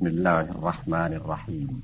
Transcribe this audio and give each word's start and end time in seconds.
بسم 0.00 0.06
الله 0.06 0.50
الرحمن 0.50 1.12
الرحيم. 1.12 1.78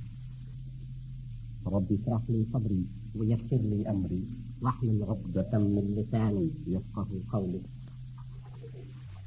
رب 1.66 1.84
اشرح 1.90 2.30
لي 2.30 2.44
صدري 2.52 2.82
ويسر 3.14 3.56
لي 3.62 3.88
امري 3.88 4.24
واحلل 4.60 5.02
عقدة 5.02 5.58
من 5.58 5.82
لساني 5.82 6.48
يفقه 6.66 7.16
قولي. 7.30 7.58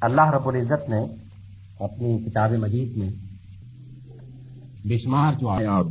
اللہ 0.02 0.31
رب 0.31 0.47
العزت 0.47 0.89
نے 0.89 1.05
اپنی 1.79 2.18
کتاب 2.26 2.52
مجید 2.52 2.97
میں 2.97 3.10
بے 4.86 4.97
شمار 4.97 5.33
جو 5.40 5.49
آیات 5.49 5.85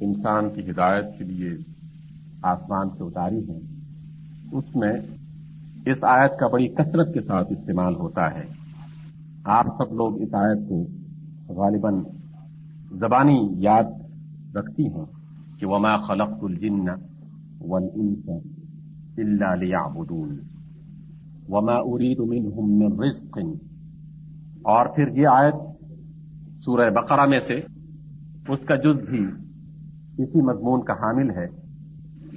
انسان 0.00 0.44
کی 0.54 0.70
ہدایت 0.70 1.04
کے 1.18 1.24
لیے 1.24 1.50
آسمان 2.42 2.88
سے 2.98 3.04
اتاری 3.04 3.50
ہیں 3.50 3.60
اس 4.52 4.76
میں 4.76 4.92
اس 5.86 6.04
آیت 6.04 6.38
کا 6.40 6.46
بڑی 6.48 6.68
کثرت 6.68 7.14
کے 7.14 7.20
ساتھ 7.20 7.52
استعمال 7.52 7.94
ہوتا 7.94 8.34
ہے۔ 8.34 8.44
آپ 9.44 9.66
سب 9.78 9.94
لوگ 9.94 10.22
اس 10.22 10.34
آیت 10.34 10.68
کو 10.68 10.86
غالباً 11.48 12.02
زبانی 13.00 13.38
یاد 13.58 13.92
رکھتی 14.56 14.86
ہیں 14.86 15.04
کہ 15.58 15.66
وما 15.66 15.96
خلقت 15.96 16.44
الجن 16.44 16.88
والانس 17.60 18.28
الا 19.18 19.54
ليعبدون 19.54 20.30
وما 21.48 21.78
اريد 21.78 22.20
منهم 22.20 22.78
من 22.78 23.00
رزق 23.02 23.38
اور 24.68 24.86
پھر 24.86 25.16
یہ 25.16 25.26
آیت 25.28 25.54
سورہ 26.64 26.90
بقرہ 26.90 27.26
میں 27.26 27.38
سے 27.38 27.60
اس 28.48 28.64
کا 28.64 28.76
جز 28.76 28.98
بھی 29.08 29.24
اسی 30.18 30.42
مضمون 30.42 30.84
کا 30.84 30.94
حامل 30.94 31.30
ہے، 31.30 31.46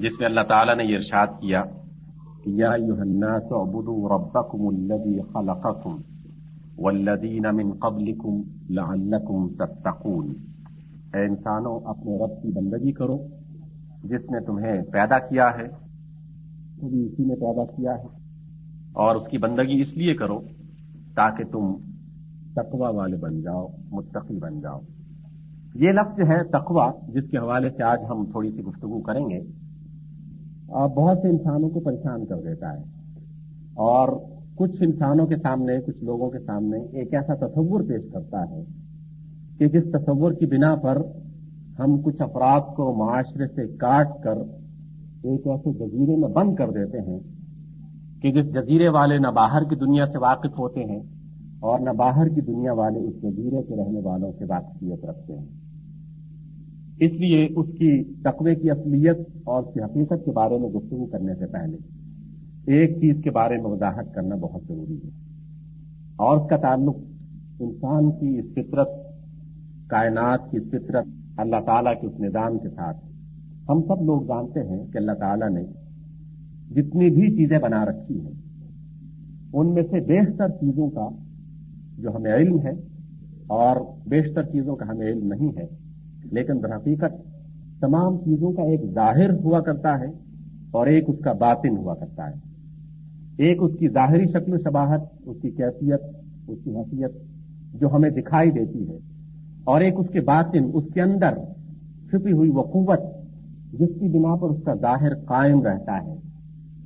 جس 0.02 0.20
میں 0.20 0.28
اللہ 0.28 0.48
تعالیٰ 0.48 0.76
نے 0.76 0.84
یہ 0.84 0.96
ارشاد 0.96 1.40
کیا 1.42 1.64
کہ 2.44 2.50
یا 2.50 2.72
ایوہ 2.72 3.00
الناس 3.00 3.52
اعبدوا 3.52 4.16
ربکم 4.16 4.68
الذی 4.68 5.22
خلقکم 5.34 5.98
والذین 6.80 7.46
من 7.54 7.72
قبلکم 7.72 8.42
لعلکم 8.70 9.48
تتقون۔ 9.50 10.34
اے 11.14 11.26
انسانوں، 11.26 11.80
اپنے 11.86 12.18
رب 12.18 12.42
کی 12.42 12.48
بندگی 12.48 12.92
کرو، 12.92 13.28
جس 14.04 14.32
نے 14.32 14.46
تمہیں 14.46 14.82
پیدا 14.82 15.20
کیا 15.20 15.50
ہے۔ 15.58 15.68
بھی 16.90 17.06
اسی 17.06 17.24
نے 17.26 17.36
پیدا 17.36 17.66
کیا 17.66 17.92
ہے۔ 17.92 18.08
اور 18.94 19.16
اس 19.16 19.28
کی 19.28 19.38
بندگی 19.38 19.82
اس 19.82 19.98
لیے 19.98 20.14
کرو 20.14 20.42
تاکہ 21.16 21.44
تم 21.44 21.74
تقوی 22.54 22.96
والے 22.96 23.18
بن 23.18 23.42
جاؤ، 23.42 23.68
متقی 23.92 24.38
بن 24.38 24.62
جاؤ۔ 24.62 24.80
یہ 25.76 25.90
لفظ 25.90 26.30
ہے 26.30 26.44
تقوی، 26.44 27.12
جس 27.12 27.28
کے 27.28 27.38
حوالے 27.38 27.70
سے 27.70 27.84
آج 27.84 28.00
ہم 28.10 28.26
تھوڑی 28.32 28.52
سی 28.52 28.62
گفتگو 28.62 29.02
کریں 29.02 29.30
گے۔ 29.30 29.42
بہت 30.68 31.18
سے 31.18 31.30
انسانوں 31.30 31.70
کو 31.70 31.80
پریشان 31.80 32.26
کر 32.26 32.36
دیتا 32.36 32.74
ہے 32.74 32.84
اور 33.74 34.29
کچھ 34.60 34.84
انسانوں 34.84 35.28
کے 35.28 35.36
سامنے، 35.36 35.74
کچھ 35.86 36.04
لوگوں 36.04 36.30
کے 36.30 36.40
سامنے 36.40 36.78
ایک 36.78 37.14
ایسا 37.14 37.34
تصور 37.36 37.82
پیش 37.82 38.02
کرتا 38.14 38.50
ہے 38.50 38.64
کہ 39.58 39.68
جس 39.68 39.84
تصور 39.84 40.32
کی 40.32 40.46
بنا 40.46 40.76
پر 40.76 40.98
ہم 41.80 42.02
کچھ 42.02 42.22
افراد 42.22 42.76
کو 42.76 42.94
معاشرے 42.96 43.48
سے 43.48 43.78
کاٹ 43.78 44.24
کر 44.24 44.38
ایک 45.24 45.48
ایسے 45.48 45.74
جزیرے 45.74 46.16
میں 46.16 46.30
بند 46.30 46.56
کر 46.56 46.70
دیتے 46.70 47.00
ہیں 47.00 47.20
کہ 48.22 48.32
جس 48.32 48.54
جزیرے 48.54 48.90
والے 48.90 49.18
نہ 49.18 49.28
باہر 49.28 49.64
کی 49.70 49.76
دنیا 49.76 50.06
سے 50.06 50.18
واقف 50.18 50.60
ہوتے 50.60 50.84
ہیں 50.84 51.00
اور 51.60 51.80
نہ 51.80 51.90
باہر 51.90 52.28
کی 52.28 52.42
دنیا 52.42 52.74
والے 52.74 53.00
اس 53.00 53.16
جزیرے 53.16 53.64
کے 53.64 53.76
رہنے 53.76 54.00
والوں 54.00 54.32
سے 54.40 54.46
واقفیت 54.46 55.06
رکھتے 55.06 55.34
ہیں۔ 55.34 55.46
اس 57.00 57.12
لیے 57.12 57.48
اس 57.56 57.68
کی 57.70 58.04
تقوی 58.04 58.56
کی 58.56 58.72
اصلیت 58.72 59.18
اور 59.44 59.64
اس 59.64 59.74
کی 59.74 59.80
حقیقت 59.80 60.26
کے 60.26 60.32
بارے 60.32 60.58
میں 60.58 60.70
گفتگو 60.70 61.06
کرنے 61.06 61.34
سے 61.36 61.46
پہلے 61.46 61.78
ایک 62.70 62.98
چیز 63.00 63.16
کے 63.24 63.32
بارے 63.32 63.58
میں 63.58 63.72
وضاحت 63.72 64.14
کرنا 64.16 64.36
بہت 64.36 64.64
ضروری 64.68 64.98
ہے۔ 65.04 65.10
اور 66.16 66.38
اس 66.38 66.50
کا 66.50 66.58
تعلق 66.58 66.96
انسان 67.60 68.12
کی 68.12 68.40
اس 68.40 68.52
فطرت، 68.52 68.90
کائنات 69.88 70.52
کی 70.52 70.58
اس 70.58 70.68
فطرت، 70.70 71.06
اللہ 71.38 71.62
تعالیٰ 71.66 71.94
کے 72.02 72.08
اس 72.08 72.20
نظام 72.20 72.58
کے 72.58 72.70
ساتھ۔ 72.70 72.98
ہم 73.70 73.82
سب 73.82 74.04
لوگ 74.04 74.22
جانتے 74.22 74.64
ہیں 74.64 74.86
کہ 74.92 74.98
اللہ 74.98 75.12
تعالیٰ 75.12 75.50
نے 75.50 75.64
جتنی 76.76 77.10
بھی 77.10 77.34
چیزیں 77.36 77.60
بنا 77.60 77.86
رکھی 77.86 78.20
ہیں، 78.20 78.32
ان 79.54 79.74
میں 79.74 79.84
سے 79.84 80.00
بیشتر 80.00 80.50
چیزوں 80.50 80.90
کا 80.90 81.10
جو 81.98 82.16
ہمیں 82.16 82.34
علم 82.34 82.60
ہے، 82.60 82.72
اور 83.48 83.76
بیشتر 84.08 84.44
چیزوں 84.44 84.76
کا 84.76 84.90
ہمیں 84.90 85.08
علم 85.08 85.34
نہیں 85.34 85.58
ہے۔ 85.58 85.66
لیکن 86.32 86.66
حقیقت 86.66 87.14
تمام 87.82 88.18
چیزوں 88.18 88.52
کا 88.54 88.62
ایک 88.62 88.82
ظاہر 88.94 89.34
ہوا 89.34 89.60
کرتا 89.60 90.00
ہے، 90.00 90.12
اور 90.72 90.88
ایک 90.88 91.04
اس 91.08 91.20
کا 91.20 91.34
باطن 91.34 91.78
ہوا 91.78 91.96
کرتا 91.96 92.30
ہے۔ 92.30 92.49
ایک 93.40 93.58
اس 93.62 93.72
کی 93.80 93.90
ظاہری 93.90 94.28
شکل 94.28 94.54
و 94.54 94.58
شباہت، 94.58 95.02
اس 95.26 95.38
کی 95.42 95.50
کیفیت، 95.50 96.02
اس 96.48 96.60
کی 96.64 96.76
حیثیت 96.76 97.12
جو 97.82 97.96
ہمیں 97.96 98.10
دکھائی 98.10 98.52
دیتی 98.52 98.90
ہے۔ 98.90 98.98
اور 99.64 99.82
ایک 99.82 99.94
اس 99.98 100.10
کے 100.10 100.22
باطن، 100.22 100.70
اس 100.74 100.84
کے 100.94 101.02
اندر 101.02 101.34
چھپی 102.10 102.32
ہوئی 102.32 102.50
وہ 102.50 102.62
قوت 102.62 103.00
جس 103.74 103.90
کی 104.00 104.20
بنا 104.20 104.36
پر 104.36 104.50
اس 104.50 104.64
کا 104.66 104.74
ظاہر 104.74 105.16
قائم 105.16 105.62
رہتا 105.62 106.06
ہے، 106.06 106.16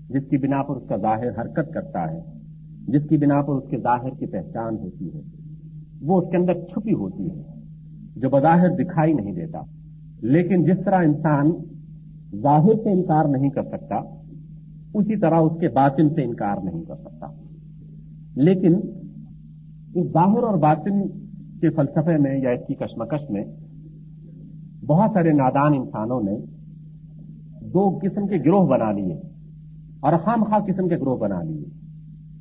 جس 0.10 0.30
کی 0.30 0.38
بنا 0.38 0.64
پر 0.64 0.76
اس 0.76 0.84
کا 0.90 0.98
ظاہر 0.98 1.42
حرکت 1.42 1.74
کرتا 1.74 2.12
ہے، 2.12 2.22
جس 2.88 3.02
کی 3.10 3.18
بنا 3.18 3.42
پر 3.42 3.54
اس 3.54 3.64
کے 3.70 3.78
ظاہر 3.78 4.10
کی 4.20 4.26
پہچان 4.26 4.78
ہوتی 4.78 5.10
ہے۔ 5.14 5.22
وہ 6.02 6.22
اس 6.22 6.30
کے 6.30 6.38
اندر 6.38 6.54
چھپی 6.54 6.94
ہوتی 6.94 7.30
ہے، 7.30 7.42
جو 8.16 8.30
بظاہر 8.30 8.70
دکھائی 8.70 9.14
نہیں 9.14 9.34
دیتا۔ 9.34 9.62
لیکن 10.22 10.64
جس 10.64 10.78
طرح 10.86 10.96
انسان 10.96 11.52
ظاہر 12.42 12.84
سے 12.84 12.92
انکار 12.92 13.26
نہیں 13.26 13.50
کر 13.50 13.64
سکتا 13.64 14.23
اسی 14.94 15.20
طرح 15.20 15.36
اس 15.36 15.52
کے 15.60 15.70
باطن 15.70 16.10
سے 16.10 16.24
انکار 16.24 16.58
نہیں 16.64 16.84
کر 16.84 16.96
سکتا۔ 16.96 17.28
لیکن 18.36 18.80
اس 19.96 20.08
ظاہر 20.14 20.44
اور 20.44 20.58
باطن 20.58 21.08
کے 21.60 21.70
فلسفے 21.70 22.18
میں 22.18 22.40
یا 22.40 22.50
اس 22.50 22.68
کی 22.68 22.74
کشمکش 22.74 23.30
میں 23.30 23.46
بہت 24.86 25.12
سارے 25.14 25.32
نادان 25.32 25.74
انسانوں 25.74 26.22
نے 26.22 26.38
دو 27.66 28.00
قسم 28.02 28.28
کے 28.28 28.36
گروہ 28.46 28.68
بنا 28.68 28.92
لیے 28.92 29.22
اور 30.00 30.14
خام 30.24 30.44
خواہ 30.44 30.60
قسم 30.60 30.90
کے 30.90 30.98
گروہ 30.98 31.18
بنا 31.18 31.44
لیے۔ 31.44 31.66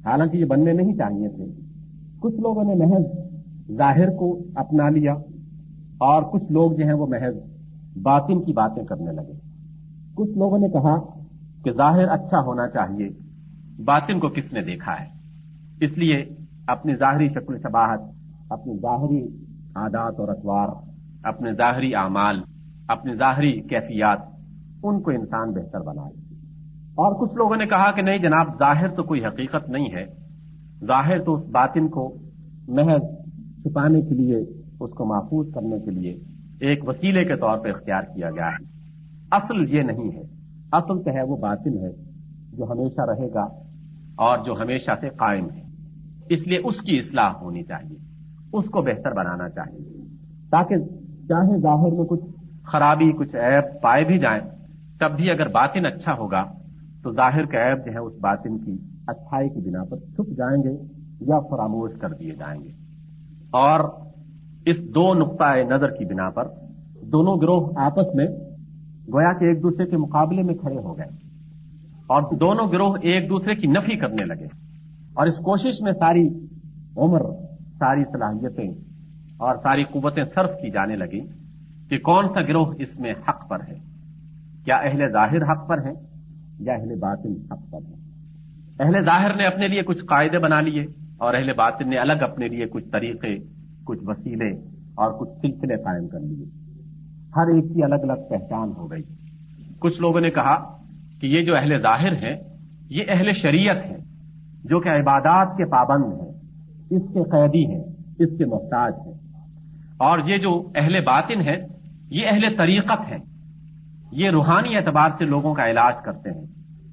حالانکہ 0.04 0.36
یہ 0.36 0.44
بننے 0.44 0.72
نہیں 0.72 0.96
چاہیے 0.96 1.28
تھے۔ 1.28 1.46
کچھ 2.18 2.34
لوگوں 2.34 2.64
نے 2.64 2.74
محض 2.74 3.04
ظاہر 3.76 4.16
کو 4.16 4.38
اپنا 4.54 4.88
لیا 4.88 5.12
اور 5.98 6.22
کچھ 6.22 6.52
لوگ 6.52 6.72
جو 6.72 6.84
ہیں 6.84 6.92
وہ 6.92 7.06
محض 7.06 7.36
باطن 8.02 8.42
کی 8.42 8.52
باتیں 8.52 8.84
کرنے 8.84 9.12
لگے۔ 9.12 9.32
کچھ 10.14 10.30
لوگوں 10.30 10.58
نے 10.58 10.68
کہا 10.68 11.21
کہ 11.64 11.72
ظاہر 11.72 12.08
اچھا 12.08 12.40
ہونا 12.40 12.68
چاہیے۔ 12.68 13.08
باطن 13.84 14.20
کو 14.20 14.28
کس 14.28 14.52
نے 14.52 14.62
دیکھا 14.62 14.92
ہے؟ 14.92 15.06
اس 15.80 15.98
لیے 15.98 16.24
اپنی 16.66 16.96
ظاہری 16.96 17.28
شکل 17.28 17.58
شباہت، 17.58 18.00
اپنی 18.50 18.76
ظاہری 18.76 19.26
عادات 19.74 20.20
اور 20.20 20.28
اخبار 20.28 20.68
اپنے 21.24 21.52
ظاہری 21.52 21.94
اعمال، 21.94 22.40
اپنی 22.88 23.14
ظاہری 23.14 23.52
کیفیات، 23.52 24.18
ان 24.82 25.02
کو 25.02 25.10
انسان 25.10 25.50
بہتر 25.50 25.80
بنائے۔ 25.80 26.34
اور 26.94 27.26
کچھ 27.26 27.34
لوگوں 27.34 27.56
نے 27.56 27.66
کہا 27.66 27.90
کہ 27.90 28.02
نہیں 28.02 28.18
جناب، 28.18 28.58
ظاہر 28.58 28.88
تو 28.88 29.02
کوئی 29.02 29.26
حقیقت 29.26 29.68
نہیں 29.68 29.92
ہے۔ 29.92 30.06
ظاہر 30.84 31.22
تو 31.22 31.34
اس 31.34 31.48
باطن 31.48 31.88
کو 31.88 32.16
محض 32.68 33.02
چھپانے 33.62 34.02
کے 34.02 34.14
لیے، 34.14 34.36
اس 34.80 34.90
کو 34.90 35.04
محفوظ 35.04 35.54
کرنے 35.54 35.80
کے 35.80 35.90
لیے 35.90 36.14
ایک 36.60 36.88
وسیلے 36.88 37.24
کے 37.24 37.36
طور 37.36 37.58
پہ 37.58 37.68
اختیار 37.68 38.02
کیا 38.02 38.30
گیا 38.30 38.48
ہے۔ 38.48 38.64
اصل 39.30 39.76
یہ 39.76 39.82
نہیں 39.82 40.16
ہے 40.16 40.31
اصل 40.72 41.02
تو 41.02 41.10
ہے 41.10 41.22
وہ 41.22 41.36
باطن 41.36 41.78
ہے، 41.78 41.92
جو 42.56 42.72
ہمیشہ 42.72 43.00
رہے 43.00 43.28
گا 43.34 43.42
اور 44.16 44.38
جو 44.44 44.54
ہمیشہ 44.62 44.90
سے 45.00 45.08
قائم 45.08 45.50
ہے۔ 45.50 45.62
اس 46.28 46.46
لیے 46.46 46.58
اس 46.64 46.80
کی 46.80 46.96
اصلاح 46.96 47.32
ہونی 47.40 47.62
چاہیے، 47.62 47.96
اس 48.52 48.64
کو 48.64 48.82
بہتر 48.82 49.12
بنانا 49.12 49.48
چاہیے۔ 49.48 50.00
تاکہ 50.50 50.76
چاہے 51.28 51.60
ظاہر 51.60 51.92
میں 51.92 52.04
کچھ 52.04 52.24
خرابی، 52.64 53.12
کچھ 53.12 53.36
عیب 53.36 53.82
پائے 53.82 54.04
بھی 54.04 54.18
جائیں، 54.18 54.40
تب 55.00 55.16
بھی 55.16 55.30
اگر 55.30 55.48
باطن 55.48 55.86
اچھا 55.86 56.16
ہوگا، 56.18 56.44
تو 57.02 57.12
ظاہر 57.12 57.44
کا 57.44 57.70
عیب 57.70 57.86
جو 57.86 57.92
ہے 57.92 57.98
اس 57.98 58.12
باطن 58.20 58.58
کی 58.58 58.78
اچھائی 59.06 59.48
کی 59.48 59.60
بنا 59.60 59.84
پر 59.84 59.96
چھپ 59.96 60.28
جائیں 60.36 60.62
گے 60.62 60.82
یا 61.20 61.40
فراموش 61.40 61.90
کر 62.00 62.08
دیے 62.08 62.30
جائیں 62.30 62.64
گے۔ 62.64 62.70
اور 63.50 63.80
اس 64.66 64.80
دو 64.94 65.14
نقطۂ 65.14 65.58
نظر 65.70 65.90
کی 65.90 66.04
بنا 66.04 66.30
پر 66.30 66.48
دونوں 67.02 67.40
گروہ 67.40 67.70
آپس 67.76 68.14
میں 68.14 68.26
گویا 69.08 69.32
کہ 69.32 69.44
ایک 69.44 69.62
دوسرے 69.62 69.86
کے 69.86 69.96
مقابلے 69.96 70.42
میں 70.42 70.54
کھڑے 70.54 70.78
ہو 70.78 70.96
گئے 70.98 71.06
اور 72.06 72.22
دونوں 72.36 72.66
گروہ 72.72 72.96
ایک 73.02 73.30
دوسرے 73.30 73.54
کی 73.54 73.66
نفی 73.66 73.96
کرنے 73.96 74.24
لگے 74.24 74.46
اور 75.14 75.26
اس 75.26 75.38
کوشش 75.38 75.80
میں 75.80 75.92
ساری 75.92 76.28
عمر، 76.96 77.20
ساری 77.78 78.04
صلاحیتیں 78.04 78.70
اور 79.36 79.56
ساری 79.56 79.84
قوتیں 79.84 80.24
صرف 80.24 80.50
کی 80.62 80.70
جانے 80.70 80.96
لگی 80.96 81.20
کہ 81.88 81.98
کون 81.98 82.28
سا 82.34 82.40
گروہ 82.40 82.74
اس 82.78 83.00
میں 83.00 83.14
حق 83.28 83.48
پر 83.48 83.58
ہے؟ 83.68 83.78
کیا 84.64 84.76
اہل 84.76 85.08
ظاہر 85.08 85.42
حق 85.42 85.68
پر 85.68 85.78
ہے 85.78 85.92
یا 86.60 86.72
اہل 86.72 86.94
باطن 86.98 87.32
حق 87.52 87.70
پر 87.70 87.78
ہے 87.88 87.94
اہل 88.80 89.04
ظاہر 89.04 89.36
نے 89.36 89.46
اپنے 89.46 89.68
لیے 89.68 89.82
کچھ 89.82 90.04
قاعدے 90.04 90.38
بنا 90.38 90.60
لیے 90.60 90.86
اور 91.18 91.34
اہل 91.34 91.52
باطن 91.52 91.88
نے 91.88 91.96
الگ 91.96 92.22
اپنے 92.22 92.48
لیے 92.48 92.66
کچھ 92.66 92.88
طریقے، 92.92 93.36
کچھ 93.84 93.98
وسیلے 94.02 94.50
اور 94.94 95.20
کچھ 95.20 95.30
سلسلے 95.30 95.76
قائم 95.76 96.08
کر 96.08 96.20
لیے۔ 96.20 96.61
ہر 97.36 97.54
ایک 97.54 97.74
کی 97.74 97.84
الگ 97.84 97.94
الگ 97.94 98.28
پہچان 98.30 98.72
ہو 98.76 98.90
گئی۔ 98.90 99.02
کچھ 99.78 100.00
لوگوں 100.00 100.20
نے 100.20 100.30
کہا 100.30 100.76
کہ 101.20 101.26
یہ 101.26 101.44
جو 101.44 101.56
اہل 101.56 101.76
ظاہر 101.76 102.12
ہیں، 102.12 102.36
یہ 102.90 103.04
اہل 103.08 103.32
شریعت 103.32 103.76
ہیں، 103.84 103.98
جو 104.64 104.80
کہ 104.80 104.88
عبادات 104.88 105.56
کے 105.56 105.64
پابند 105.64 106.04
ہیں۔ 106.04 106.32
اس 106.90 107.02
کے 107.14 107.22
قیدی 107.30 107.66
ہیں، 107.66 107.84
اس 108.18 108.38
کے 108.38 108.46
محتاج 108.46 108.92
ہیں۔ 109.06 109.14
اور 109.96 110.18
یہ 110.18 110.36
جو 110.36 110.70
اہل 110.74 111.00
باطن 111.00 111.40
ہے 111.40 111.66
یہ 112.10 112.26
اہل 112.32 112.56
طریقت 112.58 113.10
ہے 113.10 113.16
یہ 114.12 114.30
روحانی 114.30 114.76
اعتبار 114.76 115.10
سے 115.18 115.24
لوگوں 115.24 115.54
کا 115.54 115.70
علاج 115.70 115.94
کرتے 116.04 116.30
ہیں۔ 116.30 116.46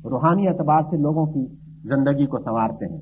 روحانی 0.03 0.47
اعتبار 0.47 0.81
سے 0.81 0.97
لوگوں 0.97 1.25
کی 1.25 1.55
زندگی 1.83 2.25
کو 2.25 2.37
سنوارتے 2.37 2.93
ہیں۔ 2.93 3.01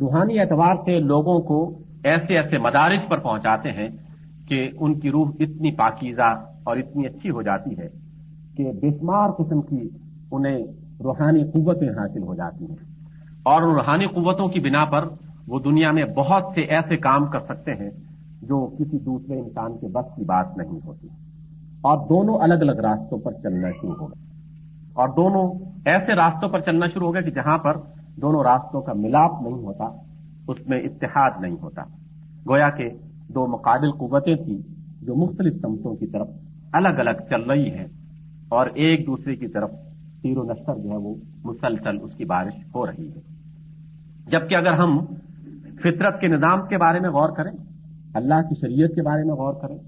روحانی 0.00 0.38
اعتبار 0.38 0.74
سے 0.74 0.98
لوگوں 0.98 1.40
کو 1.40 1.78
ایسے 2.04 2.36
ایسے 2.36 2.58
مدارج 2.58 3.08
پر 3.08 3.18
پہنچاتے 3.18 3.70
ہیں 3.70 3.88
کہ 4.48 4.70
ان 4.80 5.00
کی 5.00 5.10
روح 5.10 5.30
اتنی 5.40 5.76
پاکیزہ 5.76 6.51
اور 6.64 6.76
اتنی 6.76 7.06
اچھی 7.06 7.30
ہو 7.30 7.42
جاتی 7.42 7.78
ہے 7.78 7.88
کہ 8.56 8.72
بسمار 8.82 9.30
قسم 9.30 9.62
کی 9.62 9.88
انہیں 10.30 10.58
روحانی 11.00 11.44
قوتیں 11.44 11.88
حاصل 11.88 12.22
ہو 12.22 12.34
جاتی 12.34 12.64
ہیں۔ 12.64 12.76
اور 13.42 13.62
ان 13.62 13.70
روحانی 13.70 14.06
قوتوں 14.06 14.48
کی 14.48 14.60
بنا 14.60 14.84
پر 14.84 15.04
وہ 15.48 15.60
دنیا 15.60 15.90
میں 15.90 16.04
بہت 16.04 16.42
سے 16.54 16.60
ایسے 16.60 16.96
کام 16.96 17.26
کر 17.26 17.40
سکتے 17.40 17.72
ہیں 17.74 17.90
جو 18.42 18.76
کسی 18.78 18.98
دوسرے 18.98 19.40
انسان 19.40 19.78
کے 19.78 19.86
بس 19.86 20.16
کی 20.16 20.24
بات 20.24 20.56
نہیں 20.56 20.78
ہوتی۔ 20.86 21.08
اور 21.80 22.08
دونوں 22.08 22.38
الگ 22.38 22.54
الگ 22.54 22.72
راستوں 22.72 23.18
پر 23.18 23.32
چلنا 23.32 23.70
شروع 23.70 23.94
ہو 24.00 24.06
گئے۔ 24.06 24.22
اور 24.92 25.08
دونوں 25.08 25.52
ایسے 25.84 26.12
راستوں 26.12 26.48
پر 26.48 26.60
چلنا 26.60 26.86
شروع 26.94 27.06
ہو 27.06 27.14
گئے 27.14 27.22
کہ 27.22 27.30
جہاں 27.30 27.58
پر 27.58 27.76
دونوں 28.16 28.42
راستوں 28.42 28.80
کا 28.80 28.92
ملاپ 28.92 29.42
نہیں 29.42 29.54
ہوتا، 29.54 29.84
اس 30.48 30.68
میں 30.68 30.80
اتحاد 30.80 31.30
نہیں 31.40 31.56
ہوتا۔ 31.62 31.82
گویا 32.48 32.70
کہ 32.70 32.90
دو 33.28 33.46
مقابل 33.46 33.92
قوتیں 33.92 34.36
تھیں 34.36 34.58
جو 35.02 35.14
مختلف 35.14 35.60
سمتوں 35.60 35.96
کی 35.96 36.06
طرف 36.06 36.28
الگ 36.72 36.98
الگ 36.98 37.20
چل 37.30 37.42
رہی 37.42 37.70
ہیں 37.70 37.86
اور 38.48 38.66
ایک 38.74 39.06
دوسرے 39.06 39.36
کی 39.36 39.48
طرف 39.48 39.70
تیر 40.22 40.38
و 40.38 40.42
نشر 40.44 40.78
جو 40.78 40.90
ہے 40.90 40.96
وہ 40.96 41.14
مسلسل 41.44 41.96
اس 42.02 42.14
کی 42.14 42.24
بارش 42.24 42.54
ہو 42.74 42.86
رہی 42.86 43.08
ہے۔ 43.08 43.20
جبکہ 44.26 44.54
اگر 44.54 44.72
ہم 44.72 44.98
فطرت 45.82 46.20
کے 46.20 46.28
نظام 46.28 46.66
کے 46.68 46.78
بارے 46.78 47.00
میں 47.00 47.10
غور 47.10 47.30
کریں، 47.36 47.52
اللہ 48.14 48.42
کی 48.48 48.54
شریعت 48.60 48.94
کے 48.94 49.02
بارے 49.02 49.24
میں 49.24 49.34
غور 49.34 49.54
کریں، 49.54 49.78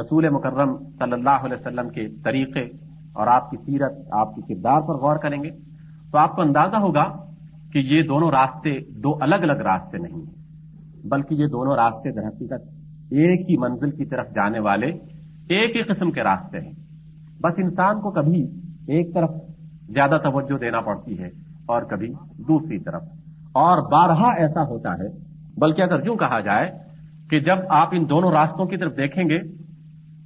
رسول 0.00 0.28
مکرم 0.28 0.76
صلی 0.98 1.12
اللہ 1.12 1.44
علیہ 1.44 1.56
وسلم 1.56 1.88
کے 1.88 2.08
طریقے 2.24 2.64
اور 3.12 3.26
آپ 3.26 3.50
کی 3.50 3.56
سیرت، 3.56 3.92
آپ 4.10 4.34
کے 4.36 4.42
کردار 4.48 4.80
پر 4.80 4.94
غور 4.94 5.16
کریں 5.16 5.42
گے 5.42 5.50
تو 6.10 6.18
آپ 6.18 6.36
کو 6.36 6.42
اندازہ 6.42 6.76
ہوگا 6.76 7.04
کہ 7.72 7.78
یہ 7.78 8.02
دونوں 8.02 8.30
راستے 8.30 8.78
دو 9.02 9.16
الگ 9.20 9.34
الگ 9.34 9.60
راستے 9.62 9.98
نہیں 9.98 10.20
ہیں، 10.20 11.08
بلکہ 11.08 11.34
یہ 11.34 11.46
دونوں 11.46 11.74
راستے 11.76 12.10
در 12.10 12.26
حقیقت 12.28 12.62
ایک 13.10 13.50
ہی 13.50 13.56
منزل 13.56 13.90
کی 13.90 14.04
طرف 14.04 14.26
جانے 14.34 14.58
والے 14.58 14.90
ایک 15.48 15.76
ہی 15.76 15.80
قسم 15.80 16.10
کے 16.10 16.22
راستے 16.22 16.60
ہیں۔ 16.60 16.72
بس 17.40 17.54
انسان 17.56 18.00
کو 18.00 18.10
کبھی 18.10 18.50
ایک 18.86 19.14
طرف 19.14 19.30
زیادہ 19.88 20.18
توجہ 20.24 20.58
دینا 20.58 20.80
پڑتی 20.80 21.18
ہے 21.18 21.28
اور 21.66 21.82
کبھی 21.82 22.12
دوسری 22.48 22.78
طرف۔ 22.78 23.02
اور 23.52 23.90
بارہا 23.90 24.30
ایسا 24.30 24.62
ہوتا 24.62 24.94
ہے، 24.98 25.08
بلکہ 25.58 25.82
اگر 25.82 26.06
یوں 26.06 26.16
کہا 26.16 26.40
جائے 26.40 26.78
کہ 27.30 27.40
جب 27.40 27.56
آپ 27.68 27.88
ان 27.92 28.08
دونوں 28.10 28.30
راستوں 28.30 28.66
کی 28.66 28.76
طرف 28.76 28.96
دیکھیں 28.96 29.24
گے، 29.24 29.38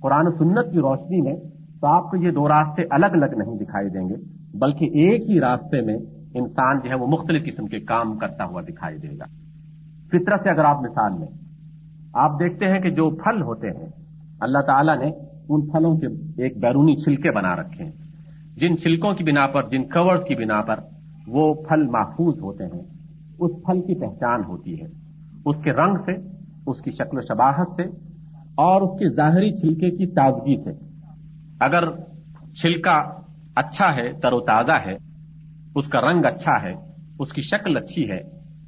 قرآن 0.01 0.27
و 0.27 0.31
سنت 0.31 0.73
کی 0.73 0.79
روشنی 0.79 1.21
میں 1.21 1.37
تو 1.81 1.87
آپ 1.87 2.11
کو 2.11 2.17
یہ 2.17 2.31
دو 2.31 2.49
راستے 2.49 2.83
الگ 2.91 3.07
الگ 3.07 3.35
نہیں 3.37 3.59
دکھائی 3.59 3.89
دیں 3.89 4.09
گے، 4.09 4.15
بلکہ 4.59 4.85
ایک 4.85 5.31
ہی 5.31 5.41
راستے 5.41 5.81
میں 5.83 5.97
انسان 6.35 6.81
جو 6.81 6.91
ہے 6.91 6.95
وہ 6.95 7.07
مختلف 7.07 7.47
قسم 7.47 7.67
کے 7.67 7.81
کام 7.81 8.19
کرتا 8.19 8.45
ہوا 8.45 8.61
دکھائی 8.61 8.99
دے 8.99 9.09
گا۔ 9.09 9.25
فطرت 10.09 10.43
سے 10.43 10.51
اگر 10.51 10.65
آپ 10.65 10.83
مثال 10.83 11.13
لیں، 11.21 11.39
آپ 12.15 12.41
دیکھتے 12.41 12.69
ہیں 12.69 12.81
کہ 12.81 12.91
جو 12.91 13.11
پھل 13.11 13.43
ہوتے 13.43 13.71
ہیں 13.71 14.00
اللہ 14.41 14.59
تعالیٰ 14.59 14.99
نے 14.99 15.11
ان 15.49 15.67
پھلوں 15.69 15.97
کے 15.97 16.07
ایک 16.43 16.59
بیرونی 16.59 16.97
چھلکے 16.97 17.31
بنا 17.31 17.57
رکھے 17.57 17.85
ہیں۔ 17.85 17.93
جن 18.57 18.77
چھلکوں 18.77 19.15
کی 19.15 19.25
بنا 19.25 19.47
پر، 19.47 19.69
جن 19.69 19.89
کورز 19.89 20.25
کی 20.25 20.35
بنا 20.35 20.63
پر 20.63 20.81
وہ 21.27 21.55
پھل 21.55 21.83
محفوظ 21.83 22.41
ہوتے 22.41 22.65
ہیں۔ 22.65 22.83
اس 23.39 23.51
پھل 23.67 23.81
کی 23.81 24.01
پہچان 24.01 24.41
ہوتی 24.45 24.81
ہے۔ 24.81 24.87
اس 25.45 25.57
کے 25.65 25.73
رنگ 25.73 25.97
سے، 25.97 26.13
اس 26.67 26.81
کی 26.81 26.91
شکل 26.91 27.19
و 27.19 27.21
شباہت 27.21 27.67
سے 27.69 27.83
اور 28.55 28.83
اس 28.83 28.93
کے 28.93 29.09
ظاہری 29.09 29.53
چھلکے 29.53 29.91
کی 29.91 30.07
تازگی 30.07 30.57
سے۔ 30.65 30.71
اگر 31.61 31.91
چھلکا 32.55 33.03
اچھا 33.57 33.97
ہے، 33.97 34.13
تر 34.13 34.33
و 34.33 34.41
تازہ 34.41 34.73
ہے، 34.87 34.97
اس 35.75 35.89
کا 35.89 36.01
رنگ 36.01 36.25
اچھا 36.25 36.63
ہے، 36.63 36.75
اس 37.19 37.33
کی 37.33 37.43
شکل 37.43 37.77
اچھی 37.77 38.11
ہے، 38.11 38.21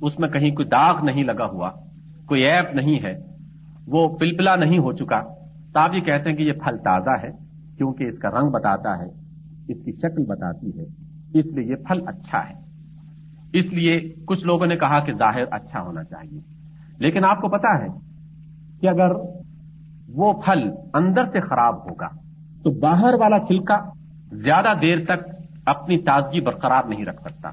اس 0.02 0.18
میں 0.18 0.28
کہیں 0.28 0.50
کوئی 0.50 0.68
داغ 0.68 1.04
نہیں 1.04 1.24
لگا 1.24 1.46
ہوا، 1.46 1.70
کوئی 2.26 2.42
ایپ 2.42 2.74
نہیں 2.74 3.04
ہے، 3.04 3.18
وہ 3.86 4.16
پلپلا 4.16 4.56
نہیں 4.56 4.78
ہو 4.78 4.92
چکا 4.92 5.41
تو 5.72 5.80
آپ 5.80 5.94
یہ 5.94 6.00
کہتے 6.00 6.30
ہیں 6.30 6.36
کہ 6.36 6.42
یہ 6.42 6.52
پھل 6.52 6.76
تازہ 6.76 7.10
ہے، 7.22 7.30
کیونکہ 7.76 8.04
اس 8.04 8.18
کا 8.18 8.28
رنگ 8.30 8.50
بتاتا 8.50 8.98
ہے، 8.98 9.06
اس 9.68 9.84
کی 9.84 9.92
شکل 9.92 10.24
بتاتی 10.26 10.70
ہے، 10.78 10.84
اس 11.34 11.46
لیے 11.46 11.64
یہ 11.64 11.76
پھل 11.76 12.00
اچھا 12.06 12.38
ہے۔ 12.50 12.54
اس 13.52 13.66
لیے 13.72 14.14
کچھ 14.24 14.44
لوگوں 14.44 14.66
نے 14.66 14.76
کہا 14.76 15.00
کہ 15.00 15.12
ظاہر 15.12 15.42
اچھا 15.50 15.80
ہونا 15.80 16.04
چاہیے۔ 16.04 16.40
لیکن 16.98 17.24
آپ 17.24 17.40
کو 17.40 17.48
پتا 17.48 17.82
ہے 17.82 17.86
کہ 18.80 18.88
اگر 18.88 19.12
وہ 20.08 20.32
پھل 20.32 20.70
اندر 20.94 21.24
سے 21.24 21.40
خراب 21.40 21.90
ہوگا، 21.90 22.08
تو 22.62 22.70
باہر 22.70 23.14
والا 23.14 23.38
چھلکا 23.38 23.76
زیادہ 24.32 24.72
دیر 24.82 25.04
تک 25.04 25.28
اپنی 25.66 25.98
تازگی 25.98 26.40
برقرار 26.40 26.84
نہیں 26.88 27.04
رکھ 27.04 27.20
سکتا۔ 27.20 27.50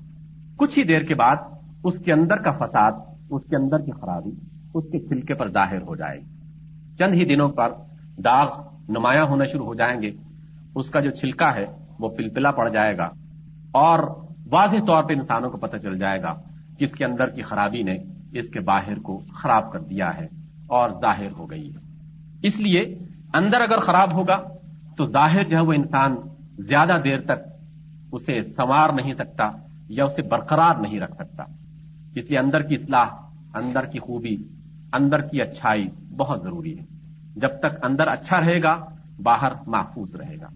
کچھ 0.55 0.79
ہی 0.79 0.83
دیر 0.83 1.01
کے 1.01 1.15
بعد 1.15 1.35
اس 1.83 1.93
کے 2.05 2.13
اندر 2.13 2.35
کا 2.35 2.51
فساد، 2.51 2.91
اس 3.29 3.41
کے 3.49 3.55
اندر 3.55 3.79
کی 3.79 3.91
خرابی، 3.91 4.31
اس 4.73 4.83
کے 4.91 4.99
چھلکے 4.99 5.33
پر 5.33 5.51
ظاہر 5.51 5.81
ہو 5.81 5.95
جائے۔ 5.95 6.19
گی 6.19 6.95
چند 6.95 7.13
ہی 7.13 7.25
دنوں 7.25 7.49
پر 7.49 7.69
داغ 8.25 8.61
نمایاں 8.89 9.25
ہونا 9.25 9.45
شروع 9.45 9.65
ہو 9.65 9.73
جائیں 9.73 10.01
گے۔ 10.01 10.11
اس 10.75 10.89
کا 10.89 10.99
جو 10.99 11.09
چھلکا 11.09 11.55
ہے، 11.55 11.65
وہ 11.99 12.09
پلپلا 12.09 12.51
پڑ 12.51 12.69
جائے 12.69 12.97
گا۔ 12.97 13.09
اور 13.71 13.99
واضح 14.51 14.77
طور 14.87 15.03
پہ 15.03 15.13
انسانوں 15.13 15.49
کو 15.49 15.57
پتہ 15.57 15.77
چل 15.77 15.99
جائے 15.99 16.21
گا 16.21 16.33
کہ 16.77 16.83
اس 16.83 16.91
کے 16.91 17.05
اندر 17.05 17.29
کی 17.29 17.41
خرابی 17.41 17.83
نے 17.83 17.97
اس 18.33 18.49
کے 18.49 18.59
باہر 18.59 18.99
کو 18.99 19.21
خراب 19.35 19.71
کر 19.71 19.79
دیا 19.79 20.09
ہے 20.17 20.25
اور 20.67 20.89
ظاہر 20.89 21.31
ہو 21.37 21.49
گئی 21.49 21.73
ہے۔ 21.73 21.79
اس 22.43 22.59
لیے 22.59 22.81
اندر 23.33 23.61
اگر 23.61 23.79
خراب 23.79 24.13
ہوگا، 24.13 24.37
تو 24.97 25.05
ظاہر 25.05 25.43
جو 25.43 25.57
ہے 25.57 25.61
وہ 25.61 25.73
انسان 25.73 26.15
زیادہ 26.57 27.01
دیر 27.03 27.21
تک 27.21 27.49
اسے 28.11 28.41
سنوار 28.41 28.89
نہیں 28.89 29.13
سکتا 29.13 29.51
یا 29.89 30.05
اسے 30.05 30.21
برقرار 30.21 30.75
نہیں 30.75 30.99
رکھ 30.99 31.13
سکتا۔ 31.13 31.43
اس 32.15 32.29
لیے 32.29 32.39
اندر 32.39 32.61
کی 32.61 32.75
اصلاح، 32.75 33.05
اندر 33.53 33.85
کی 33.85 33.99
خوبی، 33.99 34.35
اندر 34.93 35.21
کی 35.21 35.41
اچھائی 35.41 35.89
بہت 36.17 36.43
ضروری 36.43 36.79
ہے۔ 36.79 36.98
جب 37.41 37.59
تک 37.59 37.83
اندر 37.83 38.07
اچھا 38.07 38.39
رہے 38.39 38.61
گا، 38.63 38.73
باہر 39.23 39.51
محفوظ 39.67 40.15
رہے 40.15 40.35
گا۔ 40.41 40.47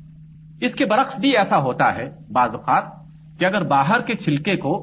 اس 0.62 0.76
کے 0.76 0.86
برعکس 0.86 1.20
بھی 1.20 1.30
ایسا 1.38 1.58
ہوتا 1.58 1.94
ہے 1.96 2.10
بعض 2.32 2.56
اوقات 2.56 2.84
کہ 3.40 3.46
اگر 3.46 3.64
باہر 3.68 4.02
کے 4.02 4.16
چھلکے 4.16 4.56
کو 4.56 4.74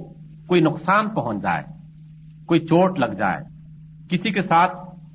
کوئی 0.47 0.61
نقصان 0.61 1.09
پہنچ 1.09 1.43
جائے، 1.43 1.63
کوئی 2.47 2.61
چوٹ 2.61 2.99
لگ 2.99 3.13
جائے، 3.19 3.43
کسی 4.11 4.31
کے 4.31 4.41
ساتھ 4.41 4.73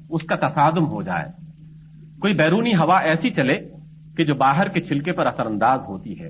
اس 0.09 0.25
کا 0.25 0.35
تصادم 0.47 0.85
ہو 0.87 1.01
جائے، 1.01 1.27
کوئی 2.19 2.33
بیرونی 2.33 2.71
ہوا 2.71 2.97
ایسی 2.99 3.29
چلے 3.29 3.57
کہ 4.17 4.23
جو 4.23 4.35
باہر 4.35 4.67
کے 4.67 4.79
چھلکے 4.79 5.11
پر 5.11 5.25
اثر 5.25 5.45
انداز 5.45 5.79
ہوتی 5.87 6.19
ہے، 6.19 6.29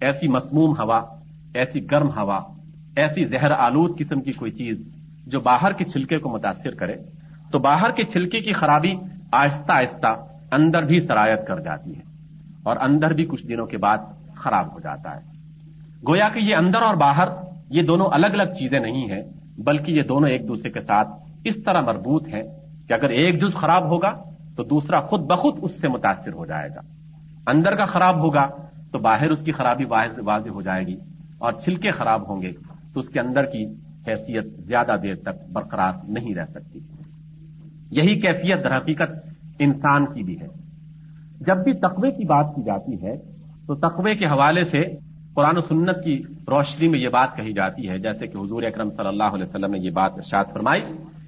ایسی 0.00 0.28
مسموم 0.28 0.72
ہوا، 0.80 0.98
ایسی 1.54 1.80
گرم 1.90 2.10
ہوا، 2.16 2.38
ایسی 2.96 3.24
زہر 3.24 3.50
آلود 3.50 3.98
قسم 3.98 4.20
کی 4.20 4.32
کوئی 4.32 4.52
چیز 4.52 4.76
جو 5.26 5.40
باہر 5.40 5.72
کے 5.72 5.84
چھلکے 5.84 6.18
کو 6.18 6.28
متاثر 6.30 6.74
کرے، 6.74 6.96
تو 7.52 7.58
باہر 7.58 7.90
کے 7.90 8.04
چھلکے 8.04 8.40
کی 8.40 8.52
خرابی 8.52 8.94
آہستہ 9.32 9.72
آہستہ 9.72 10.26
اندر 10.52 10.82
بھی 10.82 10.98
سرایت 10.98 11.46
کر 11.46 11.60
جاتی 11.60 11.96
ہے 11.96 12.02
اور 12.62 12.76
اندر 12.80 13.12
بھی 13.12 13.24
کچھ 13.24 13.46
دنوں 13.46 13.66
کے 13.66 13.78
بعد 13.78 13.98
خراب 14.34 14.72
ہو 14.72 14.80
جاتا 14.80 15.16
ہے۔ 15.16 15.20
گویا 16.08 16.28
کہ 16.28 16.38
یہ 16.38 16.56
اندر 16.56 16.82
اور 16.82 16.94
باہر 16.94 17.28
یہ 17.70 17.82
دونوں 17.82 18.06
الگ 18.12 18.26
الگ 18.26 18.52
چیزیں 18.52 18.80
نہیں 18.80 19.10
ہیں، 19.10 19.22
بلکہ 19.58 19.92
یہ 19.92 20.02
دونوں 20.02 20.28
ایک 20.28 20.48
دوسرے 20.48 20.70
کے 20.70 20.80
ساتھ 20.80 21.08
اس 21.44 21.56
طرح 21.64 21.80
مربوط 21.80 22.28
ہیں 22.28 22.42
کہ 22.88 22.92
اگر 22.92 23.08
ایک 23.08 23.42
جز 23.42 23.54
خراب 23.54 23.84
ہوگا 23.90 24.12
تو 24.56 24.62
دوسرا 24.64 25.00
خود 25.00 25.20
بخود 25.20 25.58
اس 25.62 25.80
سے 25.80 25.88
متاثر 25.88 26.32
ہو 26.32 26.46
جائے 26.46 26.68
گا۔ 26.70 26.80
اندر 27.46 27.74
کا 27.74 27.84
خراب 27.84 28.18
ہوگا 28.18 28.48
تو 28.92 28.98
باہر 28.98 29.30
اس 29.30 29.42
کی 29.42 29.52
خرابی 29.52 29.84
واضح 29.84 30.50
ہو 30.50 30.62
جائے 30.62 30.86
گی 30.86 30.96
اور 31.38 31.52
چھلکے 31.52 31.90
خراب 31.90 32.28
ہوں 32.28 32.42
گے 32.42 32.52
تو 32.94 33.00
اس 33.00 33.08
کے 33.08 33.20
اندر 33.20 33.44
کی 33.44 33.64
حیثیت 34.08 34.44
زیادہ 34.44 34.96
دیر 35.02 35.14
تک 35.14 35.50
برقرار 35.52 35.92
نہیں 36.08 36.34
رہ 36.34 36.44
سکتی۔ 36.44 36.78
یہی 37.90 38.20
کیفیت 38.20 38.64
در 38.64 38.76
حقیقت 38.76 39.10
انسان 39.58 40.06
کی 40.06 40.22
بھی 40.22 40.40
ہے۔ 40.40 40.46
جب 41.40 41.56
بھی 41.56 41.72
تقوی 41.72 42.10
کی 42.10 42.24
بات 42.24 42.46
کی 42.56 42.62
جاتی 42.62 43.02
ہے، 43.02 43.16
تو 43.66 43.74
تقوی 43.74 44.14
کے 44.14 44.26
حوالے 44.26 44.64
سے 44.64 44.82
قرآن 45.34 45.56
و 45.56 45.60
سنت 45.60 46.04
کی 46.04 46.22
روشنی 46.48 46.88
میں 46.88 46.98
یہ 46.98 47.08
بات 47.08 47.36
کہی 47.36 47.52
جاتی 47.52 47.88
ہے، 47.88 47.98
جیسے 47.98 48.26
کہ 48.26 48.38
حضور 48.38 48.62
اکرم 48.62 48.90
صلی 48.90 49.08
اللہ 49.08 49.24
علیہ 49.24 49.44
وسلم 49.44 49.70
نے 49.70 49.78
یہ 49.78 49.90
بات 49.90 50.12
ارشاد 50.14 50.44
فرمائی 50.52 50.82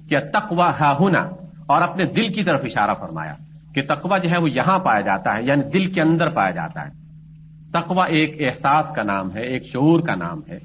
کہ 0.09 0.19
تقوا 0.19 0.71
ہا 0.79 0.93
ہونا 0.99 1.19
اور 1.65 1.81
اپنے 1.81 2.03
دل 2.05 2.27
کی 2.27 2.43
طرف 2.43 2.61
اشارہ 2.63 2.93
فرمایا 2.93 3.33
کہ 3.75 3.81
تقوا 3.81 4.17
جو 4.17 4.29
ہے 4.29 4.37
وہ 4.37 4.49
یہاں 4.49 4.79
پایا 4.79 5.01
جاتا 5.01 5.37
ہے 5.37 5.43
یعنی 5.43 5.61
دل 5.63 5.85
کے 5.85 6.01
اندر 6.01 6.29
پایا 6.29 6.51
جاتا 6.51 6.85
ہے۔ 6.85 6.89
تقوا 7.71 8.05
ایک 8.05 8.35
احساس 8.39 8.91
کا 8.95 9.03
نام 9.03 9.35
ہے، 9.35 9.41
ایک 9.41 9.65
شعور 9.65 9.99
کا 9.99 10.15
نام 10.15 10.39
ہے، 10.49 10.57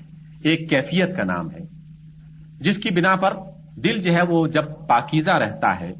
ایک 0.42 0.70
کیفیت 0.70 1.16
کا 1.16 1.24
نام 1.24 1.50
ہے۔ 1.50 1.58
جس 2.60 2.78
کی 2.78 2.90
بنا 2.90 3.16
پر 3.16 3.32
دل 3.76 3.98
جو 3.98 4.12
ہے 4.12 4.22
وہ 4.28 4.46
جب 4.46 4.62
پاکیزہ 4.88 5.30
رہتا 5.30 5.80
ہے، 5.80 5.92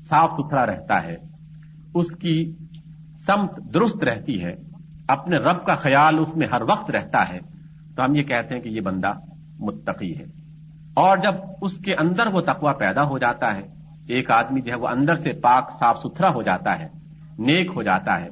صاف 0.00 0.30
ستھرا 0.30 0.66
رہتا 0.66 1.02
ہے، 1.02 1.16
اس 1.94 2.16
کی 2.16 2.52
سمت 3.26 3.74
درست 3.74 4.04
رہتی 4.04 4.44
ہے، 4.44 4.56
اپنے 5.08 5.36
رب 5.36 5.64
کا 5.64 5.74
خیال 5.74 6.18
اس 6.18 6.36
میں 6.36 6.46
ہر 6.52 6.62
وقت 6.62 6.90
رہتا 6.90 7.28
ہے، 7.28 7.38
تو 7.96 8.04
ہم 8.04 8.14
یہ 8.14 8.22
کہتے 8.22 8.54
ہیں 8.54 8.62
کہ 8.62 8.68
یہ 8.68 8.80
بندہ 8.80 9.12
متقی 9.58 10.18
ہے۔ 10.18 10.24
اور 10.94 11.16
جب 11.16 11.34
اس 11.62 11.78
کے 11.78 11.94
اندر 11.94 12.26
وہ 12.26 12.40
تقوا 12.40 12.72
پیدا 12.72 13.02
ہو 13.02 13.18
جاتا 13.18 13.56
ہے، 13.56 13.62
ایک 14.08 14.30
آدمی 14.30 14.60
جو 14.60 14.72
ہے 14.72 14.78
وہ 14.78 14.88
اندر 14.88 15.14
سے 15.14 15.32
پاک، 15.32 15.70
صاف 15.70 15.98
ستھرا 15.98 16.34
ہو 16.34 16.42
جاتا 16.42 16.78
ہے، 16.78 16.88
نیک 17.38 17.70
ہو 17.76 17.82
جاتا 17.82 18.20
ہے۔ 18.20 18.28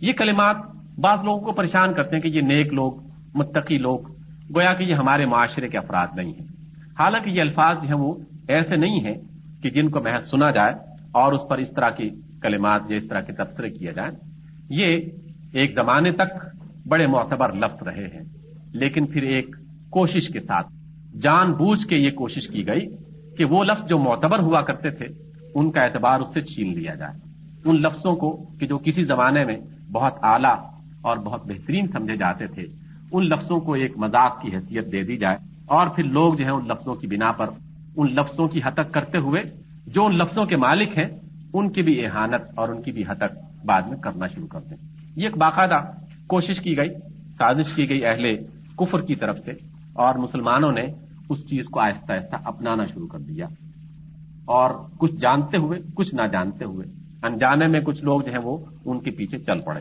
یہ 0.00 0.12
کلمات 0.12 0.56
بعض 0.98 1.18
لوگوں 1.24 1.40
کو 1.40 1.52
پریشان 1.52 1.94
کرتے 1.94 2.16
ہیں 2.16 2.22
کہ 2.22 2.28
یہ 2.28 2.40
نیک 2.40 2.72
لوگ، 2.72 2.92
متقی 3.34 3.78
لوگ، 3.78 3.98
گویا 4.56 4.74
کہ 4.74 4.84
یہ 4.84 4.94
ہمارے 4.94 5.26
معاشرے 5.26 5.68
کے 5.68 5.78
افراد 5.78 6.06
نہیں 6.16 6.32
ہیں۔ 6.32 6.46
حالانکہ 6.98 7.30
یہ 7.30 7.40
الفاظ 7.40 7.76
جو 7.82 7.88
ہیں 7.88 8.04
وہ 8.04 8.14
ایسے 8.50 8.76
نہیں 8.76 9.00
ہیں 9.00 9.14
کہ 9.62 9.70
جن 9.70 9.90
کو 9.90 10.00
محض 10.00 10.30
سنا 10.30 10.50
جائے 10.50 10.74
اور 11.12 11.32
اس 11.32 11.40
پر 11.50 11.58
اس 11.58 11.70
طرح 11.70 11.90
کی 11.90 12.10
کلمات 12.42 12.80
یا 12.88 12.96
اس 12.96 13.08
طرح 13.08 13.20
کے 13.20 13.32
تبصرے 13.32 13.70
کیے 13.70 13.92
جائیں۔ 13.92 14.12
یہ 14.70 14.96
ایک 15.52 15.70
زمانے 15.74 16.12
تک 16.12 16.46
بڑے 16.86 17.06
معتبر 17.06 17.52
لفظ 17.52 17.82
رہے 17.82 18.06
ہیں، 18.06 18.24
لیکن 18.72 19.06
پھر 19.06 19.22
ایک 19.22 19.56
کوشش 19.90 20.28
کے 20.28 20.40
ساتھ، 20.40 20.66
جان 21.22 21.52
بوجھ 21.52 21.86
کے 21.86 21.96
یہ 21.96 22.10
کوشش 22.10 22.48
کی 22.48 22.66
گئی 22.66 22.86
کہ 23.36 23.44
وہ 23.44 23.64
لفظ 23.64 23.88
جو 23.88 23.98
معتبر 23.98 24.38
ہوا 24.38 24.60
کرتے 24.60 24.90
تھے، 24.90 25.06
ان 25.54 25.70
کا 25.70 25.80
اعتبار 25.80 26.20
اس 26.20 26.34
سے 26.34 26.40
چھین 26.40 26.78
لیا 26.78 26.94
جائے۔ 26.94 27.18
ان 27.64 27.76
لفظوں 27.76 28.16
کو 28.16 28.36
کہ 28.60 28.66
جو 28.66 28.78
کسی 28.78 29.02
زمانے 29.02 29.44
میں 29.44 29.56
بہت 29.92 30.14
اعلیٰ 30.22 30.56
اور 31.02 31.16
بہت 31.16 31.46
بہترین 31.46 31.86
سمجھے 31.86 32.16
جاتے 32.16 32.46
تھے، 32.46 32.66
ان 33.12 33.24
لفظوں 33.24 33.60
کو 33.60 33.72
ایک 33.72 33.98
مذاق 33.98 34.42
کی 34.42 34.54
حیثیت 34.54 34.92
دے 34.92 35.02
دی 35.02 35.16
جائے 35.16 35.36
اور 35.66 35.86
پھر 35.86 36.04
لوگ 36.04 36.34
جو 36.34 36.44
ہیں 36.44 36.52
ان 36.52 36.68
لفظوں 36.68 36.94
کی 36.94 37.06
بنا 37.06 37.32
پر 37.32 37.46
ان 37.96 38.14
لفظوں 38.14 38.48
کی 38.48 38.60
حتک 38.64 38.92
کرتے 38.92 39.18
ہوئے 39.18 39.42
جو 39.86 40.06
ان 40.06 40.18
لفظوں 40.18 40.46
کے 40.46 40.56
مالک 40.56 40.98
ہیں، 40.98 41.20
ان 41.54 41.72
کی 41.72 41.82
بھی 41.82 42.06
احانت 42.06 42.40
اور 42.54 42.68
ان 42.68 42.82
کی 42.82 42.92
بھی 42.92 43.04
حتک 43.08 43.64
بعد 43.66 43.82
میں 43.82 43.96
کرنا 43.96 44.26
شروع 44.26 44.46
کر 44.46 44.60
دیں۔ 44.60 44.76
یہ 45.16 45.24
ایک 45.24 45.36
باقاعدہ 45.36 45.90
کوشش 46.26 46.60
کی 46.60 46.76
گئی، 46.76 46.88
سازش 47.38 47.74
کی 47.74 47.88
گئی 47.88 48.06
اہل 48.06 48.36
کفر 48.78 49.00
کی 49.00 49.14
طرف 49.14 49.38
سے 49.38 49.50
اور 49.92 50.14
مسلمانوں 50.14 50.72
نے 50.72 50.86
اس 51.28 51.46
چیز 51.46 51.64
کو 51.66 51.80
آہستہ 51.80 52.12
آہستہ 52.12 52.36
اپنانا 52.44 52.84
شروع 52.84 53.06
کر 53.06 53.18
دیا۔ 53.18 53.46
اور 54.44 54.70
کچھ 54.98 55.14
جانتے 55.14 55.56
ہوئے، 55.56 55.80
کچھ 55.94 56.14
نہ 56.14 56.26
جانتے 56.26 56.64
ہوئے، 56.64 56.86
انجانے 57.22 57.66
میں 57.66 57.80
کچھ 57.80 58.04
لوگ 58.04 58.20
جو 58.20 58.32
ہیں 58.32 58.40
وہ 58.42 58.58
ان 58.84 59.00
کے 59.00 59.10
پیچھے 59.10 59.38
چل 59.38 59.60
پڑے۔ 59.60 59.80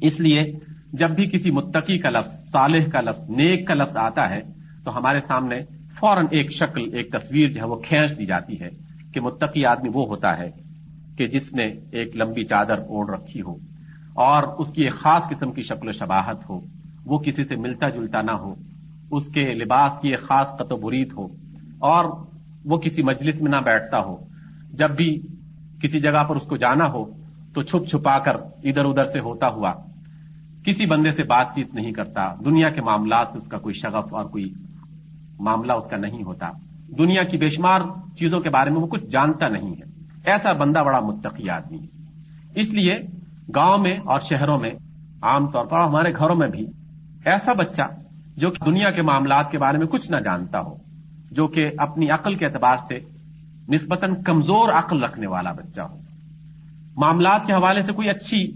اس 0.00 0.20
لیے 0.20 0.58
جب 0.92 1.10
بھی 1.10 1.26
کسی 1.26 1.50
متقی 1.50 1.98
کا 1.98 2.10
لفظ، 2.10 2.50
صالح 2.52 2.88
کا 2.92 3.00
لفظ، 3.00 3.30
نیک 3.30 3.68
کا 3.68 3.74
لفظ 3.74 3.96
آتا 3.96 4.30
ہے، 4.30 4.40
تو 4.84 4.98
ہمارے 4.98 5.20
سامنے 5.20 5.75
فوراً 6.00 6.26
ایک 6.30 6.52
شکل، 6.52 6.82
ایک 6.92 7.10
تصویر 7.12 7.48
جو 7.48 7.60
ہے 7.60 7.66
وہ 7.66 7.76
کھینچ 7.76 8.18
دی 8.18 8.26
جاتی 8.26 8.60
ہے 8.60 8.68
کہ 9.14 9.20
متقی 9.20 9.64
آدمی 9.66 9.90
وہ 9.94 10.06
ہوتا 10.06 10.36
ہے 10.38 10.50
کہ 11.18 11.26
جس 11.26 11.52
نے 11.52 11.64
ایک 11.92 12.16
لمبی 12.16 12.44
چادر 12.44 12.78
اوڑھ 12.78 13.10
رکھی 13.10 13.40
ہو 13.40 13.54
اور 14.14 14.42
اس 14.58 14.72
کی 14.72 14.82
ایک 14.82 14.94
خاص 14.94 15.28
قسم 15.28 15.52
کی 15.52 15.62
شکل 15.62 15.88
و 15.88 15.92
شباہت 15.92 16.48
ہو، 16.50 16.60
وہ 17.06 17.18
کسی 17.18 17.44
سے 17.44 17.56
ملتا 17.56 17.88
جلتا 17.88 18.22
نہ 18.22 18.30
ہو، 18.30 18.54
اس 19.10 19.26
کے 19.26 19.42
لباس 19.54 19.98
کی 20.02 20.08
ایک 20.08 20.20
خاص 20.20 20.52
قط 20.58 20.72
و 20.72 20.76
برید 20.76 21.12
ہو 21.12 21.26
اور 21.78 22.04
وہ 22.64 22.78
کسی 22.78 23.02
مجلس 23.02 23.40
میں 23.42 23.50
نہ 23.50 23.60
بیٹھتا 23.64 23.98
ہو۔ 23.98 24.16
جب 24.72 24.90
بھی 24.90 25.10
کسی 25.82 26.00
جگہ 26.00 26.22
پر 26.28 26.36
اس 26.36 26.46
کو 26.46 26.56
جانا 26.56 26.86
ہو 26.92 27.04
تو 27.54 27.62
چھپ 27.62 27.88
چھپا 27.88 28.18
کر 28.18 28.36
ادھر 28.64 28.84
ادھر 28.84 29.04
سے 29.04 29.20
ہوتا 29.20 29.48
ہوا 29.48 29.72
کسی 30.66 30.86
بندے 30.86 31.10
سے 31.10 31.22
بات 31.22 31.54
چیت 31.54 31.74
نہیں 31.74 31.92
کرتا، 31.92 32.34
دنیا 32.44 32.70
کے 32.70 32.80
معاملات 32.80 33.28
سے 33.32 33.38
اس 33.38 33.48
کا 33.48 33.58
کوئی 33.58 33.74
شغف 33.74 34.14
اور 34.14 34.24
کوئی 34.24 34.52
معاملہ 35.40 35.72
اس 35.72 35.90
کا 35.90 35.96
نہیں 35.96 36.22
ہوتا۔ 36.22 36.50
دنیا 36.98 37.22
کی 37.22 37.36
بے 37.36 37.48
شمار 37.48 37.80
چیزوں 38.18 38.40
کے 38.40 38.50
بارے 38.50 38.70
میں 38.70 38.80
وہ 38.80 38.86
کچھ 38.86 39.04
جانتا 39.04 39.48
نہیں 39.48 39.70
ہے۔ 39.70 40.04
ایسا 40.30 40.52
بندہ 40.52 40.78
بڑا 40.78 41.00
متقی 41.00 41.50
آدمی 41.50 41.78
ہے۔ 41.78 41.86
اس 42.54 42.70
لیے 42.70 42.98
گاؤں 43.54 43.78
میں 43.78 43.98
اور 44.04 44.20
شہروں 44.20 44.58
میں، 44.58 44.70
عام 45.22 45.46
طور 45.46 45.66
پر 45.66 45.80
ہمارے 45.80 46.12
گھروں 46.12 46.36
میں 46.36 46.48
بھی، 46.48 46.66
ایسا 47.24 47.52
بچہ 47.52 47.82
جو 48.36 48.50
کہ 48.50 48.64
دنیا 48.64 48.90
کے 48.90 49.02
معاملات 49.02 49.50
کے 49.50 49.58
بارے 49.58 49.78
میں 49.78 49.86
کچھ 49.86 50.10
نہ 50.10 50.16
جانتا 50.16 50.60
ہو، 50.60 50.76
جو 51.30 51.46
کہ 51.46 51.70
اپنی 51.78 52.10
عقل 52.10 52.34
کے 52.34 52.46
اعتبار 52.46 52.76
سے 52.76 52.98
نسبتاً 53.68 54.22
کمزور 54.22 54.68
عقل 54.68 55.02
رکھنے 55.02 55.26
والا 55.26 55.52
بچہ 55.52 55.80
ہو۔ 55.80 55.98
معاملات 56.96 57.46
کے 57.46 57.52
حوالے 57.52 57.82
سے 57.82 57.92
کوئی 57.92 58.08
اچھی 58.08 58.52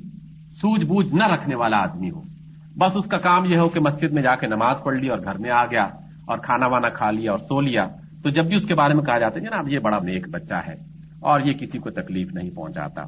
سوجھ 0.52 0.84
بوجھ 0.84 1.14
نہ 1.14 1.26
رکھنے 1.26 1.54
والا 1.54 1.76
آدمی 1.76 2.10
ہو۔ 2.10 2.22
بس 2.78 2.96
اس 2.96 3.06
کا 3.06 3.18
کام 3.18 3.44
یہ 3.44 3.56
ہو 3.56 3.68
کہ 3.68 3.80
مسجد 3.80 4.12
میں 4.12 4.22
جا 4.22 4.34
کے 4.34 4.46
نماز 4.46 4.76
پڑھ 4.84 4.96
لی 4.96 5.08
اور 5.08 5.18
گھر 5.25 5.38
میں 5.38 5.50
آ 5.50 5.64
گیا۔ 5.64 5.87
اور 6.30 6.38
کھانا 6.38 6.66
وانا 6.66 6.88
کھا 6.88 7.10
لیا 7.10 7.30
اور 7.30 7.38
سو 7.38 7.60
لیا، 7.60 7.88
تو 8.22 8.30
جب 8.30 8.44
بھی 8.44 8.56
اس 8.56 8.66
کے 8.66 8.75
بارے 8.75 8.94
میں 8.94 9.04
کہا 9.04 9.18
جاتا 9.18 9.40
ہے، 9.40 9.44
جناب، 9.44 9.68
یہ 9.68 9.78
بڑا 9.78 9.99
نیک 10.02 10.28
بچہ 10.28 10.54
ہے 10.54 10.75
اور 11.20 11.40
یہ 11.40 11.52
کسی 11.52 11.78
کو 11.78 11.90
تکلیف 11.90 12.34
نہیں 12.34 12.50
پہنچاتا۔ 12.50 13.02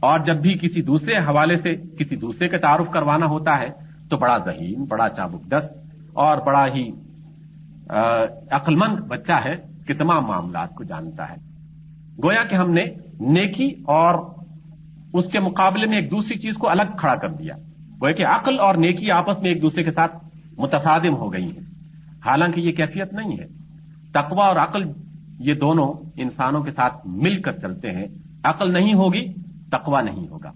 اور 0.00 0.18
جب 0.18 0.36
بھی 0.36 0.58
کسی 0.62 0.82
دوسرے 0.82 1.16
حوالے 1.16 1.54
سے 1.54 1.76
کسی 1.98 2.16
دوسرے 2.16 2.48
کا 2.48 2.58
تعارف 2.58 2.90
کروانا 2.90 3.26
ہوتا 3.26 3.58
ہے، 3.58 3.68
تو 4.10 4.16
بڑا 4.16 4.38
ذہین، 4.38 4.84
بڑا 4.84 5.08
چابک 5.08 5.50
دست 5.50 5.72
اور 6.12 6.38
بڑا 6.38 6.64
ہی 6.74 6.90
عقل 8.50 8.76
مند 8.76 8.98
بچہ 9.00 9.32
ہے 9.44 9.56
کہ 9.86 9.94
تمام 9.94 10.24
معاملات 10.26 10.74
کو 10.74 10.84
جانتا 10.84 11.30
ہے۔ 11.30 11.34
گویا 12.24 12.44
کہ 12.44 12.54
ہم 12.54 12.70
نے 12.70 12.84
نیکی 13.20 13.74
اور 13.86 14.34
اس 15.12 15.26
کے 15.26 15.40
مقابلے 15.40 15.86
میں 15.86 15.96
ایک 15.96 16.10
دوسری 16.10 16.38
چیز 16.38 16.54
کو 16.54 16.70
الگ 16.70 16.96
کھڑا 16.98 17.14
کر 17.14 17.28
دیا۔ 17.28 17.54
گویا 18.02 18.12
کہ 18.12 18.26
عقل 18.26 18.60
اور 18.60 18.74
نیکی 18.74 19.10
آپس 19.10 19.40
میں 19.40 19.50
ایک 19.50 19.62
دوسرے 19.62 19.84
کے 19.84 19.90
ساتھ 19.90 20.16
متصادم 20.58 21.14
ہو 21.16 21.32
گئی 21.32 21.44
ہیں۔ 21.44 21.71
حالانکہ 22.26 22.60
یہ 22.60 22.72
کیفیت 22.72 23.12
نہیں 23.12 23.38
ہے۔ 23.38 23.46
تقوا 24.12 24.46
اور 24.46 24.56
عقل 24.56 24.82
یہ 25.38 25.54
دونوں 25.54 26.10
انسانوں 26.16 26.62
کے 26.62 26.70
ساتھ 26.70 27.06
مل 27.06 27.42
کر 27.42 27.52
چلتے 27.52 27.90
ہیں۔ 27.90 28.06
عقل 28.44 28.72
نہیں 28.72 28.94
ہوگی 28.94 29.32
تقوا 29.70 30.00
نہیں 30.00 30.28
ہوگا۔ 30.28 30.52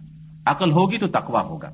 عقل 0.46 0.72
ہوگی 0.72 0.98
تو 0.98 1.06
تقوا 1.06 1.42
ہوگا۔ 1.42 1.70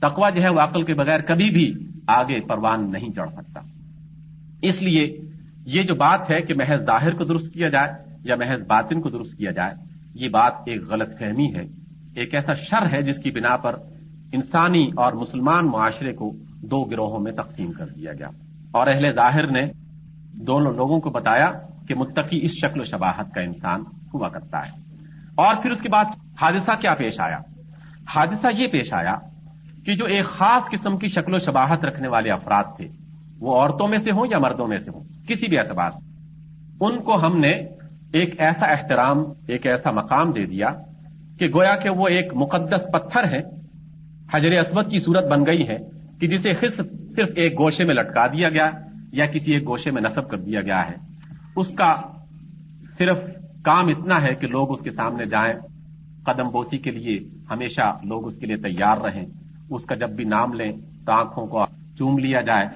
تقوا 0.00 0.30
جو 0.30 0.42
ہے 0.42 0.48
وہ 0.48 0.60
عقل 0.60 0.82
کے 0.82 0.94
بغیر 0.94 1.20
کبھی 1.20 1.50
بھی 1.50 1.86
آگے 2.06 2.40
پروان 2.40 2.92
نہیں 2.92 3.12
چڑھ 3.12 3.30
سکتا۔ 3.32 3.60
اس 4.62 4.82
لیے 4.82 5.20
یہ 5.66 5.82
جو 5.82 5.94
بات 5.94 6.30
ہے 6.30 6.40
کہ 6.40 6.54
محض 6.54 6.80
ظاہر 6.80 7.14
کو 7.14 7.24
درست 7.24 7.54
کیا 7.54 7.68
جائے 7.68 7.92
یا 8.24 8.36
محض 8.36 8.60
باطن 8.66 9.00
کو 9.00 9.10
درست 9.10 9.38
کیا 9.38 9.50
جائے، 9.50 9.74
یہ 10.14 10.28
بات 10.28 10.52
ایک 10.66 10.82
غلط 10.82 11.18
فہمی 11.18 11.54
ہے۔ 11.54 11.66
ایک 12.14 12.34
ایسا 12.34 12.52
شر 12.52 12.86
ہے 12.92 13.02
جس 13.02 13.18
کی 13.18 13.30
بنا 13.30 13.56
پر 13.56 13.76
انسانی 14.32 14.90
اور 14.96 15.12
مسلمان 15.12 15.66
معاشرے 15.66 16.12
کو 16.12 16.32
دو 16.62 16.84
گروہوں 16.84 17.20
میں 17.20 17.32
تقسیم 17.32 17.72
کر 17.72 17.86
دیا 17.86 18.12
گیا۔ 18.12 18.28
اور 18.76 18.86
اہل 18.86 19.12
ظاہر 19.12 19.46
نے 19.46 19.66
دونوں 20.46 20.72
لوگوں 20.72 21.00
کو 21.00 21.10
بتایا 21.10 21.52
کہ 21.88 21.94
متقی 21.94 22.38
اس 22.42 22.50
شکل 22.50 22.80
و 22.80 22.84
شباہت 22.84 23.34
کا 23.34 23.40
انسان 23.40 23.80
ہوا 24.14 24.28
کرتا 24.28 24.58
ہے۔ 24.58 24.72
اور 25.34 25.62
پھر 25.62 25.70
اس 25.70 25.80
کے 25.80 25.88
بعد 25.88 26.04
حادثہ 26.40 26.72
کیا 26.80 26.94
پیش 26.94 27.20
آیا؟ 27.20 27.38
حادثہ 28.08 28.46
یہ 28.58 28.66
پیش 28.66 28.92
آیا 28.92 29.14
کہ 29.86 29.96
جو 29.96 30.04
ایک 30.04 30.24
خاص 30.24 30.70
قسم 30.70 30.96
کی 30.96 31.08
شکل 31.08 31.34
و 31.34 31.38
شباہت 31.38 31.84
رکھنے 31.84 32.08
والے 32.08 32.30
افراد 32.30 32.64
تھے، 32.76 32.88
وہ 33.40 33.56
عورتوں 33.56 33.88
میں 33.88 33.98
سے 33.98 34.10
ہوں 34.10 34.26
یا 34.30 34.38
مردوں 34.38 34.66
میں 34.66 34.78
سے 34.78 34.90
ہوں، 34.94 35.04
کسی 35.28 35.48
بھی 35.48 35.58
اعتبار 35.58 35.90
سے، 35.90 36.10
ان 36.80 37.02
کو 37.02 37.26
ہم 37.26 37.38
نے 37.38 37.50
ایک 38.12 38.40
ایسا 38.40 38.66
احترام، 38.66 39.18
ایک 39.48 39.66
ایسا 39.66 39.90
مقام 39.90 40.30
دے 40.30 40.46
دیا 40.46 40.68
کہ 41.38 41.48
گویا 41.48 41.76
کہ 41.76 41.90
وہ 41.90 42.08
ایک 42.08 42.32
مقدس 42.34 42.86
پتھر 42.92 43.24
ہے 43.24 43.40
حجر 44.34 44.52
اسود 44.52 44.90
کی 44.90 44.98
صورت 44.98 45.24
بن 45.24 45.46
گئی 45.46 45.68
ہے 45.68 45.76
کہ 46.20 46.26
جسے 46.26 46.50
صرف 47.16 47.28
ایک 47.36 47.52
گوشے 47.52 47.84
میں 47.84 47.94
لٹکا 47.94 48.26
دیا 48.26 48.48
گیا 48.48 48.70
یا 49.12 49.26
کسی 49.26 49.52
ایک 49.52 49.68
گوشے 49.68 49.90
میں 49.90 50.02
نصب 50.02 50.28
کر 50.28 50.36
دیا 50.36 50.60
گیا 50.60 50.88
ہے۔ 50.88 50.94
اس 51.56 51.74
کا 51.74 51.94
صرف 52.98 53.16
کام 53.64 53.88
اتنا 53.88 54.22
ہے 54.22 54.34
کہ 54.34 54.46
لوگ 54.46 54.72
اس 54.72 54.80
کے 54.80 54.90
سامنے 54.90 55.24
جائیں۔ 55.26 55.54
قدم 56.24 56.48
بوسی 56.48 56.78
کے 56.78 56.90
لیے 56.90 57.18
ہمیشہ 57.50 57.98
لوگ 58.04 58.26
اس 58.26 58.36
کے 58.36 58.46
لیے 58.46 58.56
تیار 58.56 58.96
رہیں۔ 58.96 59.26
اس 59.70 59.84
کا 59.84 59.94
جب 59.94 60.10
بھی 60.10 60.24
نام 60.24 60.52
لیں 60.52 60.72
تو 61.06 61.12
آنکھوں 61.12 61.46
کو 61.46 61.64
چوم 61.98 62.18
لیا 62.18 62.40
جائے۔ 62.40 62.66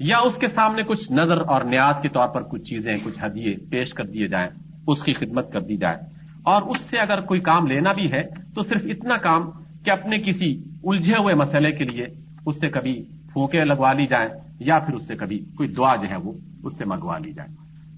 یا 0.00 0.18
اس 0.18 0.36
کے 0.36 0.46
سامنے 0.46 0.82
کچھ 0.82 1.12
نظر 1.12 1.38
اور 1.38 1.60
نیاز 1.60 2.00
کے 2.02 2.08
طور 2.08 2.28
پر 2.28 2.42
کچھ 2.42 2.62
چیزیں، 2.62 2.96
کچھ 3.04 3.24
ہدیے 3.24 3.54
پیش 3.70 3.94
کر 3.94 4.04
دیے 4.04 4.26
جائیں۔ 4.26 4.48
اس 4.86 5.02
کی 5.02 5.12
خدمت 5.12 5.52
کر 5.52 5.60
دی 5.60 5.76
جائے۔ 5.76 5.96
اور 6.42 6.62
اس 6.62 6.80
سے 6.80 6.98
اگر 6.98 7.20
کوئی 7.20 7.40
کام 7.40 7.66
لینا 7.66 7.92
بھی 7.92 8.12
ہے 8.12 8.22
تو 8.54 8.62
صرف 8.62 8.82
اتنا 8.84 9.16
کام 9.16 9.50
کہ 9.84 9.90
اپنے 9.90 10.18
کسی 10.18 10.62
الجھے 10.84 11.14
ہوئے 11.16 11.34
مسئلے 11.34 11.72
کے 11.72 11.84
لیے 11.84 12.06
اس 12.46 12.60
سے 12.60 12.68
کبھی 12.68 13.04
پھونکے 13.36 13.64
لگوا 13.64 13.92
لی 13.92 14.06
جائیں 14.06 14.28
یا 14.60 14.78
پھر 14.78 14.94
اس 14.94 15.06
سے 15.06 15.16
کبھی 15.16 15.38
کوئی 15.56 15.68
دعا 15.68 15.96
جو 15.96 16.10
ہے 16.10 16.16
وہ 16.16 16.32
اس 16.64 16.78
سے 16.78 16.84
منگوا 16.84 17.18
لی 17.18 17.32
جائے۔ 17.32 17.48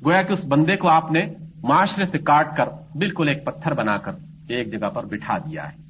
گویا 0.04 0.22
کہ 0.22 0.32
اس 0.32 0.44
بندے 0.44 0.76
کو 0.76 0.88
آپ 0.88 1.12
نے 1.12 1.26
معاشرے 1.62 2.04
سے 2.04 2.18
کاٹ 2.18 2.56
کر 2.56 2.64
بالکل 2.94 3.28
ایک 3.28 3.44
پتھر 3.44 3.74
بنا 3.74 3.96
کر 3.96 4.12
ایک 4.48 4.72
جگہ 4.72 4.90
پر 4.90 5.06
بٹھا 5.06 5.38
دیا 5.38 5.64
ہے۔ 5.64 5.82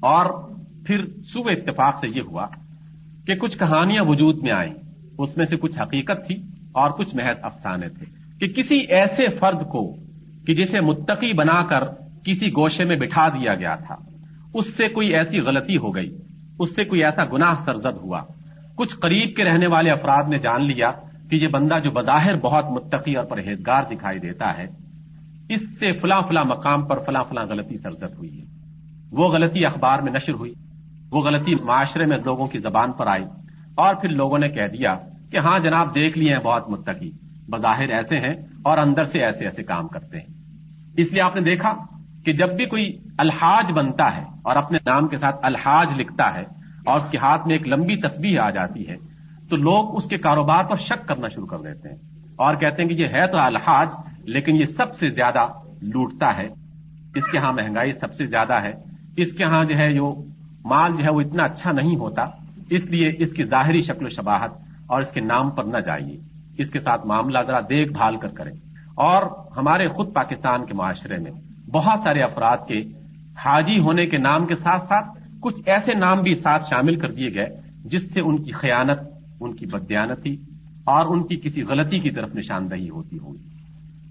اور 0.00 0.54
پھر 0.86 1.04
صبح 1.32 1.50
اتفاق 1.50 1.98
سے 1.98 2.08
یہ 2.08 2.20
ہوا 2.20 2.46
کہ 3.26 3.34
کچھ 3.34 3.58
کہانیاں 3.58 4.02
وجود 4.06 4.42
میں 4.42 4.52
آئیں۔ 4.52 4.74
اس 5.18 5.36
میں 5.36 5.44
سے 5.44 5.56
کچھ 5.56 5.78
حقیقت 5.78 6.26
تھی 6.26 6.42
اور 6.72 6.90
کچھ 6.90 7.16
محض 7.16 7.36
افسانے 7.42 7.88
تھے 7.88 8.06
کہ 8.40 8.46
کسی 8.46 8.78
ایسے 8.78 9.26
فرد 9.40 9.68
کو 9.68 9.96
کہ 10.46 10.54
جسے 10.54 10.80
متقی 10.80 11.32
بنا 11.32 11.62
کر 11.62 11.84
کسی 12.24 12.48
گوشے 12.48 12.84
میں 12.84 12.96
بٹھا 12.96 13.28
دیا 13.28 13.54
گیا 13.54 13.74
تھا، 13.74 13.94
اس 14.54 14.76
سے 14.76 14.88
کوئی 14.88 15.08
ایسی 15.08 15.38
غلطی 15.38 15.76
ہو 15.76 15.94
گئی، 15.94 16.16
اس 16.58 16.76
سے 16.76 16.84
کوئی 16.84 17.04
ایسا 17.04 17.24
گناہ 17.24 17.54
سرزد 17.54 17.96
ہوا۔ 18.02 18.22
کچھ 18.78 18.96
قریب 18.96 19.36
کے 19.36 19.44
رہنے 19.44 19.66
والے 19.66 19.90
افراد 19.90 20.28
نے 20.28 20.38
جان 20.38 20.64
لیا 20.64 20.90
کہ 21.30 21.36
یہ 21.36 21.48
بندہ 21.48 21.78
جو 21.84 21.90
بظاہر 21.90 22.36
بہت 22.36 22.64
متقی 22.70 23.14
اور 23.14 23.24
پرہیزگار 23.24 23.82
دکھائی 23.90 24.18
دیتا 24.18 24.58
ہے، 24.58 24.66
اس 25.48 25.60
سے 25.80 25.92
فلاں 25.92 26.20
فلاں 26.28 26.44
مقام 26.44 26.86
پر 26.86 26.98
فلاں 26.98 27.24
فلاں 27.28 27.44
غلطی 27.46 27.78
سرزد 27.78 28.18
ہوئی 28.18 28.40
ہے۔ 28.40 28.44
وہ 29.10 29.28
غلطی 29.28 29.64
اخبار 29.66 29.98
میں 29.98 30.12
نشر 30.12 30.32
ہوئی، 30.32 30.54
وہ 31.10 31.20
غلطی 31.20 31.54
معاشرے 31.54 32.04
میں 32.04 32.16
لوگوں 32.24 32.46
کی 32.46 32.58
زبان 32.58 32.92
پر 32.92 33.06
آئی 33.06 33.24
اور 33.74 33.94
پھر 33.94 34.08
لوگوں 34.08 34.38
نے 34.38 34.48
کہہ 34.48 34.66
دیا 34.66 34.94
کہ 35.30 35.36
ہاں 35.36 35.58
جناب، 35.58 35.94
دیکھ 35.94 36.18
لیے 36.18 36.32
ہیں 36.32 36.42
بہت 36.44 36.70
متقی، 36.70 37.10
بظاہر 37.48 37.88
ایسے 37.88 38.16
ہیں 38.16 38.34
اور 38.64 38.78
اندر 38.78 39.04
سے 39.04 39.18
ایسے 39.18 39.44
ایسے 39.44 39.62
کام 39.62 39.88
کرتے 39.88 40.18
ہیں۔ 40.18 40.34
اس 40.96 41.12
لیے 41.12 41.22
آپ 41.22 41.34
نے 41.36 41.40
دیکھا 41.40 41.74
کہ 42.24 42.32
جب 42.32 42.52
بھی 42.56 42.64
کوئی 42.64 42.98
الحاج 43.18 43.72
بنتا 43.72 44.16
ہے 44.16 44.22
اور 44.42 44.56
اپنے 44.56 44.78
نام 44.86 45.08
کے 45.08 45.16
ساتھ 45.16 45.36
الحاج 45.42 46.00
لکھتا 46.00 46.34
ہے 46.34 46.44
اور 46.88 47.00
اس 47.00 47.08
کے 47.08 47.18
ہاتھ 47.18 47.46
میں 47.46 47.54
ایک 47.54 47.68
لمبی 47.68 47.96
تسبیح 47.96 48.40
آ 48.40 48.50
جاتی 48.50 48.88
ہے، 48.88 48.96
تو 49.50 49.56
لوگ 49.56 49.96
اس 49.96 50.04
کے 50.04 50.16
کاروبار 50.16 50.64
پر 50.64 50.76
شک 50.76 51.08
کرنا 51.08 51.28
شروع 51.28 51.46
کر 51.46 51.58
دیتے 51.58 51.88
ہیں۔ 51.88 51.96
اور 52.36 52.54
کہتے 52.54 52.82
ہیں 52.82 52.88
کہ 52.88 52.94
یہ 52.94 53.06
ہے 53.06 53.26
تو 53.26 53.38
الحاج، 53.38 53.88
لیکن 54.24 54.56
یہ 54.56 54.64
سب 54.64 54.94
سے 54.94 55.08
زیادہ 55.08 55.46
لوٹتا 55.82 56.36
ہے۔ 56.36 56.48
اس 57.14 57.24
کے 57.32 57.38
ہاں 57.38 57.52
مہنگائی 57.52 57.92
سب 57.92 58.14
سے 58.14 58.26
زیادہ 58.26 58.62
ہے۔ 58.62 58.72
اس 59.16 59.32
کے 59.32 59.44
ہاں 59.44 59.64
جو 59.64 59.76
ہے 59.76 59.92
جو 59.92 60.22
مال 60.64 60.96
جو 60.96 61.04
ہے 61.04 61.10
وہ 61.10 61.20
اتنا 61.20 61.44
اچھا 61.44 61.72
نہیں 61.72 61.96
ہوتا۔ 61.96 62.24
اس 62.70 62.86
لیے 62.86 63.12
اس 63.18 63.32
کی 63.32 63.42
ظاہری 63.42 63.82
شکل 63.82 64.06
و 64.06 64.08
شباہت 64.08 64.50
اور 64.86 65.00
اس 65.00 65.10
کے 65.10 65.20
نام 65.20 65.50
پر 65.50 65.64
نہ 65.64 65.78
جائیے۔ 65.78 66.16
اس 66.58 66.70
کے 66.70 66.80
ساتھ 66.80 67.06
معاملہ 67.06 67.38
ذرا 67.46 67.60
دیکھ 67.60 67.92
بھال 67.92 68.16
کر 68.16 68.28
کریں۔ 68.28 68.52
اور 68.94 69.22
ہمارے 69.56 69.88
خود 69.88 70.14
پاکستان 70.14 70.66
کے 70.66 70.74
معاشرے 70.74 71.16
میں 71.16 71.32
بہت 71.70 71.98
سارے 71.98 72.22
افراد 72.22 72.56
کے 72.68 72.80
حاجی 73.44 73.78
ہونے 73.78 74.06
کے 74.06 74.18
نام 74.18 74.46
کے 74.46 74.54
ساتھ 74.54 74.88
ساتھ 74.88 75.17
کچھ 75.40 75.62
ایسے 75.66 75.94
نام 75.94 76.22
بھی 76.22 76.34
ساتھ 76.34 76.64
شامل 76.70 76.96
کر 76.96 77.10
دیے 77.10 77.34
گئے 77.34 77.46
جس 77.84 78.14
سے 78.14 78.20
ان 78.20 78.42
کی 78.42 78.52
خیانت، 78.52 78.98
ان 79.40 79.54
کی 79.54 79.66
بدیانتی 79.66 80.36
اور 80.84 81.06
ان 81.06 81.26
کی 81.26 81.36
کسی 81.36 81.62
غلطی 81.62 81.98
کی 81.98 82.10
طرف 82.10 82.34
نشاندہی 82.34 82.90
ہوتی 82.90 83.18
ہوئی 83.18 83.40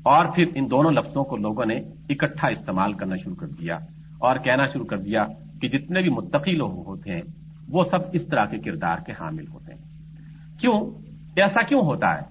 اور 0.03 0.25
پھر 0.25 0.45
ان 0.55 0.69
دونوں 0.71 0.91
لفظوں 0.91 1.23
کو 1.23 1.37
لوگوں 1.37 1.65
نے 1.65 1.75
اکٹھا 2.09 2.47
استعمال 2.47 2.93
کرنا 2.93 3.15
شروع 3.23 3.35
کر 3.35 3.47
دیا 3.47 3.77
اور 4.17 4.35
کہنا 4.35 4.65
شروع 4.65 4.85
کر 4.85 4.97
دیا 4.97 5.25
کہ 5.61 5.67
جتنے 5.67 6.01
بھی 6.01 6.09
متقی 6.09 6.51
لوگ 6.51 6.87
ہوتے 6.87 7.11
ہیں، 7.11 7.21
وہ 7.69 7.83
سب 7.83 7.97
اس 8.13 8.27
طرح 8.27 8.45
کے 8.45 8.57
کردار 8.57 8.97
کے 9.05 9.11
حامل 9.11 9.47
ہوتے 9.47 9.73
ہیں۔ 9.73 9.81
کیوں؟ 10.59 10.91
ایسا 11.35 11.61
کیوں 11.61 11.81
ہوتا 11.81 12.15
ہے؟ 12.15 12.21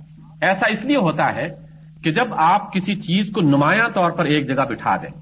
ایسا 0.43 0.67
اس 0.71 0.85
لیے 0.85 0.97
ہوتا 0.97 1.35
ہے 1.35 1.49
کہ 2.03 2.13
جب 2.13 2.35
آپ 2.35 2.73
کسی 2.73 2.95
چیز 2.95 3.31
کو 3.31 3.41
نمایاں 3.41 3.89
طور 3.95 4.11
پر 4.11 4.25
ایک 4.25 4.49
جگہ 4.49 4.65
بٹھا 4.65 4.97
دیں، 4.97 5.21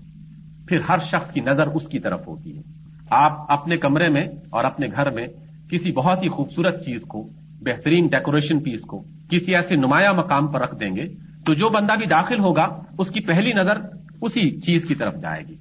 پھر 0.69 0.81
ہر 0.89 0.99
شخص 0.99 1.31
کی 1.31 1.41
نظر 1.41 1.67
اس 1.67 1.89
کی 1.89 1.99
طرف 1.99 2.29
ہوتی 2.29 2.57
ہے۔ 2.57 2.84
آپ 3.11 3.53
اپنے 3.53 3.77
کمرے 3.77 4.09
میں 4.09 4.27
اور 4.51 4.65
اپنے 4.65 4.87
گھر 4.87 5.11
میں 5.11 5.27
کسی 5.71 5.93
بہت 5.93 6.23
ہی 6.23 6.29
خوبصورت 6.29 6.85
چیز 6.85 7.03
کو، 7.03 7.29
بہترین 7.61 8.07
ڈیکوریشن 8.07 8.61
پیس 8.61 8.81
کو 8.81 9.05
کسی 9.31 9.55
ایسے 9.55 9.77
نمایاں 9.77 10.13
مقام 10.13 10.47
پر 10.47 10.61
رکھ 10.61 10.81
دیں 10.81 10.97
گے 10.97 11.09
تو 11.47 11.55
جو 11.55 11.69
بندہ 11.69 11.93
بھی 11.97 12.07
داخل 12.07 12.39
ہوگا، 12.39 12.69
اس 12.99 13.11
کی 13.11 13.21
پہلی 13.21 13.53
نظر 13.53 13.79
اسی 14.23 14.61
چیز 14.61 14.85
کی 14.85 14.95
طرف 14.95 15.15
جائے 15.21 15.43
گی۔ 15.49 15.57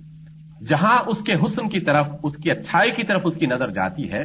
جہاں 0.68 0.98
اس 1.08 1.22
کے 1.22 1.34
حسن 1.34 1.70
کی 1.70 1.80
طرف، 1.80 2.08
اس 2.24 2.38
کی 2.38 2.52
اچھائی 2.52 2.92
کی 2.92 3.04
طرف 3.04 3.22
اس 3.26 3.36
کی 3.36 3.46
نظر 3.46 3.70
جاتی 3.70 4.12
ہے، 4.12 4.24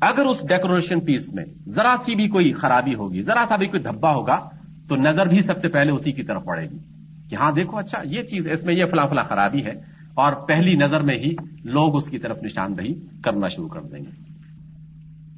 اگر 0.00 0.24
اس 0.24 0.48
ڈیکوریشن 0.48 1.00
پیس 1.00 1.32
میں 1.32 1.44
ذرا 1.68 1.94
سی 2.04 2.14
بھی 2.14 2.28
کوئی 2.28 2.52
خرابی 2.52 2.94
ہوگی، 2.94 3.22
ذرا 3.22 3.44
سا 3.48 3.56
بھی 3.56 3.66
کوئی 3.66 3.82
دھبا 3.82 4.14
ہوگا، 4.14 4.40
تو 4.88 4.96
نظر 4.96 5.26
بھی 5.26 5.40
سب 5.40 5.60
سے 5.60 5.68
پہلے 5.68 5.92
اسی 5.92 6.12
کی 6.12 6.22
طرف 6.22 6.44
پڑے 6.44 6.70
گی 6.70 6.78
کہ 7.30 7.34
ہاں 7.34 7.52
دیکھو 7.52 7.78
اچھا 7.78 8.02
یہ 8.04 8.22
چیز 8.22 8.46
اس 8.50 8.64
میں 8.64 8.74
یہ 8.74 8.84
فلاں 8.90 9.06
فلاں 9.06 9.24
خرابی 9.24 9.64
ہے 9.64 9.95
اور 10.16 10.32
پہلی 10.32 10.74
نظر 10.74 11.00
میں 11.00 11.14
ہی 11.14 11.34
لوگ 11.64 11.96
اس 11.96 12.08
کی 12.08 12.18
طرف 12.18 12.36
نشاندہی 12.42 12.94
کرنا 13.24 13.48
شروع 13.48 13.68
کر 13.68 13.80
دیں 13.80 13.98
گے۔ 13.98 14.10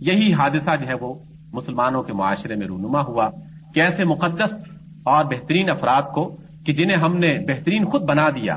یہی 0.00 0.32
حادثہ 0.32 0.70
جو 0.80 0.86
ہے 0.86 0.94
وہ 0.94 1.14
مسلمانوں 1.52 2.02
کے 2.02 2.12
معاشرے 2.12 2.54
میں 2.54 2.66
رونما 2.66 3.00
ہوا۔ 3.00 3.30
کہ 3.74 3.80
ایسے 3.80 4.04
مقدس 4.04 4.52
اور 5.04 5.24
بہترین 5.24 5.70
افراد 5.70 6.02
کو 6.14 6.36
کہ 6.66 6.72
جنہیں 6.72 6.96
ہم 6.96 7.16
نے 7.16 7.38
بہترین 7.38 7.84
خود 7.84 8.02
بنا 8.02 8.30
دیا، 8.30 8.56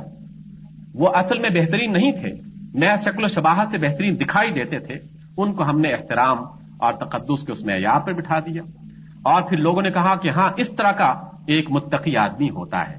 وہ 0.93 1.09
اصل 1.13 1.39
میں 1.39 1.49
بہترین 1.49 1.93
نہیں 1.93 2.11
تھے 2.11 2.31
نیا 2.73 2.95
شکل 2.95 3.23
و 3.23 3.27
شباہت 3.27 3.67
سے 3.71 3.77
بہترین 3.77 4.15
دکھائی 4.19 4.51
دیتے 4.51 4.79
تھے، 4.79 4.95
ان 5.37 5.53
کو 5.53 5.63
ہم 5.63 5.79
نے 5.79 5.93
احترام 5.93 6.37
اور 6.77 6.93
تقدس 6.93 7.43
کے 7.43 7.51
اس 7.51 7.63
معیار 7.63 7.99
پہ 7.99 8.11
بٹھا 8.11 8.39
دیا۔ 8.39 8.61
اور 9.23 9.41
پھر 9.41 9.57
لوگوں 9.57 9.81
نے 9.81 9.91
کہا 9.91 10.15
کہ 10.15 10.29
ہاں 10.29 10.49
اس 10.57 10.75
طرح 10.75 10.91
کا 10.91 11.13
ایک 11.47 11.71
متقی 11.71 12.17
آدمی 12.17 12.49
ہوتا 12.49 12.89
ہے۔ 12.89 12.97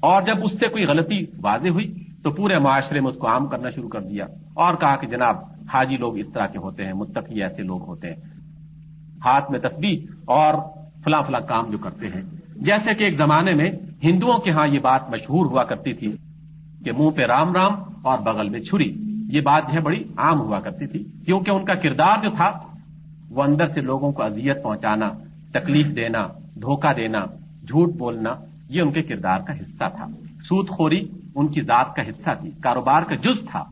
اور 0.00 0.22
جب 0.22 0.44
اس 0.44 0.60
سے 0.60 0.68
کوئی 0.68 0.84
غلطی 0.84 1.24
واضح 1.42 1.68
ہوئی 1.68 2.09
تو 2.22 2.30
پورے 2.30 2.58
معاشرے 2.58 3.00
میں 3.00 3.10
اس 3.10 3.16
کو 3.16 3.28
عام 3.28 3.46
کرنا 3.46 3.70
شروع 3.70 3.88
کر 3.88 4.00
دیا 4.00 4.26
اور 4.54 4.74
کہا 4.74 4.96
کہ 4.96 5.06
جناب، 5.06 5.36
حاجی 5.74 5.96
لوگ 5.96 6.18
اس 6.18 6.28
طرح 6.28 6.46
کے 6.46 6.58
ہوتے 6.58 6.84
ہیں، 6.84 6.92
متقی 6.92 7.42
ایسے 7.42 7.62
لوگ 7.62 7.82
ہوتے 7.82 8.08
ہیں۔ 8.08 8.16
ہاتھ 9.24 9.50
میں 9.50 9.60
تسبیح 9.60 10.06
اور 10.24 10.54
فلاں 11.04 11.22
فلاں 11.22 11.40
کام 11.40 11.70
جو 11.70 11.78
کرتے 11.78 12.06
ہیں۔ 12.06 12.22
جیسے 12.56 12.94
کہ 12.94 13.04
ایک 13.04 13.14
زمانے 13.14 13.54
میں 13.54 13.70
ہندوؤں 14.02 14.38
کے 14.38 14.50
ہاں 14.50 14.66
یہ 14.66 14.78
بات 14.78 15.10
مشہور 15.10 15.46
ہوا 15.46 15.64
کرتی 15.64 15.92
تھی 15.92 16.16
کہ 16.84 16.92
منہ 16.92 17.10
پہ 17.10 17.22
رام 17.22 17.52
رام 17.52 17.72
اور 18.02 18.18
بغل 18.18 18.48
میں 18.48 18.60
چھری۔ 18.60 19.04
یہ 19.32 19.40
بات 19.40 19.62
جو 19.68 19.74
ہے 19.74 19.80
بڑی 19.80 20.04
عام 20.16 20.40
ہوا 20.40 20.60
کرتی 20.60 20.86
تھی، 20.86 21.04
کیونکہ 21.24 21.50
ان 21.50 21.64
کا 21.64 21.74
کردار 21.74 22.22
جو 22.22 22.30
تھا، 22.36 22.58
وہ 23.30 23.42
اندر 23.42 23.66
سے 23.66 23.80
لوگوں 23.80 24.12
کو 24.12 24.22
اذیت 24.22 24.62
پہنچانا، 24.62 25.10
تکلیف 25.52 25.86
دینا، 25.96 26.26
دھوکہ 26.54 26.92
دینا، 26.92 27.24
جھوٹ 27.68 27.88
بولنا، 27.94 28.34
یہ 28.68 28.82
ان 28.82 28.92
کے 28.92 29.02
کردار 29.02 29.38
کا 29.46 29.52
حصہ 29.52 29.84
تھا۔ 29.96 30.06
سود 30.42 30.68
خوری 30.68 31.08
ان 31.34 31.48
کی 31.48 31.60
ذات 31.60 31.94
کا 31.94 32.02
حصہ 32.08 32.30
تھی، 32.40 32.50
کاروبار 32.62 33.02
کا 33.02 33.14
جز 33.14 33.40
تھا۔ 33.50 33.64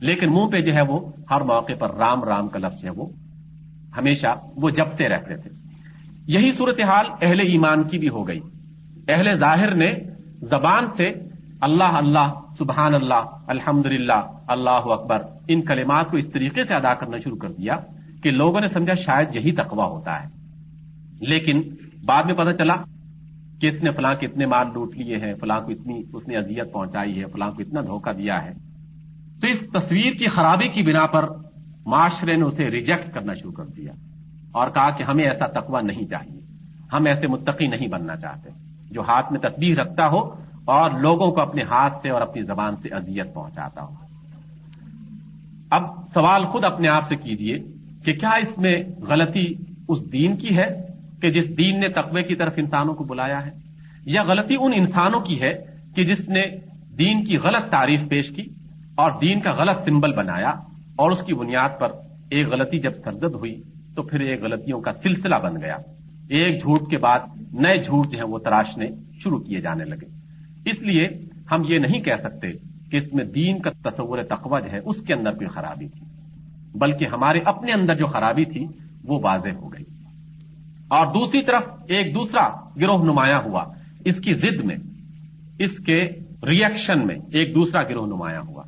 لیکن 0.00 0.30
منہ 0.30 0.46
پہ 0.46 0.60
جو 0.60 0.74
ہے 0.74 0.82
وہ 0.82 1.10
ہر 1.30 1.40
موقع 1.40 1.72
پر 1.78 1.94
رام 1.94 2.24
رام 2.24 2.48
کا 2.48 2.58
لفظ 2.58 2.84
ہے 2.84 2.90
وہ۔ 2.90 3.06
ہمیشہ 3.96 4.26
وہ 4.56 4.70
جپتے 4.70 5.08
رہتے 5.08 5.36
تھے۔ 5.36 5.50
یہی 6.26 6.50
صورتحال 6.50 7.06
اہل 7.22 7.40
ایمان 7.40 7.88
کی 7.88 7.98
بھی 7.98 8.08
ہو 8.08 8.28
گئی۔ 8.28 8.40
اہل 9.08 9.34
ظاہر 9.34 9.74
نے 9.74 9.92
زبان 10.40 10.90
سے 10.90 11.08
اللہ 11.60 11.84
اللہ، 11.84 12.32
سبحان 12.58 12.94
اللہ 12.94 13.22
الحمد 13.46 13.86
للہ 13.86 14.32
اللہ 14.48 14.70
اکبر، 14.70 15.22
ان 15.48 15.62
کلمات 15.62 16.10
کو 16.10 16.16
اس 16.16 16.32
طریقے 16.32 16.64
سے 16.64 16.74
ادا 16.74 16.94
کرنا 16.94 17.18
شروع 17.18 17.36
کر 17.36 17.48
دیا 17.48 17.74
کہ 18.22 18.30
لوگوں 18.30 18.60
نے 18.60 18.66
سمجھا 18.66 18.94
شاید 18.94 19.34
یہی 19.34 19.52
تقوا 19.52 19.84
ہوتا 19.84 20.22
ہے۔ 20.22 20.28
لیکن 21.20 21.62
بعد 22.06 22.22
میں 22.22 22.34
پتہ 22.34 22.50
چلا 22.50 22.74
کہ 23.60 23.66
اس 23.66 23.82
نے 23.84 23.90
فلاں 23.90 24.14
کے 24.14 24.26
اتنے 24.26 24.46
مال 24.46 24.66
لوٹ 24.74 24.96
لیے 24.96 25.16
ہیں، 25.16 25.34
فلاں 25.34 25.60
کو 25.60 25.70
اتنی 25.70 26.02
اس 26.12 26.28
نے 26.28 26.36
اذیت 26.36 26.72
پہنچائی 26.72 27.20
ہے، 27.20 27.26
فلاں 27.26 27.50
کو 27.50 27.62
اتنا 27.62 27.80
دھوکہ 27.80 28.12
دیا 28.12 28.44
ہے۔ 28.44 28.52
تو 29.40 29.46
اس 29.46 29.60
تصویر 29.60 30.12
کی 30.12 30.26
خرابی 30.26 30.68
کی 30.68 30.82
بنا 30.82 31.06
پر 31.06 31.28
معاشرے 31.86 32.36
نے 32.36 32.42
اسے 32.42 32.70
ریجیکٹ 32.70 33.14
کرنا 33.14 33.34
شروع 33.34 33.52
کر 33.52 33.64
دیا 33.64 33.92
اور 34.52 34.70
کہا 34.70 34.90
کہ 34.90 35.02
ہمیں 35.02 35.24
ایسا 35.24 35.46
تقوی 35.46 35.82
نہیں 35.82 36.06
چاہیے۔ 36.06 36.40
ہم 36.92 37.04
ایسے 37.06 37.26
متقی 37.26 37.66
نہیں 37.66 37.88
بننا 37.88 38.16
چاہتے۔ 38.16 38.50
جو 38.90 39.00
ہاتھ 39.00 39.32
میں 39.32 39.40
تصویر 39.40 39.76
رکھتا 39.76 40.08
ہو 40.08 40.18
اور 40.64 40.90
لوگوں 41.00 41.30
کو 41.30 41.40
اپنے 41.40 41.62
ہاتھ 41.62 41.94
سے 42.02 42.10
اور 42.10 42.20
اپنی 42.20 42.42
زبان 42.42 42.76
سے 42.76 42.88
اذیت 42.94 43.34
پہنچاتا 43.34 43.82
ہو۔ 43.82 43.94
اب 45.70 45.82
سوال 46.14 46.44
خود 46.44 46.64
اپنے 46.64 46.88
آپ 46.88 47.06
سے 47.06 47.16
کیجیے 47.16 47.58
کہ 48.04 48.12
کیا 48.12 48.30
اس 48.30 48.58
میں 48.58 48.84
غلطی 49.08 49.54
اس 49.88 50.12
دین 50.12 50.36
کی 50.36 50.58
ہے؟ 50.58 50.87
کہ 51.22 51.30
جس 51.30 51.58
دین 51.58 51.80
نے 51.80 51.88
تقوی 51.88 52.22
کی 52.22 52.34
طرف 52.34 52.52
انسانوں 52.56 52.94
کو 52.94 53.04
بلایا 53.04 53.46
ہے، 53.46 53.50
یا 54.06 54.22
غلطی 54.22 54.56
ان 54.60 54.72
انسانوں 54.74 55.20
کی 55.20 55.40
ہے 55.40 55.52
کہ 55.96 56.04
جس 56.04 56.28
نے 56.28 56.42
دین 56.98 57.24
کی 57.24 57.36
غلط 57.36 57.70
تعریف 57.70 58.08
پیش 58.08 58.28
کی 58.28 58.42
اور 58.96 59.10
دین 59.20 59.40
کا 59.40 59.52
غلط 59.52 59.88
سمبل 59.88 60.12
بنایا 60.12 60.50
اور 60.96 61.10
اس 61.10 61.22
کی 61.22 61.34
بنیاد 61.34 61.80
پر 61.80 61.88
ایک 62.30 62.46
غلطی 62.48 62.78
جب 62.78 62.92
سرزد 63.04 63.34
ہوئی 63.34 63.62
تو 63.96 64.02
پھر 64.02 64.20
ایک 64.20 64.42
غلطیوں 64.42 64.80
کا 64.80 64.92
سلسلہ 64.92 65.34
بن 65.42 65.60
گیا۔ 65.60 65.76
ایک 66.28 66.62
جھوٹ 66.62 66.90
کے 66.90 66.98
بعد 66.98 67.18
نئے 67.52 67.76
جھوٹ 67.76 68.10
جو 68.10 68.18
ہیں 68.18 68.28
وہ 68.28 68.38
تراشنے 68.38 68.86
شروع 69.22 69.38
کیے 69.38 69.60
جانے 69.60 69.84
لگے۔ 69.84 70.06
اس 70.66 70.82
لیے 70.82 71.08
ہم 71.52 71.62
یہ 71.68 71.78
نہیں 71.78 72.00
کہہ 72.00 72.20
سکتے 72.20 72.52
کہ 72.90 72.96
اس 72.96 73.12
میں 73.12 73.24
دین 73.24 73.58
کا 73.58 73.70
تصور 73.84 74.22
تقوی 74.22 74.60
جو 74.62 74.72
ہے 74.72 74.78
اس 74.78 75.02
کے 75.02 75.14
اندر 75.14 75.30
کوئی 75.30 75.48
خرابی 75.48 75.88
تھی، 75.88 76.00
بلکہ 76.78 77.06
ہمارے 77.06 77.40
اپنے 77.44 77.72
اندر 77.72 77.94
جو 77.94 78.06
خرابی 78.06 78.44
تھی 78.44 78.66
وہ 79.04 79.20
واضح 79.22 79.54
ہو 79.56 79.72
گئی۔ 79.72 79.84
اور 80.88 81.06
دوسری 81.06 81.42
طرف 81.42 81.62
ایک 81.88 82.14
دوسرا 82.14 82.48
گروہ 82.80 83.04
نمایاں 83.04 83.40
ہوا۔ 83.44 83.64
اس 84.04 84.20
کی 84.20 84.32
ضد 84.32 84.64
میں، 84.64 84.76
اس 85.58 85.78
کے 85.78 86.08
ریئیکشن 86.46 87.06
میں 87.06 87.14
ایک 87.14 87.54
دوسرا 87.54 87.82
گروہ 87.82 88.06
نمایاں 88.06 88.42
ہوا۔ 88.48 88.62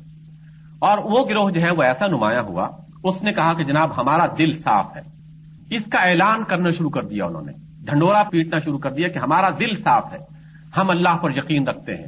اور 0.79 0.97
وہ 0.97 1.29
گروہ 1.29 1.49
جو 1.49 1.61
ہے 1.61 1.71
وہ 1.71 1.83
ایسا 1.83 2.07
نمایاں 2.07 2.41
ہوا، 2.41 2.69
اس 3.03 3.23
نے 3.23 3.31
کہا 3.31 3.53
کہ 3.53 3.63
جناب 3.63 3.97
ہمارا 3.97 4.25
دل 4.37 4.51
صاف 4.51 4.85
ہے۔ 4.95 5.01
اس 5.69 5.85
کا 5.85 5.99
اعلان 5.99 6.43
کرنا 6.43 6.69
شروع 6.69 6.89
کر 6.89 7.03
دیا 7.03 7.25
انہوں 7.25 7.41
نے۔ 7.41 7.51
ڈھنڈورا 7.85 8.23
پیٹنا 8.23 8.59
شروع 8.59 8.79
کر 8.79 8.91
دیا 8.91 9.07
کہ 9.07 9.19
ہمارا 9.19 9.49
دل 9.49 9.75
صاف 9.75 10.13
ہے۔ 10.13 10.17
ہم 10.77 10.89
اللہ 10.89 11.17
پر 11.17 11.31
یقین 11.35 11.67
رکھتے 11.67 11.95
ہیں۔ 11.95 12.07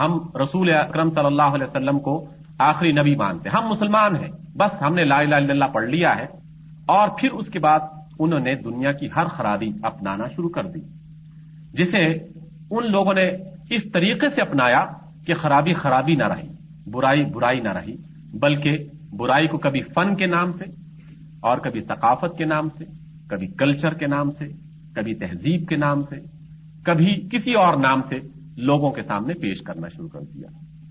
ہم 0.00 0.18
رسول 0.42 0.74
اکرم 0.74 1.08
صلی 1.08 1.26
اللہ 1.26 1.42
علیہ 1.42 1.64
وسلم 1.64 1.98
کو 1.98 2.24
آخری 2.58 2.92
نبی 2.92 3.16
مانتے 3.16 3.48
ہیں۔ 3.48 3.62
ہم 3.62 3.70
مسلمان 3.70 4.16
ہیں۔ 4.16 4.30
بس 4.56 4.82
ہم 4.82 4.94
نے 4.94 5.04
لا 5.04 5.16
الہ 5.16 5.34
الا 5.34 5.52
اللہ 5.52 5.64
پڑھ 5.64 5.84
لیا 5.84 6.16
ہے۔ 6.16 6.26
اور 6.86 7.08
پھر 7.18 7.30
اس 7.32 7.46
کے 7.46 7.58
بعد 7.58 7.78
انہوں 8.18 8.40
نے 8.40 8.54
دنیا 8.54 8.92
کی 8.92 9.08
ہر 9.16 9.26
خرابی 9.26 9.70
اپنانا 9.82 10.24
شروع 10.28 10.48
کر 10.48 10.66
دی۔ 10.66 10.80
جسے 11.72 12.06
ان 12.70 12.92
لوگوں 12.92 13.14
نے 13.14 13.30
اس 13.70 13.82
طریقے 13.92 14.28
سے 14.28 14.42
اپنایا 14.42 14.84
کہ 15.26 15.34
خرابی 15.34 15.72
خرابی 15.72 16.14
نہ 16.14 16.24
رہی، 16.24 16.48
برائی 16.86 17.24
برائی 17.24 17.60
نہ 17.60 17.72
رہی، 17.72 17.96
بلکہ 18.38 18.78
برائی 19.16 19.46
کو 19.46 19.58
کبھی 19.58 19.80
فن 19.80 20.16
کے 20.16 20.26
نام 20.26 20.52
سے 20.52 20.64
اور 21.40 21.58
کبھی 21.58 21.80
ثقافت 21.80 22.38
کے 22.38 22.44
نام 22.44 22.68
سے، 22.68 22.84
کبھی 23.28 23.46
کلچر 23.46 23.94
کے 23.94 24.06
نام 24.06 24.30
سے، 24.30 24.44
کبھی 24.94 25.14
تہذیب 25.14 25.68
کے 25.68 25.76
نام 25.76 26.02
سے، 26.02 26.16
کبھی 26.84 27.28
کسی 27.32 27.54
اور 27.54 27.76
نام 27.76 28.02
سے 28.02 28.16
لوگوں 28.56 28.90
کے 28.90 29.02
سامنے 29.02 29.34
پیش 29.34 29.62
کرنا 29.62 29.88
شروع 29.88 30.08
کر 30.08 30.20
دیا۔ 30.20 30.48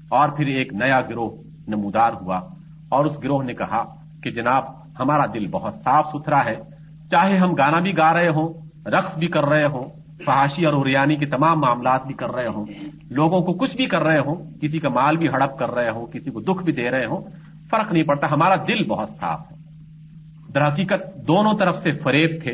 اور 0.09 0.29
پھر 0.29 0.45
ایک 0.45 0.73
نیا 0.73 1.01
گروہ 1.01 1.43
نمودار 1.67 2.11
ہوا 2.21 2.41
اور 2.89 3.05
اس 3.05 3.23
گروہ 3.23 3.43
نے 3.43 3.53
کہا 3.53 3.95
کہ 4.23 4.31
جناب، 4.31 4.63
ہمارا 4.99 5.25
دل 5.33 5.47
بہت 5.47 5.75
صاف 5.75 6.05
ستھرا 6.05 6.45
ہے 6.45 6.72
چاہے 7.13 7.37
ہم 7.37 7.53
گانا 7.53 7.79
بھی 7.79 7.97
گا 7.97 8.13
رہے 8.13 8.29
ہوں، 8.29 8.53
رقص 8.85 9.17
بھی 9.17 9.27
کر 9.27 9.45
رہے 9.45 9.65
ہوں، 9.65 9.89
فحاشی 10.25 10.65
اور 10.65 10.73
اریانی 10.73 11.15
کے 11.15 11.25
تمام 11.25 11.59
معاملات 11.59 12.05
بھی 12.05 12.13
کر 12.13 12.31
رہے 12.31 12.47
ہوں، 12.47 12.65
لوگوں 13.09 13.41
کو 13.41 13.53
کچھ 13.53 13.75
بھی 13.75 13.85
کر 13.85 14.03
رہے 14.03 14.19
ہوں، 14.19 14.35
کسی 14.61 14.79
کا 14.79 14.89
مال 14.89 15.17
بھی 15.17 15.27
ہڑپ 15.27 15.57
کر 15.59 15.71
رہے 15.71 15.89
ہوں، 15.89 16.05
کسی 16.05 16.31
کو 16.31 16.41
دکھ 16.41 16.63
بھی 16.63 16.73
دے 16.73 16.91
رہے 16.91 17.05
ہوں، 17.05 17.21
فرق 17.69 17.91
نہیں 17.91 18.03
پڑتا، 18.03 18.31
ہمارا 18.31 18.55
دل 18.67 18.83
بہت 18.83 19.09
صاف 19.09 19.51
ہے۔ 19.51 19.57
در 20.53 20.67
حقیقت 20.67 21.27
دونوں 21.27 21.53
طرف 21.53 21.77
سے 21.77 21.91
فریب 21.91 22.43
تھے 22.43 22.51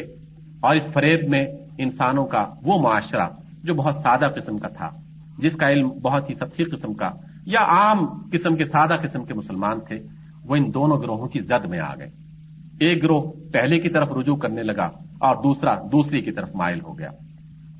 اور 0.61 0.75
اس 0.75 0.85
فریب 0.93 1.29
میں 1.29 1.45
انسانوں 1.77 2.25
کا 2.25 2.45
وہ 2.63 2.81
معاشرہ 2.81 3.27
جو 3.63 3.73
بہت 3.73 3.95
سادہ 3.95 4.27
قسم 4.35 4.57
کا 4.57 4.67
تھا، 4.67 4.89
جس 5.37 5.55
کا 5.55 5.69
علم 5.69 5.89
بہت 6.01 6.29
ہی 6.29 6.35
سطحی 6.35 6.63
قسم 6.63 6.93
کا 6.93 7.09
یا 7.45 7.59
عام 7.59 8.05
قسم 8.31 8.55
کے 8.55 8.65
سادہ 8.65 8.95
قسم 9.01 9.25
کے 9.25 9.33
مسلمان 9.33 9.79
تھے، 9.79 9.99
وہ 10.45 10.55
ان 10.55 10.73
دونوں 10.73 11.01
گروہوں 11.01 11.27
کی 11.27 11.39
زد 11.39 11.65
میں 11.65 11.79
آ 11.79 11.93
گئے۔ 11.99 12.18
ایک 12.79 13.03
گروہ 13.03 13.31
پہلے 13.53 13.79
کی 13.79 13.89
طرف 13.89 14.09
رجوع 14.11 14.35
کرنے 14.35 14.63
لگا 14.63 14.89
اور 15.19 15.35
دوسرا 15.35 15.75
دوسری 15.75 16.21
کی 16.21 16.31
طرف 16.31 16.49
مائل 16.55 16.81
ہو 16.81 16.99
گیا۔ 16.99 17.09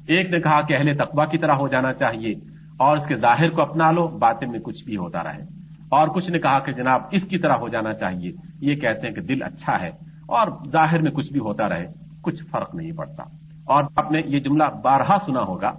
ایک 0.07 0.29
نے 0.29 0.39
کہا 0.39 0.61
کہ 0.61 0.75
اہل 0.77 0.97
تقوا 0.97 1.25
کی 1.25 1.37
طرح 1.37 1.51
ہو 1.51 1.67
جانا 1.67 1.93
چاہیے 1.93 2.31
اور 2.77 2.97
اس 2.97 3.05
کے 3.05 3.15
ظاہر 3.15 3.49
کو 3.49 3.61
اپنا 3.61 3.91
لو، 3.91 4.07
باطن 4.07 4.51
میں 4.51 4.59
کچھ 4.59 4.85
بھی 4.85 4.97
ہوتا 4.97 5.23
رہے۔ 5.23 5.43
اور 5.89 6.07
کچھ 6.07 6.31
نے 6.31 6.39
کہا 6.39 6.59
کہ 6.59 6.71
جناب، 6.71 7.01
اس 7.11 7.23
کی 7.23 7.37
طرح 7.37 7.53
ہو 7.53 7.67
جانا 7.67 7.93
چاہیے۔ 7.93 8.31
یہ 8.61 8.75
کہتے 8.75 9.07
ہیں 9.07 9.15
کہ 9.15 9.21
دل 9.21 9.43
اچھا 9.43 9.81
ہے 9.81 9.89
اور 10.27 10.47
ظاہر 10.69 11.01
میں 11.01 11.11
کچھ 11.11 11.31
بھی 11.31 11.39
ہوتا 11.39 11.69
رہے، 11.69 11.85
کچھ 12.21 12.43
فرق 12.43 12.75
نہیں 12.75 12.91
پڑتا۔ 12.91 13.23
اور 13.65 13.83
آپ 13.95 14.11
نے 14.11 14.21
یہ 14.25 14.39
جملہ 14.39 14.63
بارہا 14.83 15.17
سنا 15.25 15.39
ہوگا۔ 15.39 15.71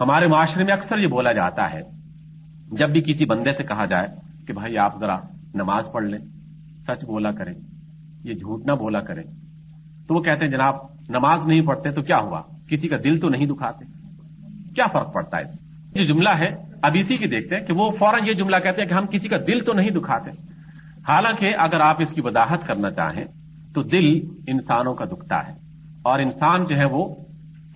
ہمارے 0.00 0.26
معاشرے 0.26 0.64
میں 0.64 0.72
اکثر 0.72 0.98
یہ 0.98 1.06
بولا 1.06 1.32
جاتا 1.32 1.72
ہے۔ 1.72 1.82
جب 2.72 2.90
بھی 2.90 3.00
کسی 3.00 3.24
بندے 3.24 3.52
سے 3.52 3.64
کہا 3.64 3.84
جائے 3.84 4.08
کہ 4.46 4.52
بھائی 4.52 4.78
آپ 4.78 5.00
ذرا 5.00 5.18
نماز 5.54 5.92
پڑھ 5.92 6.04
لیں، 6.04 6.18
سچ 6.86 7.04
بولا 7.04 7.30
کریں۔ 7.30 7.54
یہ 8.24 8.34
جھوٹ 8.34 8.66
نہ 8.66 8.72
بولا 8.72 9.00
کریں 9.00 9.22
تو 10.08 10.14
وہ 10.14 10.20
کہتے 10.20 10.44
ہیں، 10.44 10.52
جناب، 10.52 10.74
نماز 11.08 11.42
نہیں 11.46 11.60
پڑھتے 11.60 11.90
تو 11.90 12.02
کیا 12.02 12.18
ہوا؟ 12.18 12.42
کسی 12.70 12.88
کا 12.88 12.96
دل 13.04 13.20
تو 13.20 13.28
نہیں 13.28 13.46
دکھاتے۔ 13.46 13.84
کیا 14.74 14.86
فرق 14.92 15.14
پڑتا 15.14 15.36
ہے 15.38 15.42
اس 15.42 15.62
جو 15.94 16.04
جملہ 16.04 16.28
ہے، 16.28 16.48
اب 16.82 16.92
اسی 16.94 17.16
کی 17.16 17.26
دیکھتے 17.26 17.56
ہیں 17.56 17.66
کہ 17.66 17.72
وہ 17.72 17.90
فوراً 17.98 18.28
یہ 18.28 18.32
جملہ 18.32 18.56
کہتے 18.56 18.82
ہیں 18.82 18.88
کہ 18.88 18.94
ہم 18.94 19.06
کسی 19.06 19.28
کا 19.28 19.36
دل 19.36 19.60
تو 19.60 19.72
نہیں 19.72 19.90
دکھاتے۔ 19.90 20.30
حالانکہ 21.08 21.54
اگر 21.58 21.80
آپ 21.80 21.96
اس 22.00 22.12
کی 22.12 22.20
وضاحت 22.24 22.66
کرنا 22.66 22.90
چاہیں 22.90 23.24
تو 23.74 23.82
دل 23.82 24.20
انسانوں 24.46 24.94
کا 24.94 25.04
دکھتا 25.04 25.48
ہے۔ 25.48 25.52
اور 26.02 26.18
انسان 26.18 26.64
جو 26.64 26.76
ہے 26.76 26.84
وہ 26.84 27.14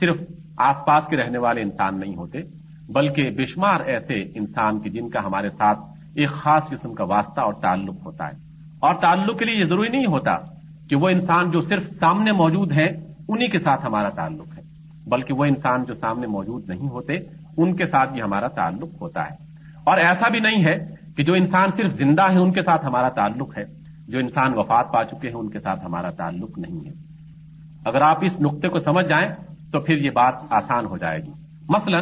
صرف 0.01 0.17
آس 0.57 0.77
پاس 0.87 1.07
کے 1.07 1.17
رہنے 1.17 1.39
والے 1.39 1.61
انسان 1.61 2.01
نہیں 2.01 2.17
ہوتے، 2.17 2.39
بلکہ 2.89 3.31
بے 3.31 3.45
شمار 3.45 3.81
ایسے 3.81 4.15
انسان 4.15 4.81
کے 4.81 4.91
جن 4.91 5.11
کا 5.11 5.21
ہمارے 5.25 5.51
ساتھ 5.51 5.79
ایک 6.15 6.31
خاص 6.31 6.69
قسم 6.69 6.95
کا 6.95 7.05
واسطہ 7.05 7.41
اور 7.41 7.55
تعلق 7.55 8.07
ہوتا 8.07 8.27
ہے۔ 8.27 8.52
اور 8.83 8.95
تعلق 8.95 9.39
کے 9.39 9.45
لیے 9.45 9.55
یہ 9.55 9.65
ضروری 9.65 9.89
نہیں 9.89 10.07
ہوتا 10.07 10.37
کہ 10.89 10.97
وہ 10.97 11.09
انسان 11.09 11.51
جو 11.51 11.61
صرف 11.61 11.91
سامنے 11.91 12.33
موجود 12.33 12.73
ہیں، 12.73 12.89
انہی 13.29 13.47
کے 13.47 13.59
ساتھ 13.59 13.87
ہمارا 13.87 14.09
تعلق 14.09 14.59
ہے۔ 14.59 14.63
بلکہ 15.07 15.35
وہ 15.35 15.45
انسان 15.45 15.85
جو 15.85 15.95
سامنے 15.95 16.27
موجود 16.27 16.69
نہیں 16.69 16.89
ہوتے، 16.89 17.15
ان 17.57 17.77
کے 17.77 17.85
ساتھ 17.85 18.11
بھی 18.11 18.23
ہمارا 18.23 18.49
تعلق 18.49 18.89
ہوتا 19.01 19.25
ہے۔ 19.25 19.35
اور 19.85 19.99
ایسا 19.99 20.29
بھی 20.29 20.41
نہیں 20.41 20.65
ہے 20.65 20.95
کہ 21.17 21.23
جو 21.23 21.35
انسان 21.35 21.69
صرف 21.77 21.93
زندہ 21.93 22.33
ہے، 22.33 22.39
ان 22.39 22.53
کے 22.53 22.63
ساتھ 22.63 22.87
ہمارا 22.87 23.09
تعلق 23.09 23.59
ہے۔ 23.59 23.65
جو 24.09 24.19
انسان 24.19 24.55
وفات 24.55 24.93
پا 24.93 25.05
چکے 25.05 25.29
ہیں، 25.29 25.37
ان 25.37 25.51
کے 25.51 25.61
ساتھ 25.61 25.85
ہمارا 25.85 26.11
تعلق 26.11 26.59
نہیں 26.59 26.87
ہے۔ 26.87 26.93
اگر 27.85 28.01
آپ 28.01 28.19
اس 28.21 28.41
نقطے 28.41 28.69
کو 28.69 28.79
سمجھ 28.79 29.07
جائیں، 29.07 29.33
تو 29.73 29.81
پھر 29.81 29.97
یہ 29.97 30.11
بات 30.11 30.35
آسان 30.51 30.87
ہو 30.87 30.97
جائے 30.97 31.19
گی۔ 31.19 31.33
مثلا، 31.69 31.99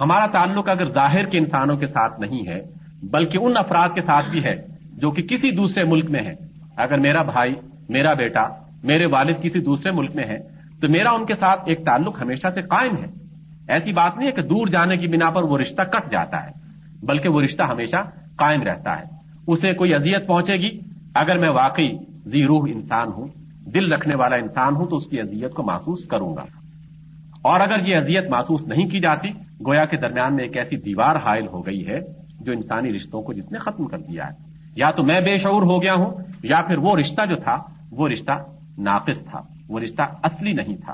ہمارا 0.00 0.26
تعلق 0.26 0.68
اگر 0.68 0.88
ظاہر 0.88 1.24
کے 1.24 1.38
انسانوں 1.38 1.76
کے 1.76 1.86
ساتھ 1.86 2.20
نہیں 2.20 2.46
ہے، 2.46 2.62
بلکہ 3.02 3.38
ان 3.42 3.52
افراد 3.56 3.88
کے 3.94 4.00
ساتھ 4.00 4.30
بھی 4.30 4.44
ہے 4.44 4.69
جو 5.00 5.10
کہ 5.10 5.22
کسی 5.22 5.50
دوسرے 5.50 5.84
ملک 5.84 6.10
میں 6.10 6.20
ہے۔ 6.20 6.34
اگر 6.76 6.98
میرا 6.98 7.22
بھائی، 7.22 7.54
میرا 7.88 8.14
بیٹا، 8.14 8.42
میرے 8.82 9.06
والد 9.06 9.42
کسی 9.42 9.60
دوسرے 9.60 9.92
ملک 9.92 10.10
میں 10.14 10.24
ہے، 10.24 10.38
تو 10.80 10.88
میرا 10.88 11.10
ان 11.10 11.26
کے 11.26 11.34
ساتھ 11.34 11.60
ایک 11.66 11.86
تعلق 11.86 12.22
ہمیشہ 12.22 12.48
سے 12.48 12.62
قائم 12.62 12.96
ہے۔ 12.96 13.10
ایسی 13.68 13.92
بات 13.92 14.16
نہیں 14.16 14.26
ہے 14.26 14.32
کہ 14.32 14.42
دور 14.42 14.66
جانے 14.66 14.96
کی 14.96 15.08
بنا 15.08 15.30
پر 15.30 15.42
وہ 15.42 15.58
رشتہ 15.58 15.82
کٹ 15.82 16.12
جاتا 16.12 16.44
ہے، 16.44 16.50
بلکہ 17.06 17.28
وہ 17.28 17.42
رشتہ 17.42 17.62
ہمیشہ 17.62 17.96
قائم 18.36 18.62
رہتا 18.62 18.98
ہے۔ 18.98 19.04
اسے 19.46 19.72
کوئی 19.72 19.94
اذیت 19.94 20.26
پہنچے 20.26 20.56
گی؟ 20.56 20.80
اگر 21.14 21.38
میں 21.38 21.50
واقعی 21.50 21.88
زی 22.26 22.44
روح 22.44 22.68
انسان 22.70 23.08
ہوں، 23.08 23.28
دل 23.74 23.92
رکھنے 23.92 24.14
والا 24.14 24.36
انسان 24.36 24.76
ہوں، 24.76 24.86
تو 24.86 24.96
اس 24.96 25.06
کی 25.06 25.20
اذیت 25.20 25.50
کو 25.50 25.62
محسوس 25.62 26.04
کروں 26.04 26.36
گا۔ 26.36 26.44
اور 27.42 27.60
اگر 27.60 27.86
یہ 27.86 27.96
اذیت 27.96 28.30
محسوس 28.30 28.66
نہیں 28.66 28.88
کی 28.88 29.00
جاتی، 29.00 29.28
گویا 29.66 29.84
کے 29.84 29.96
درمیان 29.96 30.34
میں 30.36 30.44
ایک 30.44 30.56
ایسی 30.56 30.76
دیوار 30.76 31.16
حائل 31.16 31.46
ہو 31.46 31.66
گئی 31.66 31.88
ہے 31.88 32.00
جو 32.40 32.52
انسانی 32.52 32.92
رشتوں 32.92 33.22
کو 33.22 33.32
جس 33.32 33.52
نے 33.52 33.58
ختم 33.58 33.86
کر 33.86 33.98
دیا 33.98 34.26
ہے۔ 34.26 34.49
یا 34.76 34.90
تو 34.90 35.02
میں 35.02 35.20
بے 35.20 35.36
شعور 35.36 35.62
ہو 35.62 35.82
گیا 35.82 35.94
ہوں، 35.94 36.10
یا 36.42 36.62
پھر 36.66 36.78
وہ 36.78 36.96
رشتہ 36.96 37.26
جو 37.26 37.36
تھا، 37.36 37.56
وہ 37.90 38.08
رشتہ 38.08 38.32
ناقص 38.78 39.24
تھا، 39.30 39.40
وہ 39.68 39.80
رشتہ 39.80 40.02
اصلی 40.22 40.52
نہیں 40.52 40.76
تھا۔ 40.76 40.92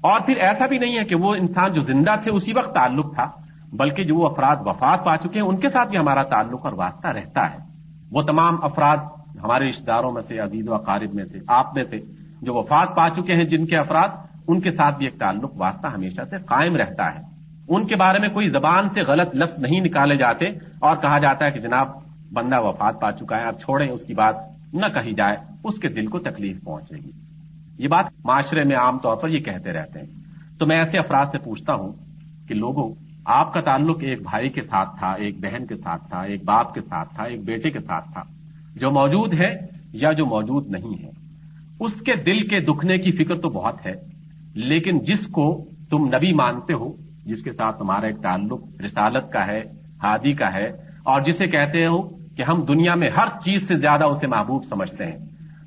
اور 0.00 0.20
پھر 0.20 0.36
ایسا 0.36 0.66
بھی 0.66 0.78
نہیں 0.78 0.98
ہے 0.98 1.04
کہ 1.04 1.14
وہ 1.14 1.34
انسان 1.34 1.72
جو 1.72 1.80
زندہ 1.80 2.10
تھے 2.22 2.30
اسی 2.30 2.52
وقت 2.56 2.74
تعلق 2.74 3.14
تھا، 3.14 3.30
بلکہ 3.72 4.04
جو 4.04 4.16
وہ 4.16 4.28
افراد 4.28 4.56
وفات 4.60 5.04
پا 5.04 5.16
چکے 5.16 5.40
ہیں، 5.40 5.46
ان 5.46 5.56
کے 5.56 5.68
ساتھ 5.68 5.88
بھی 5.88 5.98
ہمارا 5.98 6.22
تعلق 6.22 6.64
اور 6.64 6.72
واسطہ 6.72 7.08
رہتا 7.08 7.52
ہے۔ 7.52 7.58
وہ 8.10 8.22
تمام 8.22 8.56
افراد 8.62 8.96
ہمارے 9.44 9.68
رشتے 9.68 9.84
داروں 9.84 10.12
میں 10.12 10.22
سے، 10.22 10.38
عزیز 10.38 10.68
و 10.68 10.74
اقارب 10.74 11.14
میں 11.14 11.24
سے، 11.24 11.38
آپ 11.48 11.74
میں 11.74 11.82
سے 11.82 12.00
جو 12.42 12.54
وفات 12.54 12.96
پا 12.96 13.08
چکے 13.10 13.34
ہیں، 13.34 13.44
جن 13.44 13.66
کے 13.66 13.76
افراد، 13.76 14.08
ان 14.48 14.60
کے 14.60 14.70
ساتھ 14.70 14.98
بھی 14.98 15.06
ایک 15.06 15.18
تعلق 15.18 15.52
واسطہ 15.56 15.86
ہمیشہ 15.86 16.22
سے 16.30 16.36
قائم 16.36 16.76
رہتا 16.76 17.14
ہے۔ 17.14 17.20
ان 17.68 17.86
کے 17.86 17.96
بارے 17.96 18.18
میں 18.18 18.28
کوئی 18.28 18.48
زبان 18.48 18.88
سے 18.90 19.02
غلط 19.02 19.34
لفظ 19.34 19.58
نہیں 19.58 19.80
نکالے 19.80 20.16
جاتے 20.16 20.46
اور 20.78 20.96
کہا 20.96 21.18
جاتا 21.18 21.46
ہے 21.46 21.50
کہ 21.50 21.60
جناب 21.60 22.03
بندہ 22.32 22.60
وفات 22.60 23.00
پا 23.00 23.12
چکا 23.12 23.36
ہے 23.36 23.44
آپ 23.44 23.60
چھوڑیں 23.60 23.88
اس 23.88 24.04
کی 24.04 24.14
بات، 24.14 24.34
نہ 24.72 24.86
کہی 24.86 25.12
جائے، 25.12 25.36
اس 25.64 25.78
کے 25.78 25.88
دل 25.88 26.06
کو 26.06 26.18
تکلیف 26.18 26.64
پہنچے 26.64 26.96
گی۔ 26.96 27.10
یہ 27.78 27.88
بات 27.88 28.04
معاشرے 28.24 28.64
میں 28.64 28.76
عام 28.76 28.98
طور 28.98 29.16
پر 29.16 29.28
یہ 29.28 29.38
کہتے 29.38 29.72
رہتے 29.72 30.00
ہیں۔ 30.00 30.06
تو 30.58 30.66
میں 30.66 30.76
ایسے 30.76 30.98
افراد 30.98 31.26
سے 31.32 31.38
پوچھتا 31.38 31.74
ہوں 31.74 31.92
کہ 32.48 32.54
لوگوں، 32.54 32.94
آپ 33.24 33.54
کا 33.54 33.60
تعلق 33.60 33.98
ایک 34.00 34.22
بھائی 34.22 34.48
کے 34.48 34.62
ساتھ 34.62 34.98
تھا، 34.98 35.12
ایک 35.12 35.40
بہن 35.40 35.66
کے 35.66 35.76
ساتھ 35.76 36.08
تھا، 36.08 36.20
ایک 36.20 36.44
باپ 36.44 36.74
کے 36.74 36.80
ساتھ 36.80 37.14
تھا، 37.14 37.24
ایک 37.24 37.44
بیٹے 37.44 37.70
کے 37.70 37.78
ساتھ 37.78 38.12
تھا، 38.12 38.22
جو 38.76 38.90
موجود 38.90 39.34
ہے 39.40 39.56
یا 39.92 40.12
جو 40.12 40.26
موجود 40.26 40.66
نہیں 40.68 41.02
ہے۔ 41.02 41.10
اس 41.80 42.00
کے 42.00 42.12
دل 42.14 42.48
کے 42.48 42.60
دکھنے 42.60 42.98
کی 42.98 43.12
فکر 43.12 43.40
تو 43.40 43.48
بہت 43.48 43.86
ہے، 43.86 43.92
لیکن 44.54 44.98
جس 44.98 45.26
کو 45.26 45.64
تم 45.90 46.06
نبی 46.06 46.32
مانتے 46.32 46.72
ہو، 46.72 46.92
جس 47.26 47.42
کے 47.42 47.52
ساتھ 47.52 47.78
تمہارا 47.78 48.06
ایک 48.06 48.22
تعلق 48.22 48.60
رسالت 48.84 49.32
کا 49.32 49.46
ہے، 49.46 49.62
ہادی 50.02 50.32
کا 50.32 50.52
ہے 50.52 50.83
اور 51.04 51.20
جسے 51.20 51.46
کہتے 51.46 51.86
ہو 51.86 52.02
کہ 52.36 52.42
ہم 52.42 52.64
دنیا 52.64 52.94
میں 52.94 53.10
ہر 53.18 53.26
چیز 53.38 53.68
سے 53.68 53.76
زیادہ 53.76 54.04
اسے 54.04 54.26
محبوب 54.26 54.64
سمجھتے 54.64 55.04
ہیں۔ 55.04 55.18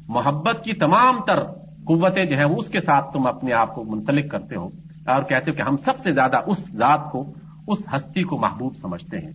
محبت 0.08 0.64
کی 0.64 0.74
تمام 0.74 1.16
تر 1.28 1.44
قوتیں 1.86 2.26
جو 2.26 2.38
ہیں 2.38 2.44
اس 2.44 2.68
کے 2.68 2.80
ساتھ 2.80 3.14
تم 3.14 3.28
اپنے 3.28 3.54
آپ 3.54 3.76
کو 3.76 3.84
منسلک 3.84 4.32
کرتے 4.32 4.56
ہو 4.56 4.66
اور 5.08 5.24
کہتے 5.24 5.52
ہو 5.52 5.56
کہ 5.56 5.62
ہم 5.62 5.78
سب 5.78 6.00
سے 6.00 6.12
زیادہ 6.12 6.38
اس 6.48 6.72
ذات 6.74 7.12
کو، 7.12 7.34
اس 7.68 7.78
ہستی 7.96 8.24
کو 8.24 8.38
محبوب 8.38 8.76
سمجھتے 8.76 9.18
ہیں۔ 9.18 9.32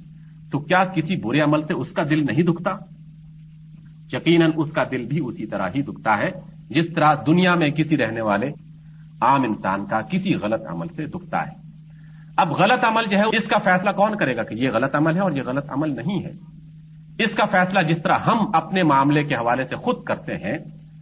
تو 0.52 0.58
کیا 0.58 0.84
کسی 0.84 1.16
برے 1.16 1.40
عمل 1.40 1.62
سے 1.62 1.74
اس 1.74 1.92
کا 1.92 2.02
دل 2.10 2.26
نہیں 2.26 2.42
دکھتا؟ 2.42 2.70
یقیناً 4.12 4.50
اس 4.56 4.72
کا 4.72 4.82
دل 4.90 5.06
بھی 5.06 5.20
اسی 5.24 5.46
طرح 5.46 5.68
ہی 5.74 5.82
دکھتا 5.82 6.18
ہے 6.18 6.28
جس 6.70 6.86
طرح 6.94 7.14
دنیا 7.26 7.54
میں 7.54 7.70
کسی 7.70 7.96
رہنے 7.96 8.20
والے 8.20 8.52
عام 9.20 9.42
انسان 9.42 9.86
کا 9.86 10.00
کسی 10.00 10.34
غلط 10.34 10.62
عمل 10.70 10.86
سے 10.96 11.06
دکھتا 11.06 11.46
ہے۔ 11.46 11.61
اب 12.36 12.52
غلط 12.52 12.84
عمل 12.84 13.06
جو 13.10 13.18
ہے، 13.18 13.36
اس 13.36 13.48
کا 13.48 13.58
فیصلہ 13.58 13.90
کون 13.90 14.16
کرے 14.16 14.36
گا 14.36 14.42
کہ 14.42 14.54
یہ 14.54 14.70
غلط 14.70 14.96
عمل 14.96 15.14
ہے 15.14 15.20
اور 15.20 15.32
یہ 15.32 15.42
غلط 15.42 15.64
عمل 15.68 15.96
نہیں 15.96 16.24
ہے؟ 16.24 16.30
اس 17.18 17.34
کا 17.34 17.44
فیصلہ 17.44 17.82
جس 17.82 18.02
طرح 18.02 18.18
ہم 18.18 18.50
اپنے 18.54 18.82
معاملے 18.82 19.22
کے 19.22 19.34
حوالے 19.34 19.64
سے 19.64 19.76
خود 19.76 20.04
کرتے 20.04 20.36
ہیں 20.36 20.58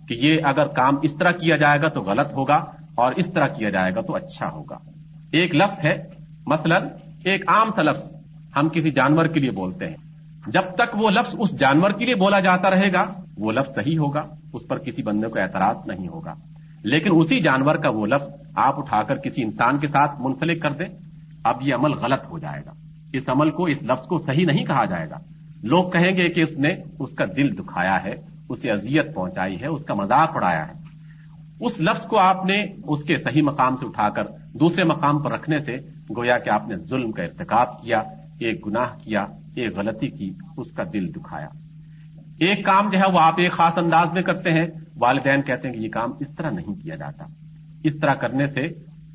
کہ 0.09 0.15
یہ 0.15 0.41
اگر 0.45 0.67
کام 0.67 0.95
اس 1.03 1.15
طرح 1.15 1.31
کیا 1.31 1.57
جائے 1.57 1.83
گا 1.83 1.89
تو 1.89 2.01
غلط 2.01 2.33
ہوگا 2.33 2.55
اور 2.95 3.13
اس 3.13 3.33
طرح 3.33 3.47
کیا 3.47 3.71
جائے 3.71 3.95
گا 3.95 4.01
تو 4.01 4.17
اچھا 4.17 4.51
ہوگا۔ 4.51 4.79
ایک 5.33 5.55
لفظ 5.55 5.85
ہے، 5.85 6.03
مثلا 6.47 6.77
ایک 7.25 7.43
عام 7.49 7.71
سا 7.71 7.83
لفظ 7.83 8.15
ہم 8.57 8.69
کسی 8.69 8.91
جانور 8.91 9.25
کے 9.25 9.41
لیے 9.41 9.51
بولتے 9.51 9.89
ہیں۔ 9.89 9.97
جب 10.47 10.63
تک 10.75 10.95
وہ 10.95 11.11
لفظ 11.11 11.35
اس 11.39 11.59
جانور 11.59 11.91
کے 11.91 12.05
لیے 12.05 12.15
بولا 12.15 12.41
جاتا 12.41 12.71
رہے 12.71 12.93
گا، 12.93 13.05
وہ 13.39 13.53
لفظ 13.53 13.75
صحیح 13.75 13.99
ہوگا، 13.99 14.23
اس 14.53 14.69
پر 14.69 14.79
کسی 14.79 15.03
بندے 15.03 15.27
کو 15.27 15.39
اعتراض 15.39 15.77
نہیں 15.87 16.09
ہوگا۔ 16.09 16.35
لیکن 16.83 17.11
اسی 17.15 17.41
جانور 17.41 17.75
کا 17.75 17.89
وہ 17.89 18.07
لفظ 18.07 18.33
آپ 18.55 18.79
اٹھا 18.79 19.03
کر 19.03 19.17
کسی 19.17 19.43
انسان 19.43 19.79
کے 19.79 19.87
ساتھ 19.87 20.11
منسلک 20.19 20.63
کر 20.63 20.71
دیں۔ 20.71 21.10
اب 21.45 21.57
یہ 21.61 21.75
عمل 21.75 21.93
غلط 21.93 22.25
ہو 22.31 22.39
جائے 22.39 22.63
گا۔ 22.67 22.73
اس 23.13 23.29
عمل 23.29 23.51
کو، 23.51 23.65
اس 23.65 23.83
لفظ 23.83 24.07
کو 24.07 24.19
صحیح 24.19 24.47
نہیں 24.47 24.65
کہا 24.65 24.85
جائے 24.85 25.11
گا۔ 25.11 25.19
لوگ 25.63 25.91
کہیں 25.91 26.17
گے 26.17 26.29
کہ 26.29 26.41
اس 26.41 26.59
نے 26.59 26.69
اس 26.99 27.15
کا 27.15 27.25
دل 27.37 27.57
دکھایا 27.57 28.05
ہے، 28.05 28.15
اسے 28.49 28.71
اذیت 28.71 29.15
پہنچائی 29.15 29.61
ہے، 29.61 29.67
اس 29.67 29.85
کا 29.85 29.95
مذاق 29.95 30.31
اڑایا 30.35 30.69
ہے۔ 30.69 30.73
اس 31.61 31.81
لفظ 31.81 32.07
کو 32.07 32.19
آپ 32.19 32.45
نے 32.45 32.65
اس 32.85 33.05
کے 33.05 33.17
صحیح 33.17 33.43
مقام 33.43 33.77
سے 33.77 33.87
اٹھا 33.87 34.09
کر 34.09 34.25
دوسرے 34.55 34.85
مقام 34.85 35.23
پر 35.23 35.33
رکھنے 35.33 35.59
سے 35.59 35.77
گویا 36.17 36.39
کہ 36.39 36.51
آپ 36.51 36.69
نے 36.69 36.77
ظلم 36.77 37.13
کا 37.13 37.23
ارتکاب 37.23 37.83
کیا، 37.83 37.99
ایک 38.39 38.67
گناہ 38.67 38.99
کیا، 39.05 39.21
ایک 39.55 39.79
غلطی 39.79 40.07
کی، 40.07 40.35
اس 40.57 40.73
کا 40.73 40.83
دل 40.93 41.09
دکھایا۔ 41.09 41.49
ایک 42.39 42.65
کام 42.65 42.91
جو 42.91 42.99
ہے 42.99 43.13
وہ 43.13 43.21
آپ 43.21 43.35
ایک 43.39 43.53
خاص 43.53 43.79
انداز 43.79 44.13
میں 44.13 44.23
کرتے 44.23 44.51
ہیں۔ 44.51 44.67
والدین 44.97 45.43
کہتے 45.43 45.69
ہیں 45.69 45.75
کہ 45.75 45.81
یہ 45.81 45.89
کام 45.89 46.11
اس 46.21 46.35
طرح 46.35 46.51
نہیں 46.51 46.75
کیا 46.75 46.97
جاتا۔ 46.97 47.25
اس 47.85 47.97
طرح 47.97 48.15
کرنے 48.15 48.47
سے 48.47 48.69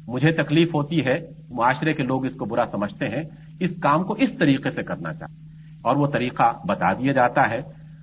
مجھے 0.08 0.32
تکلیف 0.32 0.76
ہوتی 0.76 1.06
ہے 1.06 1.35
معاشرے 1.50 1.94
کے 1.94 2.04
لوگ 2.04 2.26
اس 2.26 2.34
کو 2.34 2.46
برا 2.46 2.66
سمجھتے 2.66 3.10
ہیں، 3.10 3.24
اس 3.60 3.76
کام 3.82 4.04
کو 4.04 4.14
اس 4.14 4.38
طریقے 4.38 4.70
سے 4.70 4.84
کرنا 4.84 5.14
چاہتے 5.14 5.46
اور 5.84 5.96
وہ 5.96 6.08
طریقہ 6.08 6.68
بتا 6.68 6.94
دیا 6.94 7.12
جاتا 7.12 7.50
ہے 7.50 7.60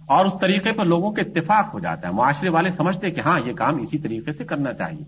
اور 0.06 0.24
اس 0.24 0.38
طریقے 0.40 0.72
پر 0.72 0.84
لوگوں 0.84 1.12
کے 1.12 1.20
اتفاق 1.20 1.74
ہو 1.74 1.78
جاتا 1.78 2.08
ہے۔ 2.08 2.12
معاشرے 2.12 2.48
والے 2.50 2.70
سمجھتے 2.70 3.10
کہ 3.10 3.20
ہاں 3.20 3.40
یہ 3.46 3.52
کام 3.52 3.76
اسی 3.76 3.98
طریقے 3.98 4.32
سے 4.32 4.44
کرنا 4.44 4.72
چاہیے۔ 4.72 5.04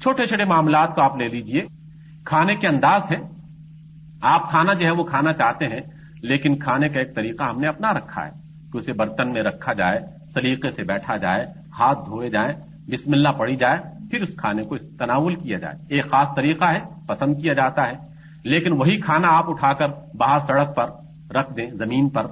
چھوٹے 0.00 0.26
چھوٹے 0.26 0.44
معاملات 0.44 0.94
کو 0.94 1.02
آپ 1.02 1.16
لے 1.16 1.28
لیجیے۔ 1.28 1.60
کھانے 2.24 2.56
کے 2.56 2.66
انداز 2.68 3.02
ہے 3.10 3.20
آپ 4.22 4.50
کھانا 4.50 4.72
جو 4.72 4.86
ہے 4.86 4.90
وہ 4.90 5.04
کھانا 5.04 5.32
چاہتے 5.32 5.66
ہیں، 5.66 5.80
لیکن 6.22 6.58
کھانے 6.58 6.88
کا 6.88 6.98
ایک 6.98 7.16
طریقہ 7.16 7.44
ہم 7.44 7.60
نے 7.60 7.66
اپنا 7.66 7.92
رکھا 7.92 8.26
ہے 8.26 8.30
کہ 8.72 8.78
اسے 8.78 8.92
برتن 8.92 9.32
میں 9.32 9.42
رکھا 9.42 9.72
جائے، 9.72 9.98
سلیقے 10.34 10.68
سے 10.68 10.82
بیٹھا 10.82 11.16
جائے، 11.16 11.46
ہاتھ 11.78 11.98
دھوئے 12.06 12.30
جائیں، 12.30 12.52
بسم 12.88 13.12
اللہ 13.12 13.28
پڑھی 13.28 13.56
جائے۔ 13.56 13.99
پھر 14.10 14.22
اس 14.22 14.36
کھانے 14.36 14.62
کو 14.62 14.76
تناول 14.76 15.34
کیا 15.34 15.58
جائے۔ 15.58 15.74
ایک 15.88 16.10
خاص 16.10 16.28
طریقہ 16.36 16.64
ہے، 16.64 16.78
پسند 17.06 17.34
کیا 17.42 17.52
جاتا 17.52 17.86
ہے۔ 17.88 18.10
لیکن 18.44 18.72
وہی 18.72 19.00
کھانا 19.00 19.28
آپ 19.28 19.50
اٹھا 19.50 19.72
کر 19.72 19.86
باہر 20.14 20.38
سڑک 20.38 20.76
پر 20.76 20.90
رکھ 21.36 21.56
دیں، 21.56 21.70
زمین 21.70 22.08
پر، 22.08 22.26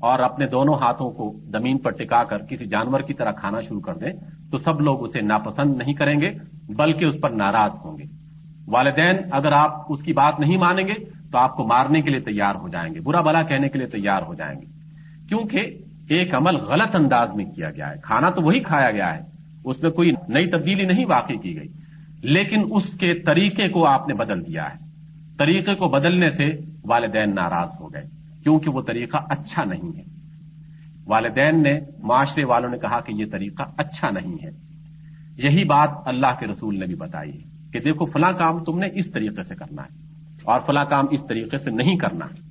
اور 0.00 0.18
اپنے 0.18 0.46
دونوں 0.46 0.74
ہاتھوں 0.74 1.10
کو 1.10 1.40
زمین 1.44 1.78
پر 1.78 1.90
ٹکا 1.90 2.24
کر 2.24 2.38
کسی 2.38 2.66
جانور 2.66 3.00
کی 3.00 3.14
طرح 3.14 3.30
کھانا 3.30 3.60
شروع 3.60 3.80
کر 3.80 3.94
دیں، 3.94 4.12
تو 4.50 4.58
سب 4.58 4.80
لوگ 4.80 5.02
اسے 5.02 5.20
ناپسند 5.20 5.76
نہیں 5.76 5.94
کریں 5.94 6.20
گے، 6.20 6.30
بلکہ 6.68 7.04
اس 7.04 7.14
پر 7.22 7.30
ناراض 7.30 7.70
ہوں 7.84 7.98
گے۔ 7.98 8.04
والدین، 8.66 9.16
اگر 9.30 9.52
آپ 9.52 9.92
اس 9.92 10.02
کی 10.02 10.12
بات 10.12 10.40
نہیں 10.40 10.56
مانیں 10.56 10.86
گے، 10.86 10.94
تو 11.32 11.38
آپ 11.38 11.56
کو 11.56 11.66
مارنے 11.66 12.00
کے 12.00 12.10
لیے 12.10 12.20
تیار 12.20 12.54
ہو 12.54 12.68
جائیں 12.68 12.94
گے، 12.94 13.00
برا 13.00 13.20
بلا 13.20 13.42
کہنے 13.42 13.68
کے 13.68 13.78
لیے 13.78 13.86
تیار 13.86 14.22
ہو 14.22 14.34
جائیں 14.34 14.60
گے۔ 14.60 14.66
کیونکہ 15.28 15.78
ایک 16.08 16.34
عمل 16.34 16.56
غلط 16.56 16.96
انداز 16.96 17.34
میں 17.34 17.44
کیا 17.44 17.70
گیا 17.70 17.90
ہے۔ 17.90 17.94
کھانا 18.02 18.30
تو 18.30 18.42
وہی 18.42 18.60
کھایا 18.60 18.90
گیا 18.90 19.16
ہے۔ 19.16 19.33
اس 19.64 19.82
میں 19.82 19.90
کوئی 19.90 20.10
نئی 20.28 20.46
تبدیلی 20.46 20.84
نہیں 20.84 21.06
واقع 21.06 21.32
کی 21.32 21.56
گئی۔ 21.56 21.68
لیکن 22.22 22.62
اس 22.70 22.98
کے 22.98 23.14
طریقے 23.14 23.68
کو 23.68 23.86
آپ 23.86 24.08
نے 24.08 24.14
بدل 24.14 24.46
دیا 24.46 24.64
ہے۔ 24.64 24.84
طریقے 25.38 25.74
کو 25.74 25.88
بدلنے 25.88 26.28
سے 26.28 26.44
والدین 26.84 27.34
ناراض 27.34 27.68
ہو 27.80 27.92
گئے، 27.92 28.02
کیونکہ 28.42 28.70
وہ 28.70 28.82
طریقہ 28.82 29.16
اچھا 29.28 29.64
نہیں 29.64 29.98
ہے۔ 29.98 30.02
والدین 31.06 31.62
نے 31.62 31.80
معاشرے 31.98 32.44
والوں 32.44 32.68
نے 32.68 32.78
کہا 32.78 33.00
کہ 33.00 33.12
یہ 33.12 33.26
طریقہ 33.32 33.62
اچھا 33.78 34.10
نہیں 34.10 34.44
ہے۔ 34.44 34.50
یہی 35.36 35.64
بات 35.64 35.90
اللہ 36.06 36.40
کے 36.40 36.46
رسول 36.46 36.78
نے 36.78 36.86
بھی 36.86 36.94
بتائی 36.94 37.30
ہے 37.30 37.68
کہ 37.72 37.80
دیکھو 37.80 38.04
فلاں 38.04 38.32
کام 38.32 38.64
تم 38.64 38.78
نے 38.78 38.86
اس 38.94 39.10
طریقے 39.10 39.42
سے 39.42 39.54
کرنا 39.54 39.82
ہے 39.82 39.96
اور 40.42 40.60
فلاں 40.66 40.84
کام 40.84 41.04
اس 41.10 41.26
طریقے 41.28 41.56
سے 41.56 41.70
نہیں 41.70 41.96
کرنا۔ 41.96 42.24
ہے 42.24 42.44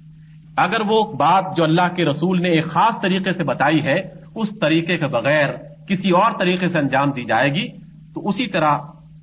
اگر 0.58 0.82
وہ 0.88 1.14
بات 1.14 1.58
جو 1.58 1.64
اللہ 1.64 1.96
کے 1.96 2.06
رسول 2.06 2.42
نے 2.42 2.50
ایک 2.50 2.64
خاص 2.64 3.02
طریقے 3.02 3.32
سے 3.32 3.44
بتائی 3.44 3.84
ہے، 3.84 4.00
اس 4.36 4.50
طریقے 4.62 4.98
کے 4.98 5.08
بغیر 5.08 5.73
کسی 5.88 6.12
اور 6.12 6.32
طریقے 6.40 6.66
سے 6.66 6.80
انجام 6.80 7.12
دی 7.12 7.24
جائے 7.24 7.50
گی، 7.50 7.68
تو 8.14 8.28
اسی 8.28 8.48
طرح 8.48 8.78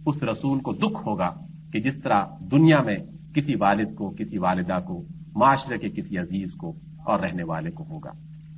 اس 0.06 0.22
رسول 0.22 0.58
کو 0.58 0.72
دکھ 0.72 1.08
ہوگا 1.08 1.30
کہ 1.72 1.80
جس 1.80 2.02
طرح 2.02 2.24
دنیا 2.52 2.80
میں 2.80 2.96
کسی 3.34 3.54
والد 3.58 3.94
کو، 3.94 4.10
کسی 4.10 4.38
والدہ 4.38 4.78
کو، 4.86 5.04
معاشرے 5.36 5.78
کے 5.78 5.88
کسی 5.88 6.18
عزیز 6.18 6.54
کو 6.54 6.70
اور 7.04 7.20
رہنے 7.20 7.42
والے 7.42 7.70
کو 7.70 7.84
ہوگا۔ 7.90 8.10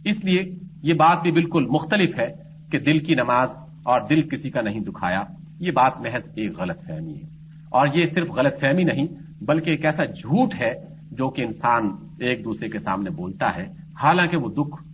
اس 0.04 0.24
لیے 0.24 0.58
یہ 0.82 0.94
بات 0.94 1.22
بھی 1.22 1.32
بالکل 1.32 1.66
مختلف 1.66 2.18
ہے 2.18 2.28
کہ 2.70 2.78
دل 2.78 2.98
کی 2.98 3.14
نماز 3.14 3.50
اور 3.84 4.00
دل 4.00 4.28
کسی 4.28 4.50
کا 4.50 4.60
نہیں 4.60 4.80
دکھایا، 4.80 5.22
یہ 5.60 5.70
بات 5.70 5.92
محض 6.00 6.22
ایک 6.36 6.58
غلط 6.58 6.86
فہمی 6.86 7.14
ہے۔ 7.14 7.26
اور 7.70 7.88
یہ 7.94 8.04
صرف 8.06 8.30
غلط 8.30 8.60
فہمی 8.60 8.84
نہیں، 8.84 9.06
بلکہ 9.44 9.70
ایک 9.70 9.84
ایسا 9.84 10.04
جھوٹ 10.04 10.54
ہے 10.60 10.72
جو 11.10 11.30
کہ 11.30 11.42
انسان 11.42 11.90
ایک 12.20 12.44
دوسرے 12.44 12.68
کے 12.68 12.78
سامنے 12.78 13.10
بولتا 13.10 13.56
ہے، 13.56 13.64
حالانکہ 14.02 14.36
وہ 14.36 14.48
دکھ 14.48 14.84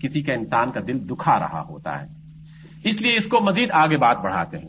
کسی 0.00 0.22
کا 0.22 0.32
انسان 0.32 0.70
کا 0.70 0.80
دل 0.88 1.08
دکھا 1.10 1.38
رہا 1.38 1.64
ہوتا 1.68 2.02
ہے۔ 2.02 2.15
اس 2.84 3.00
لیے 3.00 3.16
اس 3.16 3.26
کو 3.26 3.40
مزید 3.40 3.70
آگے 3.72 3.96
بات 3.96 4.18
بڑھاتے 4.22 4.58
ہیں 4.58 4.68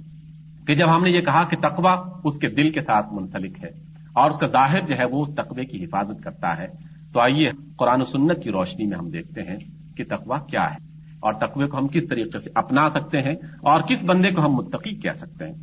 کہ 0.67 0.75
جب 0.75 0.95
ہم 0.95 1.03
نے 1.03 1.09
یہ 1.09 1.21
کہا 1.21 1.43
کہ 1.43 1.57
تقوی 1.61 1.93
اس 2.23 2.37
کے 2.39 2.47
دل 2.49 2.69
کے 2.69 2.81
ساتھ 2.81 3.13
منسلک 3.13 3.63
ہے 3.63 3.69
اور 4.13 4.29
اس 4.29 4.37
کا 4.37 4.45
ظاہر 4.45 4.81
جو 4.81 4.97
ہے 4.97 5.05
وہ 5.05 5.21
اس 5.21 5.35
تقوی 5.35 5.65
کی 5.65 5.83
حفاظت 5.83 6.23
کرتا 6.23 6.57
ہے، 6.57 6.67
تو 7.13 7.19
آئیے 7.19 7.49
قرآن 7.77 8.01
و 8.01 8.03
سنت 8.03 8.43
کی 8.43 8.51
روشنی 8.51 8.85
میں 8.85 8.97
ہم 8.97 9.09
دیکھتے 9.09 9.43
ہیں 9.43 9.57
کہ 9.97 10.03
تقوی 10.09 10.37
کیا 10.49 10.65
ہے 10.65 10.85
اور 11.19 11.33
تقوی 11.33 11.67
کو 11.67 11.77
ہم 11.77 11.87
کس 11.87 12.07
طریقے 12.07 12.37
سے 12.37 12.49
اپنا 12.55 12.87
سکتے 12.89 13.21
ہیں 13.21 13.35
اور 13.61 13.81
کس 13.81 14.03
بندے 14.03 14.31
کو 14.31 14.45
ہم 14.45 14.55
متقی 14.55 14.95
کہہ 14.95 15.17
سکتے 15.17 15.47
ہیں۔ 15.47 15.53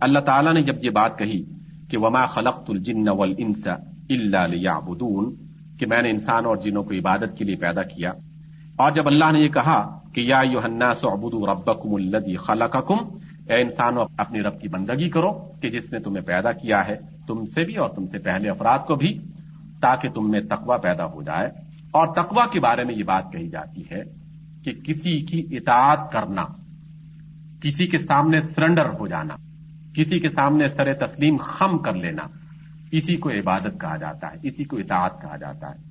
اللہ 0.00 0.20
تعالیٰ 0.26 0.54
نے 0.54 0.62
جب 0.62 0.84
یہ 0.84 0.90
بات 0.90 1.18
کہی 1.18 1.42
کہ 1.90 1.98
وما 1.98 2.24
خلقت 2.26 2.70
الجن 2.70 3.08
والانس 3.08 3.66
الا 3.66 4.46
ليعبدون، 4.46 5.34
کہ 5.78 5.86
میں 5.86 6.02
نے 6.02 6.10
انسان 6.10 6.46
اور 6.46 6.56
جنوں 6.56 6.82
کو 6.82 6.94
عبادت 6.94 7.36
کے 7.38 7.44
لیے 7.44 7.56
پیدا 7.56 7.82
کیا، 7.84 8.12
اور 8.78 8.90
جب 8.90 9.06
اللہ 9.06 9.32
نے 9.32 9.40
یہ 9.40 9.48
کہا 9.50 9.80
کہ 10.14 10.20
یا 10.20 10.38
الناس 10.38 11.04
اعبدوا 11.04 11.52
ربکم 11.52 11.94
الذی 11.94 12.36
خلقکم۔ 12.36 13.18
اے 13.48 13.62
انسانوں، 13.62 14.06
اپنی 14.18 14.40
رب 14.40 14.60
کی 14.60 14.68
بندگی 14.68 15.08
کرو 15.08 15.32
کہ 15.62 15.70
جس 15.70 15.92
نے 15.92 15.98
تمہیں 15.98 16.24
پیدا 16.24 16.52
کیا 16.52 16.88
ہے، 16.88 16.96
تم 17.26 17.46
سے 17.46 17.64
بھی 17.64 17.76
اور 17.76 17.88
تم 17.88 18.06
سے 18.06 18.18
پہلے 18.18 18.50
افراد 18.50 18.78
کو 18.86 18.94
بھی، 18.94 19.18
تاکہ 19.80 20.08
تم 20.08 20.30
میں 20.30 20.40
تقوا 20.40 20.76
پیدا 20.76 21.04
ہو 21.04 21.22
جائے۔ 21.22 21.46
اور 21.90 22.06
تقوا 22.06 22.46
کے 22.46 22.60
بارے 22.60 22.84
میں 22.84 22.94
یہ 22.94 23.04
بات 23.04 23.32
کہی 23.32 23.48
جاتی 23.48 23.82
ہے 23.92 24.02
کہ 24.64 24.72
کسی 24.72 25.20
کی 25.20 25.56
اطاعت 25.56 26.12
کرنا، 26.12 26.42
کسی 27.60 27.86
کے 27.86 27.98
سامنے 27.98 28.40
سرنڈر 28.40 28.86
ہو 29.00 29.06
جانا، 29.06 29.34
کسی 29.94 30.20
کے 30.20 30.28
سامنے 30.28 30.66
سر 30.66 30.94
تسلیم 30.94 31.36
خم 31.36 31.78
کر 31.78 31.92
لینا، 31.92 32.22
اسی 32.92 33.16
کو 33.16 33.30
عبادت 33.30 33.80
کہا 33.80 33.96
جاتا 33.96 34.26
ہے، 34.26 34.36
اسی 34.42 34.64
کو 34.64 34.76
اطاعت 34.76 35.22
کہا 35.22 35.36
جاتا 35.36 35.70
ہے۔ 35.70 35.89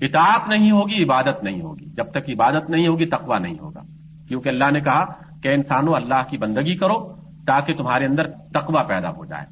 اطاعت 0.00 0.48
نہیں 0.48 0.70
ہوگی، 0.70 1.04
عبادت 1.04 1.44
نہیں 1.44 1.60
ہوگی۔ 1.60 1.84
جب 1.94 2.04
تک 2.10 2.30
عبادت 2.30 2.70
نہیں 2.70 2.88
ہوگی 2.88 3.06
تقوا 3.06 3.38
نہیں 3.38 3.58
ہوگا۔ 3.60 3.82
کیونکہ 4.28 4.48
اللہ 4.48 4.70
نے 4.72 4.80
کہا 4.80 5.04
کہ 5.42 5.48
انسانوں 5.48 5.94
اللہ 5.94 6.22
کی 6.30 6.36
بندگی 6.36 6.74
کرو 6.74 7.14
تاکہ 7.46 7.74
تمہارے 7.74 8.06
اندر 8.06 8.28
تقوا 8.28 8.82
پیدا 8.82 9.10
ہو 9.10 9.24
جائے۔ 9.24 9.44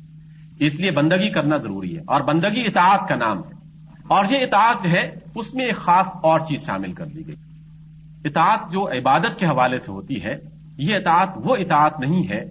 اس 0.59 0.75
لیے 0.75 0.91
بندگی 0.91 1.31
کرنا 1.31 1.57
ضروری 1.57 1.97
ہے۔ 1.97 2.03
اور 2.07 2.21
بندگی 2.21 2.61
اطاعت 2.61 3.09
کا 3.09 3.15
نام 3.15 3.39
ہے۔ 3.39 3.55
اور 4.09 4.25
یہ 4.31 4.39
اطاعت 4.39 4.85
جو 4.85 4.91
ہے، 4.91 5.15
اس 5.35 5.55
میں 5.55 5.65
ایک 5.65 5.77
خاص 5.77 6.07
اور 6.23 6.41
چیز 6.41 6.67
شامل 6.67 6.93
کر 6.93 7.07
دی 7.07 7.27
گئی۔ 7.27 7.37
اطاعت 8.25 8.73
جو 8.73 8.89
عبادت 8.89 9.39
کے 9.39 9.47
حوالے 9.47 9.79
سے 9.79 9.93
ہوتی 9.93 10.25
ہے، 10.25 10.39
یہ 10.79 10.95
اطاعت 10.95 11.29
وہ 11.37 11.57
اطاعت 11.57 12.01
نہیں 12.01 12.29
ہے 12.31 12.45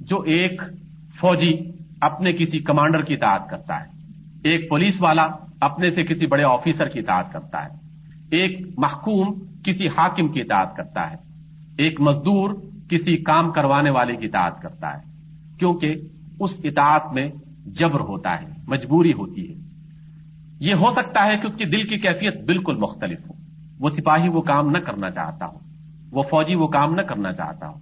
جو 0.00 0.20
ایک 0.20 0.62
فوجی 1.14 1.72
اپنے 2.00 2.32
کسی 2.32 2.58
کمانڈر 2.58 3.02
کی 3.02 3.14
اطاعت 3.14 3.50
کرتا 3.50 3.80
ہے۔ 3.80 3.86
ایک 4.44 4.70
پولیس 4.70 5.02
والا 5.02 5.26
اپنے 5.60 5.90
سے 5.90 6.02
کسی 6.02 6.26
بڑے 6.26 6.42
آفیسر 6.44 6.88
کی 6.88 6.98
اطاعت 6.98 7.32
کرتا 7.32 7.64
ہے۔ 7.64 7.68
ایک 8.30 8.66
محکوم 8.78 9.34
کسی 9.64 9.88
حاکم 9.88 10.28
کی 10.28 10.40
اطاعت 10.40 10.76
کرتا 10.76 11.10
ہے۔ 11.10 11.16
ایک 11.78 12.00
مزدور 12.00 12.50
کسی 12.88 13.16
کام 13.16 13.52
کروانے 13.52 13.90
والے 13.90 14.16
کی 14.16 14.26
اطاعت 14.26 14.62
کرتا 14.62 14.96
ہے۔ 14.96 15.02
کیونکہ 15.58 15.94
اس 16.40 16.60
اطاعت 16.64 17.12
میں 17.12 17.30
جبر 17.66 18.00
ہوتا 18.00 18.42
ہے، 18.42 18.46
مجبوری 18.68 19.12
ہوتی 19.12 19.50
ہے۔ 19.50 19.54
یہ 20.60 20.74
ہو 20.74 20.90
سکتا 20.90 21.26
ہے 21.26 21.36
کہ 21.36 21.46
اس 21.46 21.56
کی 21.56 21.64
دل 21.64 21.82
کی 21.82 21.96
کیفیت 21.96 22.44
بالکل 22.44 22.76
مختلف 22.76 23.20
ہو۔ 23.20 23.34
وہ 23.80 23.88
سپاہی 23.88 24.28
وہ 24.28 24.42
کام 24.42 24.70
نہ 24.70 24.78
کرنا 24.78 25.10
چاہتا 25.10 25.46
ہو۔ 25.46 25.58
وہ 26.10 26.22
فوجی 26.22 26.54
وہ 26.54 26.66
کام 26.66 26.94
نہ 26.94 27.00
کرنا 27.00 27.32
چاہتا 27.32 27.68
ہو۔ 27.68 27.74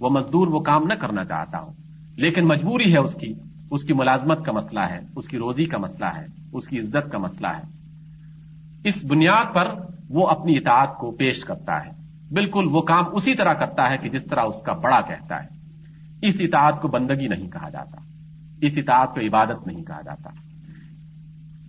وہ 0.00 0.10
مزدور 0.10 0.46
وہ 0.46 0.60
کام 0.60 0.82
نہ 0.84 0.94
کرنا 0.94 1.24
چاہتا 1.24 1.58
ہو۔ 1.60 1.72
لیکن 2.16 2.44
مجبوری 2.44 2.92
ہے 2.92 2.98
اس 2.98 3.14
کی 3.14 3.34
اس 3.72 3.84
کی 3.84 3.92
ملازمت 3.92 4.44
کا 4.44 4.52
مسئلہ 4.52 4.80
ہے، 4.80 4.98
اس 5.16 5.28
کی 5.28 5.38
روزی 5.38 5.64
کا 5.64 5.78
مسئلہ 5.78 6.08
ہے، 6.16 6.26
اس 6.52 6.66
کی 6.66 6.80
عزت 6.80 7.12
کا 7.12 7.18
مسئلہ 7.18 7.46
ہے۔ 7.46 7.62
اس 8.84 9.04
بنیاد 9.04 9.54
پر 9.54 9.68
وہ 10.08 10.26
اپنی 10.28 10.56
اطاعت 10.56 10.96
کو 10.98 11.10
پیش 11.10 11.40
کرتا 11.40 11.86
ہے۔ 11.86 11.90
بالکل 12.34 12.64
وہ 12.70 12.82
کام 12.82 13.04
اسی 13.12 13.34
طرح 13.34 13.52
کرتا 13.52 13.90
ہے 13.90 13.96
کہ 13.96 14.08
جس 14.08 14.24
طرح 14.24 14.40
اس 14.40 14.62
کا 14.62 14.72
بڑا 14.72 15.00
کہتا 15.00 15.42
ہے۔ 15.42 15.48
اس 16.22 16.36
اطاعت 16.40 16.82
کو 16.82 16.88
بندگی 16.88 17.28
نہیں 17.28 17.50
کہا 17.50 17.68
جاتا۔ 17.68 18.00
اس 18.60 18.72
اطاعت 18.76 19.14
کو 19.14 19.20
عبادت 19.20 19.66
نہیں 19.66 19.84
کہا 19.84 20.00
جاتا۔ 20.00 20.30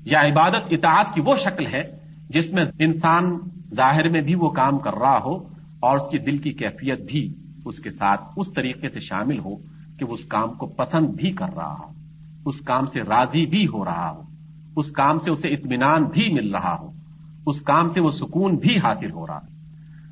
یا 0.05 0.19
عبادت 0.19 0.63
اطاعت 0.71 1.05
کی 1.13 1.21
وہ 1.21 1.35
شکل 1.35 1.65
ہے 1.65 1.83
جس 2.29 2.53
میں 2.53 2.63
انسان 2.79 3.37
ظاہر 3.75 4.09
میں 4.09 4.21
بھی 4.21 4.35
وہ 4.35 4.49
کام 4.49 4.77
کر 4.77 4.93
رہا 4.93 5.19
ہو 5.25 5.37
اور 5.79 5.95
اس 5.95 6.09
کی 6.11 6.17
دل 6.17 6.37
کی 6.37 6.53
کیفیت 6.53 6.99
بھی 7.11 7.33
اس 7.65 7.79
کے 7.79 7.89
ساتھ 7.89 8.21
اس 8.37 8.47
طریقے 8.55 8.89
سے 8.89 8.99
شامل 8.99 9.39
ہو 9.39 9.55
کہ 9.99 10.05
وہ 10.05 10.13
اس 10.13 10.25
کام 10.25 10.53
کو 10.53 10.67
پسند 10.67 11.07
بھی 11.07 11.31
کر 11.31 11.53
رہا 11.55 11.75
ہو۔ 11.83 11.92
اس 12.45 12.59
کام 12.59 12.85
سے 12.85 12.99
راضی 13.01 13.45
بھی 13.45 13.67
ہو 13.67 13.85
رہا 13.85 14.11
ہو، 14.11 14.21
اس 14.75 14.91
کام 14.91 15.19
سے 15.19 15.31
اسے 15.31 15.49
اطمینان 15.49 16.03
بھی 16.03 16.33
مل 16.33 16.55
رہا 16.55 16.77
ہو، 16.79 16.91
اس 17.47 17.61
کام 17.61 17.87
سے 17.87 18.01
وہ 18.01 18.11
سکون 18.11 18.55
بھی 18.55 18.77
حاصل 18.77 19.11
ہو 19.11 19.27
رہا 19.27 19.39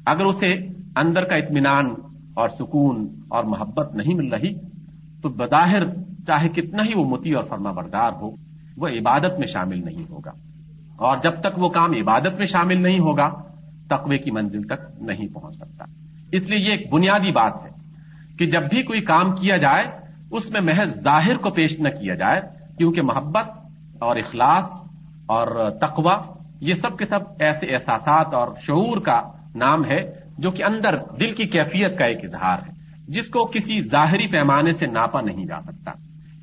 اگر 0.06 0.26
اسے 0.26 0.54
اندر 0.96 1.24
کا 1.24 1.36
اطمینان 1.36 1.86
اور 2.34 2.50
سکون 2.50 3.08
اور 3.28 3.44
محبت 3.44 3.96
نہیں 3.96 4.14
مل 4.14 4.34
رہی، 4.34 4.54
تو 5.22 5.30
بظاہر 5.30 5.86
چاہے 6.28 6.50
کتنا 6.50 6.84
ہی 6.84 6.94
وہ 6.96 7.06
متی 7.06 7.32
اور 7.32 7.44
فرما 7.44 7.72
بردار 7.72 8.12
ہو، 8.22 8.30
وہ 8.78 8.88
عبادت 8.88 9.40
میں 9.40 9.48
شامل 9.48 9.86
نہیں 9.86 10.04
ہوگا۔ 10.10 10.32
اور 10.96 11.18
جب 11.24 11.42
تک 11.42 11.60
وہ 11.60 11.70
کام 11.70 11.92
عبادت 11.92 12.38
میں 12.38 12.46
شامل 12.46 12.82
نہیں 12.84 13.00
ہوگا، 13.00 13.30
تقوی 13.90 14.18
کی 14.18 14.32
منزل 14.32 14.62
تک 14.62 15.02
نہیں 15.02 15.34
پہنچ 15.34 15.56
سکتا۔ 15.56 15.86
اس 16.32 16.50
لیے 16.50 16.60
یہ 16.60 16.72
ایک 16.72 16.94
بنیادی 16.94 17.32
بات 17.32 17.54
ہے 17.64 17.70
کہ 18.40 18.46
جب 18.46 18.62
بھی 18.70 18.84
کوئی 18.84 19.02
کام 19.02 19.36
کیا 19.36 19.58
جائے 19.58 20.01
اس 20.32 20.50
میں 20.52 20.62
محض 20.62 20.94
ظاہر 21.04 21.38
کو 21.38 21.50
پیش 21.50 21.80
نہ 21.80 21.90
کیا 21.90 22.16
جائے، 22.16 22.42
کیونکہ 22.78 23.02
محبت 23.02 23.50
اور 24.02 24.16
اخلاص 24.16 24.70
اور 25.28 25.48
تقوی، 25.82 26.16
یہ 26.62 26.74
سب 26.74 26.98
کے 26.98 27.06
سب 27.06 27.20
ایسے 27.40 27.68
احساسات 27.68 28.34
اور 28.34 28.48
شعور 28.62 29.02
کا 29.02 29.20
نام 29.56 29.86
ہے، 29.86 30.00
جو 30.38 30.52
کہ 30.52 30.64
اندر 30.64 30.98
دل 31.20 31.34
کی 31.34 31.46
کیفیت 31.48 31.98
کا 32.00 32.06
ایک 32.06 32.24
اظہار 32.26 32.58
ہے، 32.58 32.74
جس 33.08 33.30
کو 33.30 33.46
کسی 33.46 33.80
ظاہری 33.82 34.28
پیمانے 34.28 34.72
سے 34.72 34.86
ناپا 34.86 35.22
نہیں 35.22 35.46
جا 35.46 35.60
سکتا۔ 35.62 35.92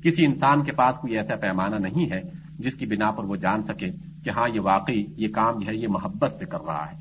کسی 0.04 0.24
انسان 0.26 0.62
کے 0.64 0.72
پاس 0.72 0.98
کوئی 0.98 1.16
ایسا 1.16 1.36
پیمانہ 1.36 1.76
نہیں 1.76 2.10
ہے، 2.12 2.20
جس 2.58 2.74
کی 2.74 2.86
بنا 2.86 3.10
پر 3.10 3.24
وہ 3.24 3.36
جان 3.36 3.62
سکے 3.62 3.90
کہ 4.24 4.30
ہاں 4.30 4.48
یہ 4.54 4.60
واقعی، 4.60 5.04
یہ 5.16 5.28
کام 5.28 5.58
جو 5.58 5.68
ہے، 5.68 5.76
یہ 5.76 5.88
محبت 5.88 6.30
سے 6.30 6.46
کر 6.46 6.60
رہا 6.66 6.84
ہے۔ 6.90 6.96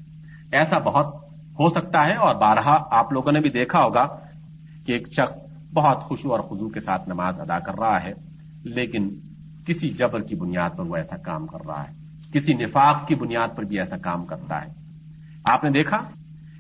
ایسا 0.52 0.78
بہت 0.80 1.14
ہو 1.60 1.68
سکتا 1.70 2.06
ہے، 2.06 2.16
اور 2.16 2.36
بارہا 2.36 2.78
آپ 2.92 3.14
لوگوں 3.14 3.32
نے 3.32 3.40
بھی 3.40 3.50
دیکھا 3.50 3.84
ہوگا 3.84 4.06
کہ 4.86 4.92
ایک 4.92 5.08
شخص 5.14 5.36
بہت 5.74 6.04
خوشو 6.04 6.32
اور 6.32 6.40
خزو 6.40 6.70
کے 6.70 6.80
ساتھ 6.80 7.10
نماز 7.10 7.40
ادا 7.40 7.60
کر 7.60 7.80
رہا 7.80 8.04
ہے، 8.04 8.14
لیکن 8.64 9.10
کسی 9.68 9.90
جبر 9.90 10.22
کی 10.22 10.36
بنیاد 10.36 10.78
پر 10.78 10.86
وہ 10.86 10.96
ایسا 10.96 11.18
کام 11.18 11.48
کر 11.48 11.66
رہا 11.68 11.84
ہے، 11.84 11.94
کسی 12.34 12.54
نفاق 12.54 13.08
کی 13.08 13.16
بنیاد 13.16 13.56
پر 13.56 13.64
بھی 13.64 13.78
ایسا 13.78 13.98
کام 13.98 14.26
کرتا 14.26 14.56
ہے۔ 14.66 14.72
آپ 15.50 15.64
نے 15.64 15.70
دیکھا 15.70 15.98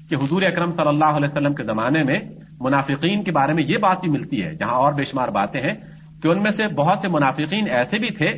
کہ 0.09 0.15
حضور 0.15 0.41
اکرم 0.41 0.71
صلی 0.71 0.87
اللہ 0.87 1.15
علیہ 1.15 1.27
وسلم 1.31 1.53
کے 1.53 1.63
زمانے 1.63 2.03
میں 2.03 2.19
منافقین 2.59 3.23
کے 3.23 3.31
بارے 3.31 3.53
میں 3.53 3.63
یہ 3.63 3.77
بات 3.77 4.01
بھی 4.01 4.09
ملتی 4.09 4.43
ہے، 4.43 4.53
جہاں 4.55 4.75
اور 4.75 4.93
بے 4.93 5.03
شمار 5.03 5.27
باتیں 5.27 5.61
ہیں، 5.61 5.73
کہ 6.21 6.27
ان 6.27 6.43
میں 6.43 6.51
سے 6.51 6.67
بہت 6.67 6.99
سے 7.01 7.07
منافقین 7.07 7.69
ایسے 7.69 7.97
بھی 7.97 8.09
تھے 8.09 8.31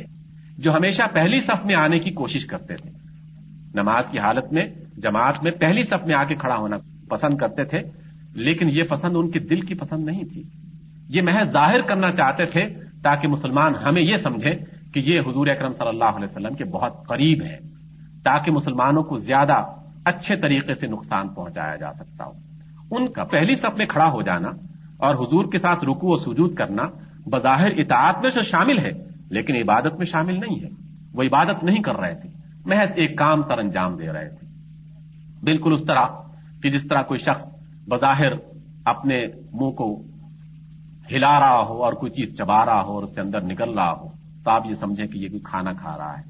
جو 0.58 0.72
ہمیشہ 0.72 1.02
پہلی 1.12 1.40
صف 1.40 1.64
میں 1.64 1.74
آنے 1.74 1.98
کی 1.98 2.10
کوشش 2.10 2.46
کرتے 2.46 2.74
تھے۔ 2.74 2.90
نماز 3.74 4.08
کی 4.08 4.18
حالت 4.18 4.52
میں، 4.52 4.64
جماعت 4.96 5.42
میں 5.42 5.52
پہلی 5.52 5.82
صف 5.82 6.06
میں 6.06 6.14
آ 6.14 6.24
کے 6.24 6.34
کھڑا 6.34 6.56
ہونا 6.56 6.76
پسند 7.10 7.36
کرتے 7.36 7.64
تھے، 7.64 7.78
لیکن 8.34 8.68
یہ 8.70 8.82
پسند 8.82 9.16
ان 9.16 9.30
کے 9.30 9.38
دل 9.38 9.60
کی 9.60 9.74
پسند 9.74 10.04
نہیں 10.04 10.24
تھی۔ 10.24 10.42
یہ 11.10 11.22
محض 11.22 11.52
ظاہر 11.52 11.80
کرنا 11.80 12.12
چاہتے 12.12 12.46
تھے 12.46 12.74
تاکہ 13.02 13.28
مسلمان 13.28 13.74
ہمیں 13.74 14.02
یہ 14.02 14.16
سمجھیں 14.16 14.52
کہ 14.94 15.00
یہ 15.04 15.20
حضور 15.20 15.46
اکرم 15.46 15.72
صلی 15.72 15.88
اللہ 15.88 16.04
علیہ 16.04 16.24
وسلم 16.24 16.54
کے 16.54 16.64
بہت 16.64 17.08
قریب 17.08 17.42
ہے 17.42 17.58
تاکہ 18.24 18.50
مسلمانوں 18.50 19.02
کو 19.02 19.16
زیادہ 19.16 19.64
اچھے 20.04 20.36
طریقے 20.36 20.74
سے 20.74 20.86
نقصان 20.86 21.28
پہنچایا 21.28 21.76
جا 21.76 21.92
سکتا 21.92 22.24
ہو۔ 22.24 22.32
ان 22.90 23.08
کا 23.08 23.24
پہلی 23.24 23.54
صف 23.54 23.76
میں 23.76 23.86
کھڑا 23.86 24.10
ہو 24.10 24.22
جانا 24.22 24.48
اور 24.96 25.14
حضور 25.14 25.44
کے 25.52 25.58
ساتھ 25.58 25.84
رکو 25.84 26.14
و 26.14 26.18
سجود 26.18 26.54
کرنا 26.54 26.82
بظاہر 27.30 27.70
اطاعت 27.76 28.16
میں 28.22 28.30
سے 28.30 28.40
شامل 28.42 28.78
ہے، 28.78 28.90
لیکن 29.30 29.56
عبادت 29.56 29.94
میں 29.94 30.04
شامل 30.04 30.34
نہیں 30.34 30.64
ہے۔ 30.64 30.68
وہ 31.12 31.22
عبادت 31.22 31.64
نہیں 31.64 31.82
کر 31.82 31.96
رہے 31.96 32.14
تھے، 32.14 32.28
محض 32.66 32.88
ایک 32.96 33.18
کام 33.18 33.42
سر 33.42 33.58
انجام 33.58 33.96
دے 33.96 34.12
رہے 34.12 34.28
تھے۔ 34.28 34.46
بالکل 35.42 35.72
اس 35.72 35.84
طرح 35.84 36.06
کہ 36.62 36.70
جس 36.70 36.88
طرح 36.88 37.02
کوئی 37.02 37.18
شخص 37.18 37.54
بظاہر 37.88 38.32
اپنے 38.84 39.26
منہ 39.52 39.70
کو 39.70 40.09
ہلا 41.14 41.40
رہا 41.40 41.60
ہو 41.68 41.84
اور 41.84 41.92
کوئی 41.92 42.12
چیز 42.12 42.38
چبا 42.38 42.66
رہا 42.66 42.82
ہو 42.82 42.92
اور 42.92 43.02
اس 43.02 43.14
کے 43.14 43.20
اندر 43.20 43.40
نکل 43.40 43.74
رہا 43.74 43.92
ہو، 43.92 44.08
تو 44.44 44.50
آپ 44.50 44.66
یہ 44.66 44.72
سمجھیں 44.72 45.06
کہ 45.06 45.18
یہ 45.18 45.28
کوئی 45.28 45.40
کھانا 45.44 45.72
کھا 45.72 45.96
رہا 45.98 46.18
ہے۔ 46.18 46.22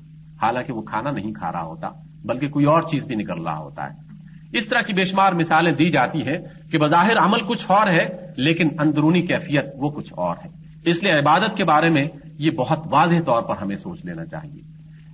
حالانکہ 0.43 0.73
وہ 0.73 0.83
کھانا 0.83 1.11
نہیں 1.11 1.33
کھا 1.33 1.53
رہا 1.53 1.63
ہوتا، 1.63 1.89
بلکہ 2.25 2.49
کوئی 2.49 2.67
اور 2.67 2.83
چیز 2.83 3.07
بھی 3.07 3.17
نکل 3.17 3.43
رہا 3.43 3.59
ہوتا 3.59 3.85
ہے۔ 3.85 4.11
اس 4.53 4.67
طرح 4.67 4.81
کی 4.81 4.93
بے 4.93 5.03
شمار 5.03 5.33
مثالیں 5.33 5.73
دی 5.73 5.91
جاتی 5.91 6.23
ہیں 6.23 6.39
کہ 6.73 6.79
بظاہر 6.79 7.19
عمل 7.19 7.41
کچھ 7.41 7.71
اور 7.71 7.87
ہے، 7.87 8.33
لیکن 8.37 8.69
اندرونی 8.81 9.23
کیفیت 9.23 9.65
وہ 9.77 9.91
کچھ 9.91 10.13
اور 10.17 10.37
ہے۔ 10.45 10.51
اس 10.85 11.03
لیے 11.03 11.13
عبادت 11.13 11.57
کے 11.57 11.65
بارے 11.65 11.91
میں 11.91 12.05
یہ 12.39 12.51
بہت 12.51 12.79
واضح 12.91 13.17
طور 13.27 13.43
پر 13.43 13.55
ہمیں 13.63 13.77
سوچ 13.77 14.05
لینا 14.05 14.25
چاہیے 14.25 14.63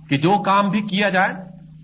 کہ 0.09 0.17
جو 0.17 0.41
کام 0.43 0.69
بھی 0.69 0.81
کیا 0.81 1.09
جائے، 1.09 1.33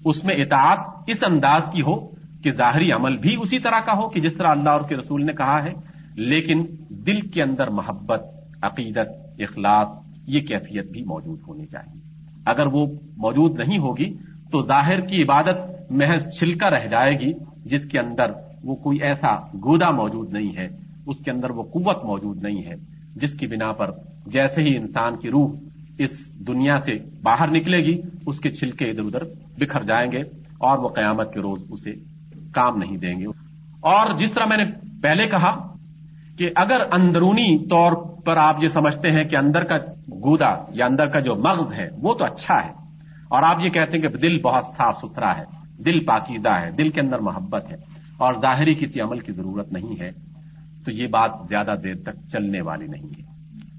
اس 0.06 0.24
میں 0.24 0.36
اطاعت 0.36 0.80
اس 1.08 1.24
انداز 1.26 1.70
کی 1.74 1.82
ہو 1.82 2.08
کہ 2.44 2.52
ظاہری 2.52 2.92
عمل 2.92 3.18
بھی 3.18 3.36
اسی 3.40 3.60
طرح 3.60 3.80
کا 3.80 3.94
ہو 3.98 4.10
کہ 4.10 4.22
جس 4.22 4.38
طرح 4.38 4.48
اللہ 4.48 4.70
اور 4.70 4.82
کے 4.82 4.96
رسول 4.96 5.26
نے 5.26 5.34
کہا 5.34 5.64
ہے۔ 5.64 5.93
لیکن 6.16 6.66
دل 6.90 7.22
کے 7.22 7.44
اندر 7.44 7.70
محبت، 7.70 8.24
عقیدت، 8.62 9.42
اخلاص، 9.42 9.88
یہ 10.28 10.40
کیفیت 10.40 10.92
بھی 10.92 11.04
موجود 11.04 11.40
ہونی 11.48 11.66
چاہیے۔ 11.66 12.02
اگر 12.46 12.66
وہ 12.66 12.86
موجود 13.18 13.60
نہیں 13.60 13.78
ہوگی 13.78 14.14
تو 14.52 14.62
ظاہر 14.62 15.00
کی 15.00 15.24
عبادت 15.24 15.92
محض 15.92 16.38
چھلکا 16.40 16.70
رہ 16.70 16.88
جائے 16.88 17.20
گی، 17.20 17.34
جس 17.66 17.86
کے 17.86 18.00
اندر 18.00 18.26
وہ 18.64 18.76
کوئی 18.76 19.02
ایسا 19.02 19.36
گودا 19.38 19.90
موجود 19.90 20.32
نہیں 20.32 20.58
ہے، 20.58 20.68
اس 21.06 21.18
کے 21.18 21.32
اندر 21.32 21.50
وہ 21.50 21.64
قوت 21.64 22.06
موجود 22.06 22.44
نہیں 22.44 22.66
ہے، 22.66 22.74
جس 23.16 23.38
کی 23.38 23.48
بنا 23.48 23.72
پر 23.72 23.92
جیسے 24.28 24.62
ہی 24.62 24.78
انسان 24.78 25.16
کی 25.18 25.30
روح 25.30 25.50
اس 25.98 26.40
دنیا 26.48 26.78
سے 26.78 26.94
باہر 27.24 27.48
نکلے 27.52 27.78
گی، 27.78 28.02
اس 28.28 28.40
کے 28.40 28.52
چھلکے 28.52 28.86
ادھر 28.86 29.04
ادھر 29.04 29.24
بکھر 29.58 29.84
جائیں 29.84 30.12
گے 30.12 30.20
اور 30.58 30.78
وہ 30.78 30.90
قیامت 30.90 31.34
کے 31.34 31.40
روز 31.40 31.64
اسے 31.70 31.92
کام 32.54 32.78
نہیں 32.78 32.98
دیں 32.98 33.20
گے۔ 33.20 33.26
اور 33.82 34.18
جس 34.18 34.32
طرح 34.32 34.46
میں 34.46 34.58
نے 34.58 34.64
پہلے 35.02 35.28
کہا 35.28 35.73
کہ 36.38 36.50
اگر 36.56 36.82
اندرونی 36.92 37.68
طور 37.68 37.92
پر 38.22 38.38
آپ 38.38 38.56
یہ 38.62 38.68
سمجھتے 38.68 39.12
ہیں 39.12 39.24
کہ 39.24 39.36
اندر 39.38 39.64
کا 39.64 39.78
گودا 40.10 40.66
یا 40.70 40.86
اندر 40.86 41.06
کا 41.06 41.20
جو 41.20 41.36
مغز 41.36 41.74
ہے، 41.74 41.90
وہ 42.02 42.14
تو 42.14 42.26
اچھا 42.26 42.56
ہے۔ 42.66 42.72
اور 43.30 43.44
آپ 43.44 43.56
یہ 43.64 43.70
کہتے 43.70 43.98
ہیں 43.98 44.08
کہ 44.08 44.18
دل 44.18 44.42
بہت 44.42 44.64
صاف 44.66 44.98
ستھرا 44.98 45.38
ہے، 45.38 45.44
دل 45.86 46.06
پاکیزہ 46.06 46.50
ہے، 46.50 46.72
دل 46.72 46.90
کے 46.90 47.02
اندر 47.02 47.20
محبت 47.20 47.72
ہے، 47.72 47.76
اور 48.18 48.34
ظاہری 48.34 48.74
کسی 48.74 49.02
عمل 49.02 49.20
کی 49.20 49.32
ضرورت 49.32 49.74
نہیں 49.74 50.02
ہے، 50.02 50.12
تو 50.86 50.92
یہ 50.92 51.08
بات 51.08 51.32
زیادہ 51.50 51.76
دیر 51.84 51.96
تک 51.96 52.16
چلنے 52.32 52.62
والی 52.62 52.88
نہیں 52.88 53.22
ہے۔ 53.22 53.24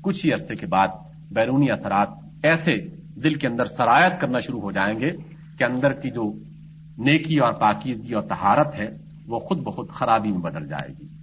کچھ 0.03 0.27
ہی 0.27 0.33
عرصے 0.33 0.55
کے 0.55 0.67
بعد 0.67 0.89
بیرونی 1.33 1.71
اثرات 1.71 2.09
ایسے 2.43 2.77
دل 3.25 3.35
کے 3.35 3.47
اندر 3.47 3.65
سرایت 3.65 4.21
کرنا 4.21 4.39
شروع 4.39 4.61
ہو 4.61 4.73
جائیں 4.73 5.01
گے 5.01 5.11
کہ 5.59 5.65
اندر 5.65 5.93
کی 5.93 6.11
جو 6.11 6.33
نیکی 6.99 7.37
اور 7.37 7.53
پاکیزگی 7.53 8.15
اور 8.15 8.23
تہارت 8.23 8.75
ہے، 8.75 8.87
وہ 9.27 9.39
خود 9.39 9.59
بخود 9.59 9.89
خرابی 9.89 10.31
میں 10.31 10.39
بدل 10.39 10.69
جائے 10.69 10.93
گی۔ 11.01 11.14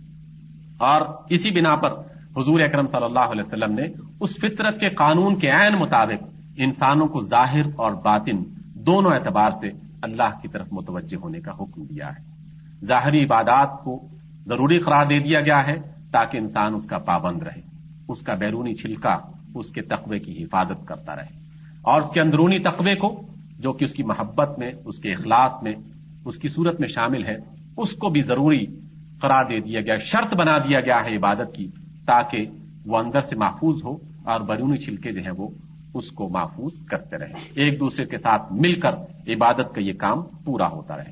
اور 0.81 1.01
اسی 1.29 1.51
بنا 1.51 1.75
پر 1.75 1.89
حضور 2.37 2.59
اکرم 2.59 2.87
صلی 2.87 3.03
اللہ 3.03 3.19
علیہ 3.19 3.43
وسلم 3.45 3.73
نے 3.73 3.83
اس 4.19 4.37
فطرت 4.37 4.79
کے 4.79 4.89
قانون 4.89 5.35
کے 5.35 5.49
عین 5.49 5.75
مطابق 5.79 6.23
انسانوں 6.57 7.07
کو 7.07 7.21
ظاہر 7.21 7.61
اور 7.75 7.91
باطن 7.91 8.43
دونوں 8.75 9.11
اعتبار 9.11 9.51
سے 9.51 9.67
اللہ 10.01 10.41
کی 10.41 10.47
طرف 10.47 10.67
متوجہ 10.71 11.17
ہونے 11.23 11.39
کا 11.39 11.51
حکم 11.51 11.83
دیا 11.83 12.09
ہے۔ 12.09 12.23
ظاہری 12.85 13.23
عبادات 13.23 13.83
کو 13.83 14.07
ضروری 14.45 14.79
قرار 14.79 15.05
دے 15.05 15.19
دیا 15.19 15.41
گیا 15.41 15.67
ہے 15.67 15.75
تاکہ 16.11 16.37
انسان 16.37 16.75
اس 16.75 16.85
کا 16.85 16.97
پابند 16.97 17.43
رہے، 17.43 17.61
اس 18.07 18.21
کا 18.21 18.33
بیرونی 18.33 18.75
چھلکا، 18.75 19.17
اس 19.55 19.69
کے 19.69 19.81
تقوے 19.81 20.19
کی 20.19 20.43
حفاظت 20.43 20.87
کرتا 20.87 21.15
رہے۔ 21.15 21.39
اور 21.81 22.01
اس 22.01 22.09
کے 22.09 22.21
اندرونی 22.21 22.59
تقوے 22.59 22.95
کو 22.95 23.21
جو 23.59 23.73
کہ 23.73 23.83
اس 23.83 23.93
کی 23.93 24.03
محبت 24.03 24.59
میں، 24.59 24.71
اس 24.85 24.97
کے 24.97 25.11
اخلاص 25.11 25.63
میں، 25.63 25.73
اس 26.25 26.37
کی 26.37 26.47
صورت 26.47 26.79
میں 26.79 26.87
شامل 26.87 27.25
ہے، 27.25 27.35
اس 27.77 27.91
کو 27.91 28.09
بھی 28.09 28.21
ضروری 28.21 28.65
قرار 29.21 29.45
دے 29.45 29.60
دیا 29.60 29.81
گیا، 29.81 29.95
شرط 29.95 30.34
بنا 30.34 30.57
دیا 30.57 30.79
گیا 30.79 30.97
ہے 31.05 31.15
عبادت 31.15 31.55
کی، 31.55 31.67
تاکہ 32.05 32.45
وہ 32.86 32.97
اندر 32.97 33.19
سے 33.19 33.36
محفوظ 33.36 33.84
ہو 33.84 33.91
اور 34.23 34.39
بیرونی 34.39 34.77
چھلکے 34.77 35.12
جو 35.12 35.21
ہیں 35.21 35.31
وہ 35.38 35.47
اس 35.93 36.12
کو 36.12 36.29
محفوظ 36.29 36.86
کرتے 36.86 37.17
رہے 37.17 37.34
ایک 37.55 37.79
دوسرے 37.79 38.05
کے 38.05 38.17
ساتھ 38.17 38.53
مل 38.53 38.79
کر 38.79 38.91
عبادت 39.27 39.75
کا 39.75 39.81
یہ 39.81 39.93
کام 39.93 40.21
پورا 40.45 40.67
ہوتا 40.67 40.97
رہے۔ 40.97 41.12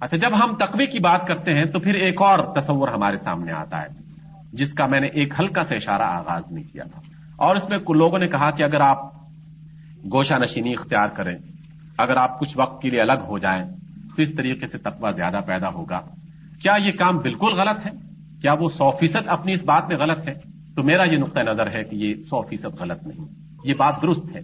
اچھا 0.00 0.16
جب 0.16 0.44
ہم 0.44 0.54
تقوی 0.56 0.86
کی 0.86 0.98
بات 0.98 1.26
کرتے 1.26 1.54
ہیں 1.54 1.64
تو 1.64 1.78
پھر 1.78 1.94
ایک 1.94 2.22
اور 2.22 2.38
تصور 2.60 2.88
ہمارے 2.88 3.16
سامنے 3.16 3.52
آتا 3.52 3.82
ہے، 3.82 3.86
جس 4.52 4.72
کا 4.72 4.86
میں 4.86 5.00
نے 5.00 5.06
ایک 5.06 5.34
ہلکا 5.40 5.62
سے 5.62 5.76
اشارہ 5.76 6.02
آغاز 6.02 6.52
نہیں 6.52 6.64
کیا 6.72 6.84
تھا۔ 6.84 7.00
اور 7.36 7.56
اس 7.56 7.68
میں 7.68 7.78
لوگوں 7.78 8.18
نے 8.18 8.28
کہا 8.28 8.50
کہ 8.50 8.62
اگر 8.62 8.80
آپ 8.80 9.12
گوشہ 10.12 10.34
نشینی 10.34 10.72
اختیار 10.72 11.08
کریں، 11.08 11.38
اگر 11.98 12.16
آپ 12.16 12.40
کچھ 12.40 12.58
وقت 12.58 12.82
کے 12.82 12.90
لیے 12.90 13.00
الگ 13.00 13.24
ہو 13.28 13.38
جائیں، 13.38 13.64
تو 14.16 14.22
اس 14.22 14.34
طریقے 14.34 14.66
سے 14.66 14.78
تقوی 14.78 15.12
زیادہ 15.16 15.40
پیدا 15.46 15.68
ہوگا۔ 15.68 16.00
کیا 16.62 16.86
یہ 16.86 16.92
کام 16.92 17.18
بالکل 17.18 17.52
غلط 17.52 17.86
ہے؟ 17.86 17.90
کیا 18.42 18.52
وہ 18.52 18.68
سو 18.68 18.90
فیصد 18.90 19.28
اپنی 19.28 19.52
اس 19.52 19.64
بات 19.64 19.84
میں 19.88 19.96
غلط 19.96 20.28
ہے؟ 20.28 20.34
تو 20.76 20.82
میرا 20.82 21.02
یہ 21.04 21.18
نقطۂ 21.18 21.40
نظر 21.40 21.66
ہے 21.72 21.84
کہ 21.84 21.96
یہ 21.96 22.14
سو 22.14 22.42
فیصد 22.42 22.80
غلط 22.80 23.06
نہیں۔ 23.06 23.26
یہ 23.64 23.74
بات 23.74 23.94
درست 24.02 24.36
ہے۔ 24.36 24.40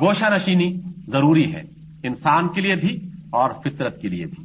گوشہ 0.00 0.24
نشینی 0.34 0.80
ضروری 1.06 1.54
ہے، 1.54 1.62
انسان 2.02 2.48
کے 2.48 2.60
لیے 2.60 2.74
بھی 2.74 3.08
اور 3.30 3.50
فطرت 3.64 4.00
کے 4.00 4.08
لیے 4.08 4.26
بھی۔ 4.26 4.44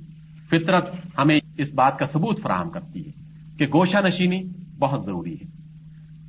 فطرت 0.50 0.96
ہمیں 1.18 1.40
اس 1.58 1.74
بات 1.74 2.00
کا 2.00 2.06
ثبوت 2.06 2.42
فراہم 2.42 2.70
کرتی 2.70 3.08
ہے 3.08 3.12
کہ 3.60 3.66
گوشہ 3.66 3.98
نشینی 4.06 4.44
بہت 4.80 5.06
ضروری 5.06 5.34
ہے۔ 5.34 5.48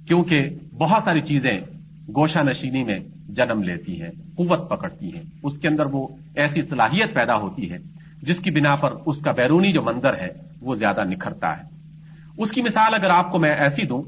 کیونکہ 0.06 0.44
بہت 0.78 1.02
ساری 1.02 1.20
چیزیں 1.20 1.60
گوشہ 2.08 2.38
نشینی 2.38 2.84
میں 2.84 2.98
جنم 3.28 3.62
لیتی 3.62 4.02
ہیں، 4.02 4.10
قوت 4.36 4.70
پکڑتی 4.70 5.06
ہیں۔ 5.06 5.22
اس 5.42 5.58
کے 5.58 5.68
اندر 5.68 5.86
وہ 5.92 6.08
ایسی 6.36 6.60
صلاحیت 6.60 7.14
پیدا 7.14 7.36
ہوتی 7.36 7.70
ہے 7.70 7.76
جس 8.22 8.38
کی 8.38 8.50
بنا 8.50 8.74
پر 8.74 8.90
اس 9.06 9.20
کا 9.20 9.32
بیرونی 9.32 9.72
جو 9.72 9.82
منظر 9.82 10.14
ہے 10.14 10.28
وہ 10.60 10.74
زیادہ 10.74 11.04
نکھرتا 11.04 11.58
ہے۔ 11.58 11.62
اس 12.38 12.50
کی 12.50 12.62
مثال 12.62 12.94
اگر 12.94 13.10
آپ 13.10 13.30
کو 13.30 13.38
میں 13.38 13.50
ایسی 13.50 13.86
دوں 13.86 14.02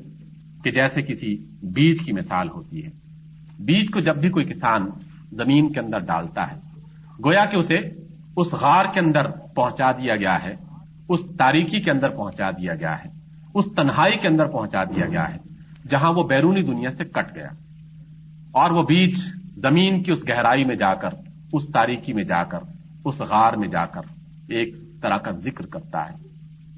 کہ 0.64 0.70
جیسے 0.70 1.03
کسی 1.03 1.37
بیج 1.62 1.98
کی 2.05 2.12
مثال 2.12 2.48
ہوتی 2.48 2.85
ہے۔ 2.85 2.90
بیج 3.61 3.90
کو 3.90 4.00
جب 4.00 4.16
بھی 4.16 4.29
کوئی 4.29 4.46
کسان 4.46 4.87
زمین 5.33 5.72
کے 5.72 5.81
اندر 5.81 5.98
ڈالتا 5.98 6.53
ہے، 6.53 6.57
گویا 7.24 7.44
کہ 7.44 7.57
اسے 7.57 7.77
اس 8.37 8.53
غار 8.53 8.85
کے 8.94 9.00
اندر 9.00 9.31
پہنچا 9.31 9.92
دیا 9.92 10.16
گیا 10.16 10.42
ہے، 10.44 10.55
اس 11.09 11.20
تاریکی 11.38 11.81
کے 11.81 11.90
اندر 11.90 12.09
پہنچا 12.09 12.50
دیا 12.50 12.74
گیا 12.74 13.05
ہے، 13.05 13.11
اس 13.55 13.64
تنہائی 13.77 14.18
کے 14.18 14.29
اندر 14.29 14.46
پہنچا 14.46 14.85
دیا 14.85 15.07
گیا 15.07 15.35
ہے، 15.35 15.38
جہاں 15.90 16.12
وہ 16.12 16.29
بیرونی 16.29 16.62
دنیا 16.62 16.90
سے 16.90 17.05
کٹ 17.05 17.35
گیا۔ 17.35 17.48
اور 18.53 18.70
وہ 18.70 18.83
بیچ 18.83 19.16
زمین 19.57 20.03
کی 20.03 20.12
اس 20.12 20.29
گہرائی 20.29 20.65
میں 20.65 20.77
جا 20.77 20.94
کر، 20.94 21.08
اس 21.52 21.67
تاریکی 21.67 22.12
میں 22.12 22.25
جا 22.25 22.44
کر 22.44 22.58
اس 23.05 23.21
غار 23.21 23.52
میں 23.52 23.69
جا 23.69 23.87
کر 23.87 24.00
ایک 24.48 24.75
طرح 25.02 25.17
کا 25.17 25.31
ذکر 25.31 25.67
کرتا 25.67 26.11
ہے، 26.11 26.15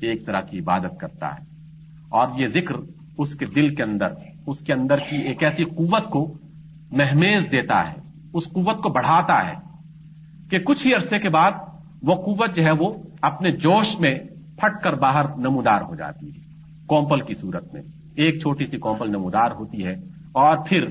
ایک 0.07 0.27
طرح 0.27 0.41
کی 0.41 0.59
عبادت 0.59 1.01
کرتا 1.01 1.27
ہے۔ 1.27 1.45
اور 2.09 2.29
یہ 2.37 2.47
ذکر 2.47 2.75
اس 3.19 3.35
کے 3.35 3.47
دل 3.47 3.75
کے 3.75 3.83
اندر، 3.83 4.09
اس 4.47 4.59
کے 4.59 4.73
اندر 4.73 4.99
کی 5.11 5.17
ایک 5.17 5.43
ایسی 5.43 5.65
قوت 5.65 6.11
کو 6.11 6.39
مہمیز 6.93 7.47
دیتا 7.53 7.93
ہے، 7.93 7.97
اس 8.35 8.45
قوت 8.45 8.83
کو 8.83 8.89
بڑھاتا 8.89 9.49
ہے 9.49 9.55
کہ 10.51 10.59
کچھ 10.59 10.87
ہی 10.87 10.95
عرصے 10.95 11.19
کے 11.19 11.29
بعد 11.29 11.53
وہ 12.03 12.15
قوت 12.15 12.57
جو 12.57 12.65
ہے 12.65 12.71
وہ 12.79 12.95
اپنے 13.21 13.51
جوش 13.51 14.01
میں 14.01 14.15
پھٹ 14.57 14.83
کر 14.83 14.93
باہر 14.93 15.37
نمودار 15.37 15.81
ہو 15.81 15.95
جاتی 15.95 16.29
ہے۔ 16.29 16.41
کومپل 16.87 17.21
کی 17.21 17.35
صورت 17.35 17.75
میں 17.75 17.83
ایک 18.15 18.41
چھوٹی 18.41 18.65
سی 18.65 18.77
کومپل 18.77 19.11
نمودار 19.11 19.51
ہوتی 19.51 19.87
ہے 19.87 19.95
اور 20.33 20.57
پھر 20.69 20.91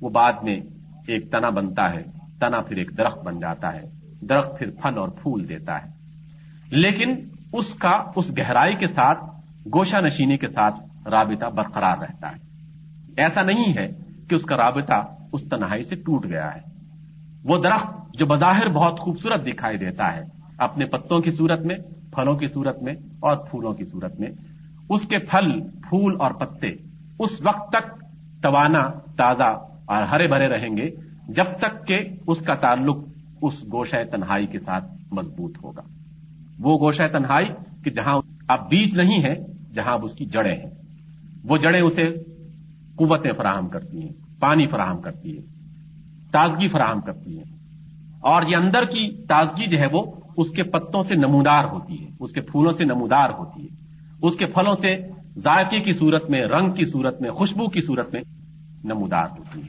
وہ 0.00 0.08
بعد 0.08 0.32
میں 0.42 0.60
ایک 1.06 1.30
تنا 1.30 1.50
بنتا 1.50 1.92
ہے، 1.94 2.02
تنا 2.40 2.60
پھر 2.60 2.76
ایک 2.76 2.90
درخت 2.98 3.18
بن 3.18 3.40
جاتا 3.40 3.72
ہے۔ 3.72 3.97
درخت 4.20 4.58
پھر 4.58 4.70
پھل 4.70 4.98
اور 4.98 5.08
پھول 5.08 5.48
دیتا 5.48 5.82
ہے۔ 5.82 5.88
لیکن 6.70 7.28
اس 7.52 7.74
کا، 7.74 8.02
اس 8.16 8.30
گہرائی 8.38 8.74
کے 8.74 8.86
ساتھ، 8.86 9.24
گوشہ 9.74 9.96
نشینی 9.96 10.36
کے 10.36 10.48
ساتھ 10.48 11.08
رابطہ 11.08 11.46
برقرار 11.46 11.98
رہتا 11.98 12.28
ہے۔ 12.28 12.48
ایسا 13.16 13.42
نہیں 13.42 13.72
ہے 13.76 13.88
کہ 14.30 14.34
اس 14.34 14.44
کا 14.44 14.56
رابطہ 14.56 15.14
اس 15.32 15.42
تنہائی 15.48 15.82
سے 15.82 15.96
ٹوٹ 15.96 16.26
گیا 16.26 16.54
ہے۔ 16.54 16.60
وہ 17.44 17.62
درخت 17.62 17.86
جو 18.14 18.26
بظاہر 18.26 18.68
بہت 18.68 19.00
خوبصورت 19.00 19.46
دکھائی 19.46 19.78
دیتا 19.78 20.16
ہے، 20.16 20.22
اپنے 20.58 20.84
پتوں 20.84 21.20
کی 21.20 21.30
صورت 21.30 21.60
میں، 21.60 21.76
پھلوں 22.12 22.36
کی 22.36 22.46
صورت 22.46 22.82
میں 22.82 22.94
اور 23.20 23.36
پھولوں 23.36 23.74
کی 23.74 23.84
صورت 23.84 24.20
میں، 24.20 24.28
اس 24.90 25.06
کے 25.06 25.18
پھل، 25.18 25.60
پھول 25.60 26.16
اور 26.18 26.30
پتے 26.30 26.68
اس 27.18 27.40
وقت 27.40 27.72
تک 27.72 28.04
توانا، 28.42 28.82
تازہ 29.16 29.66
اور 29.86 30.02
ہرے 30.02 30.26
بھرے 30.26 30.48
رہیں 30.48 30.76
گے 30.76 30.90
جب 31.28 31.44
تک 31.58 31.86
کہ 31.86 31.98
اس 32.26 32.38
کا 32.38 32.54
تعلق 32.54 33.07
اس 33.42 33.64
گوشہ 33.64 34.04
تنہائی 34.10 34.46
کے 34.46 34.60
ساتھ 34.60 34.84
مضبوط 35.12 35.58
ہوگا۔ 35.64 35.82
وہ 36.58 36.78
گوشہ 36.78 37.02
تنہائی 37.12 37.46
کہ 37.84 37.90
جہاں 37.90 38.20
اب 38.48 38.68
بیج 38.68 39.00
نہیں 39.00 39.24
ہے، 39.24 39.34
جہاں 39.74 39.92
اب 39.92 40.04
اس 40.04 40.14
کی 40.14 40.24
جڑیں 40.24 40.56
ہیں۔ 40.56 40.70
وہ 41.44 41.56
جڑیں 41.56 41.80
اسے 41.80 42.14
قوتیں 42.96 43.32
فراہم 43.32 43.68
کرتی 43.68 44.02
ہیں، 44.02 44.40
پانی 44.40 44.66
فراہم 44.66 45.00
کرتی 45.00 45.36
ہے 45.36 45.42
تازگی 46.32 46.68
فراہم 46.68 47.00
کرتی 47.00 47.38
ہے 47.38 47.42
اور 48.20 48.42
یہ 48.48 48.56
اندر 48.56 48.84
کی 48.84 49.26
تازگی 49.26 49.66
جو 49.66 49.78
ہے 49.78 49.86
وہ 49.92 50.02
اس 50.36 50.50
کے 50.50 50.62
پتوں 50.62 51.02
سے 51.02 51.14
نمودار 51.14 51.64
ہوتی 51.64 52.04
ہے، 52.04 52.10
اس 52.20 52.32
کے 52.32 52.40
پھولوں 52.40 52.72
سے 52.72 52.84
نمودار 52.84 53.30
ہوتی 53.38 53.62
ہے۔ 53.62 53.68
اس 54.22 54.36
کے 54.36 54.46
پھلوں 54.46 54.74
سے 54.74 54.96
ذائقے 55.36 55.80
کی 55.80 55.92
صورت 55.92 56.30
میں، 56.30 56.40
رنگ 56.40 56.70
کی 56.70 56.84
صورت 56.84 57.20
میں، 57.20 57.30
خوشبو 57.30 57.68
کی 57.68 57.80
صورت 57.80 58.14
میں 58.14 58.22
نمودار 58.84 59.26
ہوتی 59.38 59.62
ہے۔ 59.62 59.68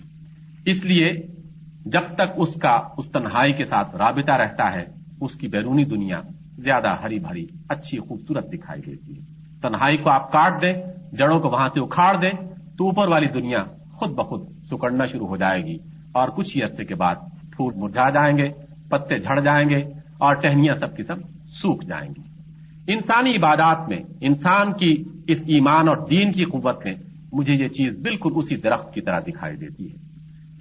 اس 0.66 0.86
لیے 0.86 1.39
جب 1.86 2.02
تک 2.16 2.32
اس 2.36 2.56
کا 2.56 2.80
اس 2.98 3.12
تنہائی 3.12 3.54
کے 3.54 3.66
ساتھ 3.66 3.96
رابطہ 3.96 4.32
رہتا 4.32 4.74
ہے، 4.74 4.86
اس 5.22 5.36
کی 5.36 5.48
بیرونی 5.48 5.84
دنیا 5.84 6.22
زیادہ 6.58 6.96
ہری 7.04 7.20
بھری، 7.20 7.46
اچھی، 7.70 8.00
خوبصورت 8.00 8.54
دکھائی 8.54 8.82
دیتی 8.82 9.20
ہے۔ 9.20 9.22
تنہائی 9.62 9.98
کو 9.98 10.10
آپ 10.10 10.32
کاٹ 10.32 10.62
دیں، 10.62 10.74
جڑوں 11.14 11.40
کو 11.40 11.50
وہاں 11.50 11.68
سے 11.68 11.82
اکھاڑ 11.82 12.18
دیں، 12.22 12.32
تو 12.78 12.86
اوپر 12.86 13.08
والی 13.08 13.28
دنیا 13.28 13.64
خود 13.94 14.10
بخود 14.10 14.42
سکڑنا 14.64 15.06
شروع 15.06 15.28
ہو 15.28 15.38
جائے 15.38 15.66
گی 15.66 15.78
اور 16.12 16.30
کچھ 16.30 16.58
ہی 16.58 16.62
عرصے 16.62 16.86
کے 16.86 16.96
بعد 16.96 17.16
پھول 17.56 17.74
مرجھا 17.76 18.10
جائیں 18.10 18.38
گے، 18.38 18.50
پتے 18.90 19.20
جھڑ 19.20 19.40
جائیں 19.40 19.70
گے 19.70 19.78
اور 20.18 20.36
ٹہنیاں 20.36 20.74
سب 20.74 20.98
کی 20.98 21.04
سب 21.04 21.16
سوکھ 21.48 21.86
جائیں 21.86 22.10
گی۔ 22.10 22.22
انسانی 22.94 23.36
عبادات 23.36 23.90
میں 23.90 24.00
انسان 24.22 24.74
کی 24.74 25.04
اس 25.28 25.42
ایمان 25.48 25.88
اور 25.88 25.98
دین 25.98 26.32
کی 26.32 26.44
قوت 26.44 26.86
میں 26.86 26.94
مجھے 27.34 27.54
یہ 27.54 27.68
چیز 27.68 28.00
بالکل 28.00 28.32
اسی 28.36 28.56
درخت 28.56 28.94
کی 28.94 29.02
طرح 29.02 29.20
دکھائی 29.20 29.58
دیتی 29.58 29.92
ہے۔ 29.92 30.09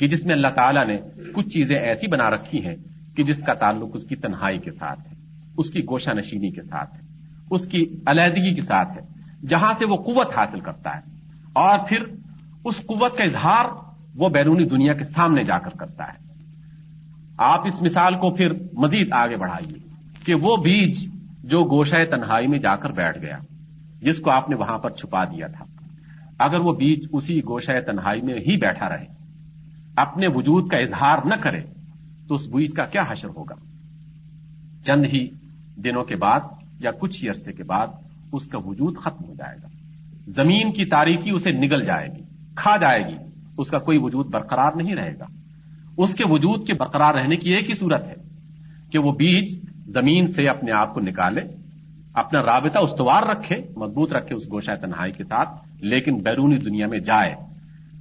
کہ 0.01 0.09
جس 0.09 0.25
میں 0.25 0.35
اللہ 0.35 0.49
تعالیٰ 0.49 0.87
نے 0.87 0.99
کچھ 1.35 1.49
چیزیں 1.49 1.79
ایسی 1.79 2.07
بنا 2.07 2.31
رکھی 2.31 2.67
ہیں 2.67 2.77
کہ 3.17 3.23
جس 3.23 3.43
کا 3.43 3.55
تعلق 3.55 3.91
اس 3.95 4.05
کی 4.05 4.17
تنہائی 4.17 4.59
کے 4.59 4.71
ساتھ 4.71 5.01
ہے، 5.01 5.15
اس 5.57 5.71
کی 5.71 5.81
گوشہ 5.81 6.11
نشینی 6.11 6.51
کے 6.51 6.63
ساتھ 6.63 6.95
ہے، 6.95 7.01
اس 7.51 7.69
کی 7.69 7.87
علیحدگی 8.07 8.55
کے 8.55 8.61
ساتھ 8.61 8.89
ہے، 8.89 9.03
جہاں 9.47 9.73
سے 9.79 9.87
وہ 9.87 9.97
قوت 9.97 10.39
حاصل 10.39 10.61
کرتا 10.61 10.91
ہے۔ 10.97 11.01
اور 11.53 11.79
پھر 11.89 11.99
اس 12.65 12.77
قوت 12.77 13.17
کا 13.17 13.25
اظہار 13.25 13.65
وہ 14.15 14.29
بیرونی 14.29 14.65
دنیا 14.65 14.95
کے 14.95 15.05
سامنے 15.05 15.43
جا 15.43 15.59
کر 15.59 15.71
کرتا 15.71 16.05
ہے۔ 16.05 16.29
آپ 17.39 17.67
اس 17.67 17.83
مثال 17.83 18.15
کو 18.15 18.31
پھر 18.31 18.49
مزید 18.73 19.09
آگے 19.13 19.37
بڑھائیے 19.37 19.79
کہ 20.27 20.35
وہ 20.35 20.57
بیج 20.57 21.09
جو 21.45 21.65
گوشہ 21.65 22.05
تنہائی 22.11 22.47
میں 22.47 22.59
جا 22.59 22.77
کر 22.77 22.93
بیٹھ 22.93 23.19
گیا، 23.19 23.39
جس 24.01 24.19
کو 24.19 24.31
آپ 24.31 24.51
نے 24.51 24.57
وہاں 24.57 24.79
پر 24.79 24.91
چھپا 24.91 25.25
دیا 25.25 25.47
تھا، 25.47 25.65
اگر 26.39 26.59
وہ 26.59 26.73
بیج 26.73 27.07
اسی 27.13 27.41
گوشہ 27.41 27.81
تنہائی 27.87 28.23
میں 28.23 28.35
ہی 28.35 28.57
بیٹھا 28.57 28.89
رہے 28.89 29.18
اپنے 29.99 30.27
وجود 30.35 30.69
کا 30.69 30.77
اظہار 30.77 31.19
نہ 31.25 31.35
کرے 31.35 31.61
تو 32.29 32.35
اس 32.35 32.47
بیج 32.47 32.71
کا 32.73 32.85
کیا 32.85 33.03
حشر 33.11 33.29
ہوگا؟ 33.29 33.55
چند 34.85 35.05
ہی 35.13 35.29
دنوں 35.77 36.05
کے 36.05 36.17
بعد 36.17 36.41
یا 36.81 36.91
کچھ 36.91 37.25
ہی 37.25 37.29
عرصے 37.29 37.53
کے 37.53 37.65
بعد 37.65 37.87
اس 38.33 38.47
کا 38.47 38.59
وجود 38.59 38.97
ختم 38.97 39.25
ہو 39.29 39.35
جائے 39.35 39.57
گا۔ 39.63 39.69
زمین 40.27 40.73
کی 40.73 40.85
تاریخی 40.85 41.31
اسے 41.31 41.51
نگل 41.51 41.85
جائے 41.85 42.09
گی، 42.09 42.23
کھا 42.57 42.77
جائے 42.77 43.01
گی، 43.09 43.17
اس 43.59 43.71
کا 43.71 43.79
کوئی 43.79 43.99
وجود 43.99 44.27
برقرار 44.27 44.73
نہیں 44.77 44.95
رہے 44.95 45.19
گا۔ 45.19 45.25
اس 45.97 46.15
کے 46.15 46.25
وجود 46.27 46.67
کے 46.67 46.75
برقرار 46.75 47.15
رہنے 47.15 47.37
کی 47.37 47.51
ایک 47.51 47.69
ہی 47.69 47.75
صورت 47.75 48.05
ہے 48.07 48.15
کہ 48.93 48.99
وہ 48.99 49.13
بیج 49.13 49.59
زمین 49.87 50.27
سے 50.27 50.49
اپنے 50.49 50.73
آپ 50.73 50.95
کو 50.95 51.01
نکالے، 51.01 51.41
اپنا 52.15 52.43
رابطہ 52.43 52.79
استوار 52.79 53.23
رکھے، 53.23 53.57
مضبوط 53.77 54.13
رکھے 54.13 54.35
اس 54.35 54.43
گوشہ 54.51 54.75
تنہائی 54.81 55.13
کے 55.13 55.25
ساتھ، 55.25 55.49
لیکن 55.81 56.19
بیرونی 56.19 56.57
دنیا 56.57 56.87
میں 56.87 56.99
جائے، 56.99 57.35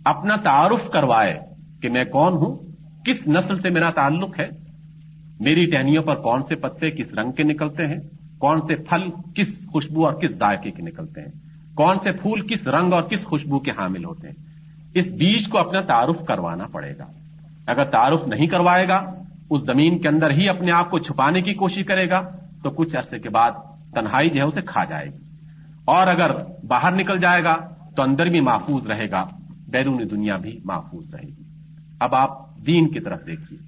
اپنا 0.06 0.36
تعارف 0.36 0.90
کروائے 0.90 1.57
کہ 1.82 1.90
میں 1.90 2.06
کون 2.06 2.34
ہوں؟ 2.34 2.58
کس 3.06 3.28
نسل 3.28 3.60
سے 3.60 3.70
میرا 3.70 3.92
تعلق 3.92 4.40
ہے؟ 4.40 4.50
میری 5.40 5.66
ٹہنیوں 5.66 6.04
پر 6.04 6.16
کون 6.16 6.44
سے 6.44 6.56
پتے 6.56 6.90
کس 6.90 7.14
رنگ 7.14 7.32
کے 7.32 7.44
نکلتے 7.44 7.88
ہیں؟ 7.88 7.98
کون 8.38 8.60
سے 8.60 8.76
پھل 8.76 9.02
کس 9.36 9.68
خوشبو 9.72 10.06
اور 10.06 10.14
کس 10.14 10.38
ذائقے 10.38 10.72
کے 10.72 10.82
نکلتے 10.82 11.22
ہیں؟ 11.22 11.32
کون 11.76 12.00
سے 12.00 12.12
پھول 12.12 12.48
کس 12.48 12.68
رنگ 12.68 12.94
اور 12.94 13.04
کس 13.04 13.26
خوشبو 13.26 13.60
کے 13.60 13.72
حامل 13.72 14.06
ہوتے 14.06 14.28
ہیں؟ 14.28 14.36
اس 14.94 15.08
بیج 15.12 15.48
کو 15.48 15.60
اپنا 15.60 15.82
تعارف 15.82 16.26
کروانا 16.28 16.68
پڑے 16.68 16.98
گا۔ 16.98 17.06
اگر 17.68 17.84
تعارف 17.86 18.28
نہیں 18.28 18.48
کروائے 18.48 18.88
گا، 18.88 19.24
اس 19.50 19.62
زمین 19.62 20.00
کے 20.00 20.08
اندر 20.08 20.30
ہی 20.30 20.50
اپنے 20.50 20.72
آپ 20.72 20.90
کو 20.90 21.00
چھپانے 21.00 21.42
کی 21.42 21.54
کوشش 21.54 21.86
کرے 21.86 22.10
گا، 22.10 22.20
تو 22.64 22.70
کچھ 22.70 22.98
عرصے 22.98 23.20
کے 23.20 23.30
بعد 23.30 23.52
تنہائی 23.96 24.30
جو 24.30 24.42
ہے 24.42 24.48
اسے 24.48 24.62
کھا 24.62 24.84
جائے 24.84 25.06
گی۔ 25.06 25.24
اور 25.86 26.08
اگر 26.08 26.32
باہر 26.68 26.92
نکل 26.92 27.18
جائے 27.18 27.44
گا، 27.44 27.56
تو 27.96 28.04
اندر 28.04 28.26
بھی 28.26 28.40
محفوظ 28.40 28.88
رہے 28.88 29.12
گا 29.12 29.28
بیرونی 29.68 30.04
دنیا 30.04 30.38
بھی 30.38 30.60
محفوظ 30.66 31.16
رہے 31.16 31.28
گی۔ 31.28 31.47
اب 32.00 32.16
آپ 32.16 32.58
دین 32.58 32.90
کی 32.90 33.00
طرف 33.00 33.26
دیکھیے۔ 33.26 33.60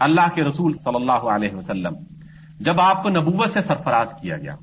اللہ 0.00 0.34
کے 0.34 0.44
رسول 0.44 0.72
صلی 0.72 0.94
اللہ 0.94 1.12
علیہ 1.12 1.54
وسلم، 1.54 1.92
جب 2.60 2.80
آپ 2.80 3.02
کو 3.02 3.08
نبوت 3.08 3.48
سے 3.48 3.60
سرفراز 3.60 4.14
کیا 4.22 4.36
گیا، 4.36 4.54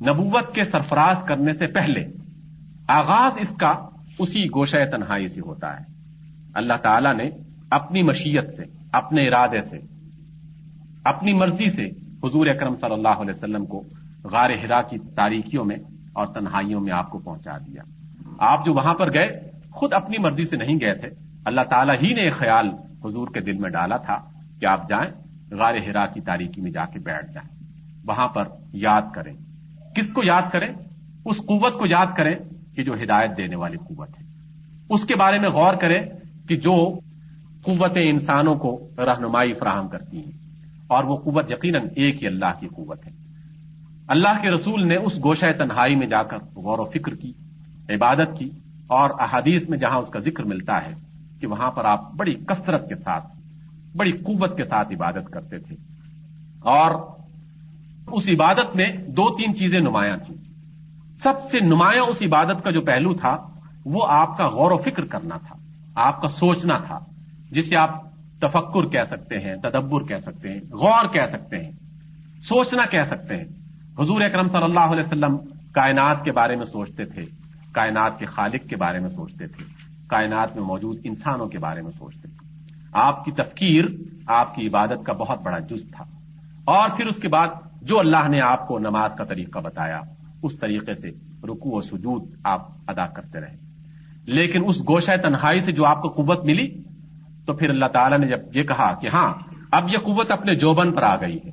نبوت 0.00 0.54
کے 0.54 0.64
سرفراز 0.64 1.22
کرنے 1.28 1.52
سے 1.52 1.66
پہلے 1.66 2.04
آغاز 2.88 3.38
اس 3.38 3.54
کا 3.56 3.88
اسی 4.18 4.44
گوشہ 4.44 4.90
تنہائی 4.90 5.28
سے 5.28 5.40
ہوتا 5.40 5.80
ہے۔ 5.80 5.84
اللہ 6.54 6.74
تعالی 6.82 7.12
نے 7.12 7.30
اپنی 7.70 8.02
مشیت 8.02 8.54
سے، 8.54 8.62
اپنے 8.92 9.28
ارادے 9.28 9.62
سے، 9.62 9.78
اپنی 11.04 11.32
مرضی 11.32 11.66
سے 11.66 11.86
حضور 12.24 12.46
اکرم 12.46 12.74
صلی 12.74 12.92
اللہ 12.92 13.08
علیہ 13.08 13.34
وسلم 13.36 13.66
کو 13.66 13.82
غار 14.24 14.50
ہرا 14.50 14.82
کی 14.82 14.98
تاریکیوں 14.98 15.64
میں 15.64 15.76
اور 16.12 16.26
تنہائیوں 16.26 16.80
میں 16.80 16.92
آپ 16.92 17.10
کو 17.10 17.18
پہنچا 17.18 17.58
دیا۔ 17.58 17.82
آپ 18.38 18.64
جو 18.64 18.72
وہاں 18.72 18.94
پر 18.94 19.14
گئے، 19.14 19.50
خود 19.70 19.92
اپنی 19.92 20.16
مرضی 20.18 20.44
سے 20.44 20.56
نہیں 20.56 20.74
گئے 20.80 20.94
تھے 20.94 21.23
اللہ 21.44 21.60
تعالیٰ 21.60 21.94
ہی 22.02 22.14
نے 22.14 22.30
خیال 22.30 22.68
حضور 23.04 23.28
کے 23.28 23.40
دل 23.40 23.58
میں 23.58 23.70
ڈالا 23.70 23.96
تھا 23.96 24.18
کہ 24.60 24.66
آپ 24.66 24.88
جائیں، 24.88 25.10
غار 25.50 25.74
ہرا 25.74 26.06
کی 26.06 26.20
تاریکی 26.20 26.60
میں 26.60 26.70
جا 26.70 26.84
کے 26.84 26.98
بیٹھ 26.98 27.32
جائیں۔ 27.32 27.64
وہاں 28.04 28.28
پر 28.28 28.44
یاد 28.72 29.02
کریں۔ 29.14 29.34
کس 29.96 30.12
کو 30.12 30.22
یاد 30.24 30.42
کریں؟ 30.52 30.68
اس 31.24 31.38
قوت 31.38 31.72
کو 31.72 31.86
یاد 31.86 32.06
کریں 32.16 32.34
کہ 32.74 32.84
جو 32.84 32.94
ہدایت 32.94 33.36
دینے 33.36 33.56
والی 33.56 33.76
قوت 33.76 34.08
ہے۔ 34.20 34.24
اس 34.90 35.04
کے 35.04 35.14
بارے 35.14 35.38
میں 35.38 35.48
غور 35.48 35.74
کریں 35.74 36.02
کہ 36.48 36.56
جو 36.56 36.98
قوتیں 37.62 38.10
انسانوں 38.10 38.54
کو 38.54 38.88
رہنمائی 38.98 39.52
فراہم 39.52 39.88
کرتی 39.88 40.16
ہیں، 40.16 40.32
اور 40.86 41.04
وہ 41.04 41.16
قوت 41.16 41.50
یقیناً 41.50 41.88
ایک 41.96 42.22
ہی 42.22 42.26
اللہ 42.26 42.52
کی 42.60 42.68
قوت 42.68 43.06
ہے۔ 43.06 43.12
اللہ 44.08 44.42
کے 44.42 44.50
رسول 44.50 44.88
نے 44.88 44.96
اس 44.96 45.18
گوشہ 45.24 45.46
تنہائی 45.58 45.94
میں 45.94 46.06
جا 46.06 46.22
کر 46.22 46.38
غور 46.56 46.78
و 46.78 46.84
فکر 46.84 47.14
کی، 47.14 47.32
عبادت 47.88 48.38
کی، 48.38 48.50
اور 48.86 49.10
احادیث 49.18 49.68
میں 49.68 49.78
جہاں 49.78 49.98
اس 49.98 50.08
کا 50.08 50.18
ذکر 50.18 50.44
ملتا 50.44 50.84
ہے 50.84 51.13
کہ 51.40 51.46
وہاں 51.46 51.70
پر 51.70 51.84
آپ 51.84 52.12
بڑی 52.12 52.34
کثرت 52.34 52.88
کے 52.88 52.96
ساتھ، 52.96 53.24
بڑی 53.96 54.12
قوت 54.12 54.56
کے 54.56 54.64
ساتھ 54.64 54.92
عبادت 54.92 55.30
کرتے 55.32 55.58
تھے۔ 55.58 55.76
اور 56.60 57.14
اس 58.06 58.30
عبادت 58.30 58.76
میں 58.76 58.92
دو 58.92 59.36
تین 59.36 59.54
چیزیں 59.54 59.80
نمایاں 59.80 60.16
تھیں۔ 60.16 60.36
سب 61.18 61.34
سے 61.50 61.60
نمایاں 61.60 62.02
اس 62.02 62.22
عبادت 62.22 62.64
کا 62.64 62.70
جو 62.70 62.80
پہلو 62.80 63.14
تھا، 63.14 63.36
وہ 63.84 64.06
آپ 64.08 64.38
کا 64.38 64.48
غور 64.48 64.70
و 64.70 64.76
فکر 64.76 65.04
کرنا 65.04 65.36
تھا، 65.36 65.54
آپ 65.94 66.20
کا 66.20 66.28
سوچنا 66.28 66.78
تھا، 66.78 66.98
جسے 67.50 67.76
آپ 67.78 68.04
تفکر 68.40 68.88
کہہ 68.88 69.04
سکتے 69.06 69.38
ہیں، 69.38 69.56
تدبر 69.56 70.02
کہہ 70.02 70.18
سکتے 70.18 70.48
ہیں، 70.48 70.60
غور 70.60 71.08
کہہ 71.12 71.24
سکتے 71.24 71.64
ہیں، 71.64 71.70
سوچنا 72.42 72.86
کہہ 72.86 73.04
سکتے 73.04 73.36
ہیں۔ 73.36 73.44
حضور 73.98 74.20
اکرم 74.20 74.46
صلی 74.46 74.64
اللہ 74.64 74.80
علیہ 74.80 75.06
وسلم 75.06 75.36
کائنات 75.72 76.24
کے 76.24 76.32
بارے 76.32 76.56
میں 76.56 76.64
سوچتے 76.64 77.04
تھے، 77.04 77.24
کائنات 77.72 78.18
کے 78.18 78.26
خالق 78.26 78.68
کے 78.68 78.76
بارے 78.76 78.98
میں 78.98 79.10
سوچتے 79.10 79.46
تھے۔ 79.46 79.83
کائنات 80.14 80.56
میں 80.56 80.64
موجود 80.64 80.96
انسانوں 81.04 81.46
کے 81.46 81.58
بارے 81.58 81.82
میں 81.82 81.90
سوچتے 81.90 82.28
تھے۔ 82.28 82.48
آپ 82.92 83.24
کی 83.24 83.32
تفکیر 83.32 83.84
آپ 84.26 84.54
کی 84.54 84.66
عبادت 84.66 85.06
کا 85.06 85.12
بہت 85.12 85.42
بڑا 85.42 85.58
جز 85.58 85.90
تھا۔ 85.90 86.04
اور 86.64 86.90
پھر 86.96 87.06
اس 87.06 87.16
کے 87.16 87.28
بعد 87.28 87.48
جو 87.82 87.98
اللہ 87.98 88.28
نے 88.28 88.40
آپ 88.40 88.68
کو 88.68 88.78
نماز 88.78 89.14
کا 89.14 89.24
طریقہ 89.24 89.58
بتایا، 89.58 90.00
اس 90.42 90.58
طریقے 90.58 90.94
سے 90.94 91.08
رکو 91.44 91.76
و 91.76 91.80
سجود 91.80 92.28
آپ 92.44 92.68
ادا 92.88 93.06
کرتے 93.06 93.40
رہے۔ 93.40 93.56
لیکن 94.26 94.62
اس 94.66 94.80
گوشہ 94.80 95.16
تنہائی 95.22 95.58
سے 95.58 95.72
جو 95.72 95.86
آپ 95.86 96.02
کو 96.02 96.08
قوت 96.08 96.44
ملی، 96.44 96.82
تو 97.46 97.52
پھر 97.52 97.70
اللہ 97.70 97.86
تعالیٰ 97.86 98.18
نے 98.18 98.28
جب 98.28 98.56
یہ 98.56 98.62
کہا 98.62 98.94
کہ 99.00 99.06
ہاں 99.06 99.34
اب 99.72 99.88
یہ 99.88 99.98
قوت 99.98 100.32
اپنے 100.32 100.54
جوبن 100.54 100.92
پر 100.92 101.02
آ 101.02 101.16
گئی 101.16 101.36
ہے۔ 101.36 101.50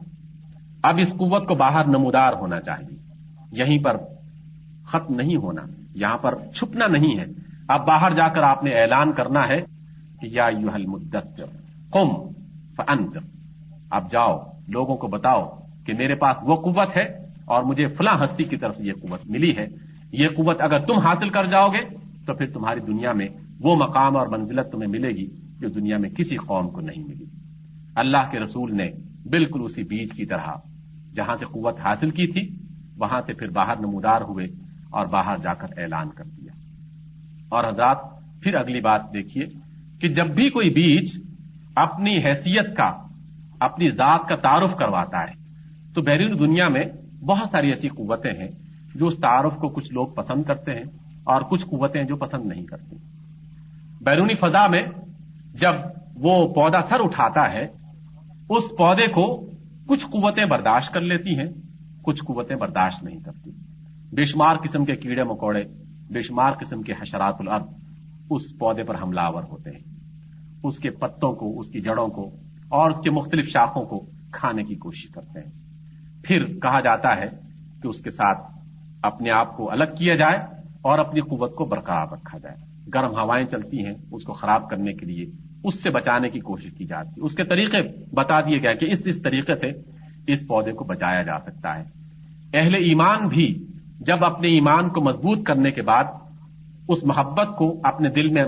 اب 0.84 0.96
اس 1.00 1.12
قوت 1.12 1.48
کو 1.48 1.56
باہر 1.56 1.88
نمودار 1.88 2.34
ہونا 2.34 2.62
چاہیے۔ 2.62 2.98
یہیں 3.52 3.84
پر 3.84 3.98
ختم 4.88 5.16
نہیں 5.16 5.36
ہونا، 5.36 5.62
یہاں 5.96 6.18
پر 6.18 6.36
چھپنا 6.56 6.88
نہیں 6.88 7.20
ہے۔ 7.20 7.26
اب 7.70 7.88
باہر 7.88 8.14
جا 8.14 8.28
کر 8.28 8.42
آپ 8.42 8.64
نے 8.64 8.72
اعلان 8.72 9.12
کرنا 9.12 9.48
ہے 9.48 9.62
کہ 10.22 10.26
یا 10.26 10.46
یو 10.60 10.70
حل 10.70 10.86
قم 11.90 12.32
فانذر 12.78 13.20
اب 13.92 14.12
جاؤ، 14.12 14.52
لوگوں 14.68 14.98
کو 14.98 15.08
بتاؤ 15.08 15.58
کہ 15.86 15.94
میرے 15.94 16.16
پاس 16.16 16.38
وہ 16.44 16.56
قوت 16.56 16.98
ہے 16.98 17.04
اور 17.46 17.64
مجھے 17.64 17.88
فلاں 17.88 18.24
ہستی 18.24 18.44
کی 18.44 18.58
طرف 18.58 18.76
یہ 18.80 18.94
قوت 18.94 19.20
ملی 19.26 19.58
ہے۔ 19.58 19.66
یہ 20.12 20.28
قوت 20.28 20.62
اگر 20.62 20.80
تم 20.80 20.98
حاصل 21.00 21.30
کر 21.30 21.46
جاؤ 21.46 21.68
گے 21.68 21.96
تو 22.26 22.34
پھر 22.34 22.52
تمہاری 22.52 22.80
دنیا 22.80 23.14
میں 23.14 23.28
وہ 23.60 23.76
مقام 23.76 24.18
اور 24.18 24.28
منزلت 24.28 24.72
تمہیں 24.72 24.90
ملے 24.90 25.10
گی 25.10 25.28
جو 25.60 25.70
دنیا 25.70 25.98
میں 25.98 26.10
کسی 26.10 26.38
قوم 26.38 26.70
کو 26.70 26.82
نہیں 26.82 27.04
ملی۔ 27.04 27.26
اللہ 27.96 28.32
کے 28.32 28.40
رسول 28.40 28.78
نے 28.78 28.92
بالکل 29.30 29.62
اسی 29.64 29.84
بیج 29.84 30.14
کی 30.14 30.26
طرح 30.26 30.48
جہاں 31.16 31.36
سے 31.36 31.46
قوت 31.46 31.80
حاصل 31.80 32.10
کی 32.10 32.28
تھی، 32.28 32.56
وہاں 32.98 33.20
سے 33.20 33.34
پھر 33.34 33.48
باہر 33.50 33.76
نمودار 33.80 34.22
ہوئے 34.22 34.48
اور 34.92 35.06
باہر 35.06 35.38
جا 35.38 35.54
کر 35.54 35.68
اعلان 35.78 36.10
کر 36.10 36.24
دیا۔ 36.24 36.41
اور 37.52 37.64
حضرات، 37.64 37.98
پھر 38.44 38.56
اگلی 38.56 38.82
بات 38.82 39.14
دیکھیے 39.14 39.46
کہ 40.02 40.08
جب 40.08 40.28
بھی 40.28 40.50
کوئی 40.50 40.70
بیج 40.70 41.20
اپنی 41.76 42.18
حیثیت 42.18 42.78
کا، 42.78 42.92
اپنی 43.60 43.90
ذات 43.90 44.28
کا 44.30 44.36
تعارف 44.36 44.76
کرواتا 44.76 45.22
ہے، 45.22 45.34
تو 45.94 46.02
بیرون 46.02 46.40
دنیا 46.40 46.68
میں 46.68 46.84
بہت 47.26 47.50
ساری 47.50 47.68
ایسی 47.68 47.88
قوتیں 47.88 48.32
ہیں 48.32 48.48
جو 48.96 49.08
اس 49.08 49.18
تعارف 49.18 49.56
کو 49.56 49.70
کچھ 49.70 49.94
لوگ 49.94 50.08
پسند 50.08 50.44
کرتے 50.44 50.72
ہیں 50.72 50.84
اور 51.24 51.42
کچھ 51.42 51.66
قوتیں 51.66 52.04
جو 52.04 52.16
پسند 52.16 52.46
نہیں 52.46 52.66
کرتی۔ 52.66 52.96
بیرونی 54.02 54.36
فضا 54.36 54.68
میں 54.68 54.82
جب 55.54 55.76
وہ 56.16 56.54
پودا 56.54 56.82
سر 56.82 57.00
اٹھاتا 57.00 57.52
ہے، 57.54 57.68
اس 58.50 58.64
پودے 58.78 59.08
کو 59.08 59.50
کچھ 59.88 60.06
قوتیں 60.06 60.46
برداشت 60.46 60.94
کر 60.94 61.02
لیتی 61.02 61.40
ہیں، 61.40 61.48
کچھ 62.04 62.24
قوتیں 62.24 62.56
برداشت 62.56 63.04
نہیں 63.04 63.20
کرتی۔ 63.20 63.52
بے 64.14 64.24
شمار 64.24 64.56
قسم 64.56 64.86
کے 64.86 64.96
کیڑے 64.96 65.24
مکوڑے 65.24 65.64
بے 66.12 66.22
شمار 66.22 66.52
قسم 66.52 66.82
کے 66.82 66.94
حشرات 67.02 67.36
الارض 67.40 67.64
اس 68.30 68.42
پودے 68.60 68.84
پر 68.84 68.96
حملہ 69.02 69.22
آور 69.22 69.44
ہوتے 69.44 69.70
ہیں۔ 69.70 69.80
اس 70.64 70.80
کے 70.80 70.90
پتوں 70.90 71.34
کو، 71.34 71.60
اس 71.60 71.70
کی 71.70 71.82
جڑوں 71.82 72.08
کو 72.08 72.30
اور 72.70 72.90
اس 72.90 73.00
کے 73.00 73.10
مختلف 73.10 73.50
شاخوں 73.50 73.86
کو 73.86 74.06
کھانے 74.32 74.64
کی 74.64 74.76
کوشش 74.76 75.10
کرتے 75.10 75.40
ہیں۔ 75.40 75.52
پھر 76.24 76.60
کہا 76.60 76.80
جاتا 76.80 77.18
ہے 77.18 77.28
کہ 77.82 77.88
اس 77.88 78.02
کے 78.02 78.10
ساتھ 78.10 78.52
اپنے 79.04 79.32
آپ 79.32 79.58
کو 79.58 79.72
الگ 79.72 79.84
کیا 79.84 80.16
جائے 80.16 80.38
اور 80.82 81.00
اپنی 81.00 81.22
قوت 81.22 81.56
کو 81.56 81.66
برقرار 81.66 82.08
رکھا 82.12 82.38
جائے۔ 82.38 82.56
گرم 82.94 83.12
ہوائیں 83.12 83.48
چلتی 83.48 83.86
ہیں، 83.86 83.96
اس 84.12 84.24
کو 84.24 84.34
خراب 84.34 84.70
کرنے 84.70 84.94
کے 84.94 85.06
لیے 85.06 85.26
اس 85.64 85.84
سے 85.84 85.90
بچانے 85.90 86.30
کی 86.30 86.40
کوشش 86.40 86.72
کی 86.78 86.86
جاتی 86.86 87.10
ہے۔ 87.10 87.26
اس 87.26 87.34
کے 87.34 87.44
طریقے 87.44 88.06
بتا 88.16 88.42
دیے 88.42 88.64
گئے 88.64 88.76
کہ 88.76 88.92
اس 88.92 89.04
اس 89.06 89.22
طریقے 89.22 89.56
سے 89.56 89.72
اس 90.28 90.48
پودے 90.48 90.72
کو 90.72 90.84
بچایا 90.84 91.24
جا 91.24 91.40
سکتا 91.40 91.80
ہے۔ 91.80 91.84
اہل 92.54 92.76
ایمان 92.76 93.28
بھی 93.28 93.68
جب 94.02 94.26
اپنے 94.26 94.48
ایمان 94.48 94.90
کو 94.90 95.02
مضبوط 95.02 95.44
کرنے 95.44 95.72
کے 95.72 95.82
بعد، 95.82 96.04
اس 96.88 97.04
محبت 97.04 97.58
کو 97.58 97.80
اپنے 97.84 98.10
دل 98.10 98.28
میں 98.28 98.44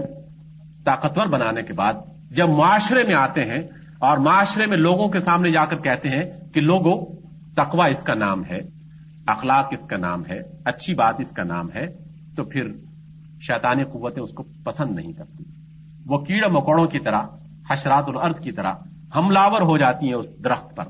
طاقتور 0.85 1.27
بنانے 1.27 1.61
کے 1.61 1.73
بعد، 1.73 1.93
جب 2.31 2.49
معاشرے 2.49 3.03
میں 3.03 3.15
آتے 3.15 3.41
ہیں 3.41 3.59
اور 3.99 4.17
معاشرے 4.17 4.65
میں 4.65 4.77
لوگوں 4.77 5.07
کے 5.07 5.19
سامنے 5.19 5.51
جا 5.51 5.65
کر 5.65 5.77
کہتے 5.77 6.09
ہیں 6.09 6.23
کہ 6.53 6.61
لوگوں 6.61 7.05
تقوا 7.55 7.85
اس 7.85 8.03
کا 8.03 8.13
نام 8.13 8.45
ہے، 8.45 8.59
اخلاق 9.27 9.65
اس 9.71 9.87
کا 9.87 9.97
نام 9.97 10.25
ہے، 10.25 10.39
اچھی 10.65 10.93
بات 10.93 11.15
اس 11.19 11.31
کا 11.31 11.43
نام 11.43 11.69
ہے، 11.75 11.85
تو 12.35 12.43
پھر 12.43 12.71
شیطانی 13.41 13.83
قوتیں 13.83 14.23
اس 14.23 14.33
کو 14.33 14.43
پسند 14.63 14.95
نہیں 14.95 15.13
کرتی۔ 15.13 15.43
وہ 16.05 16.17
کیڑے 16.17 16.47
مکوڑوں 16.47 16.87
کی 16.87 16.99
طرح، 16.99 17.21
حشرات 17.71 18.03
الارض 18.07 18.39
کی 18.39 18.51
طرح 18.51 18.73
حملاور 19.15 19.61
ہو 19.61 19.77
جاتی 19.77 20.07
ہیں 20.07 20.13
اس 20.13 20.43
درخت 20.43 20.75
پر، 20.75 20.83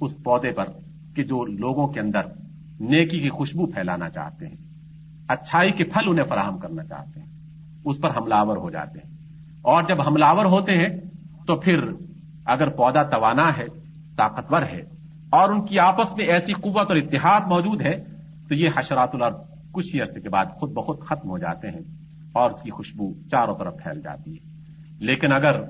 اس 0.00 0.14
پودے 0.24 0.52
پر، 0.52 0.64
کہ 1.16 1.22
جو 1.22 1.44
لوگوں 1.44 1.86
کے 1.88 2.00
اندر 2.00 2.20
نیکی 2.82 3.18
کی 3.18 3.28
خوشبو 3.28 3.66
پھیلانا 3.66 4.10
چاہتے 4.10 4.46
ہیں۔ 4.46 4.56
اچھائی 5.28 5.72
کے 5.72 5.84
پھل 5.84 6.08
انہیں 6.08 6.24
فراہم 6.24 6.58
کرنا 6.58 6.84
چاہتے 6.84 7.20
ہیں۔ 7.20 7.26
اس 7.84 8.00
پر 8.00 8.10
حملاور 8.10 8.56
ہو 8.56 8.70
جاتے 8.70 8.98
ہیں۔ 8.98 9.14
اور 9.62 9.82
جب 9.82 10.00
حملاور 10.00 10.44
ہوتے 10.44 10.72
ہیں، 10.72 11.00
تو 11.46 11.56
پھر 11.56 11.84
اگر 12.46 12.68
پودا 12.68 13.02
توانا 13.02 13.56
ہے، 13.58 13.66
طاقتور 14.16 14.62
ہے، 14.62 14.80
اور 15.30 15.48
ان 15.48 15.66
کی 15.66 15.78
آپس 15.78 16.16
میں 16.16 16.24
ایسی 16.24 16.52
قوت 16.52 16.88
اور 16.88 16.96
اتحاد 16.96 17.40
موجود 17.40 17.80
ہے، 17.80 18.04
تو 18.48 18.54
یہ 18.54 18.68
حشرات 18.78 19.10
الارض 19.12 19.34
کچھ 19.72 19.94
ہی 19.94 20.00
عرصے 20.00 20.20
کے 20.20 20.28
بعد 20.28 20.44
خود 20.44 20.72
بخود 20.72 21.00
ختم 21.00 21.30
ہو 21.30 21.38
جاتے 21.38 21.68
ہیں 21.68 21.80
اور 22.32 22.50
اس 22.50 22.62
کی 22.62 22.70
خوشبو 22.70 23.12
چاروں 23.30 23.58
طرف 23.58 23.74
پھیل 23.82 24.00
جاتی 24.00 24.34
ہے۔ 24.34 24.50
لیکن 25.00 25.32
اگر 25.32 25.62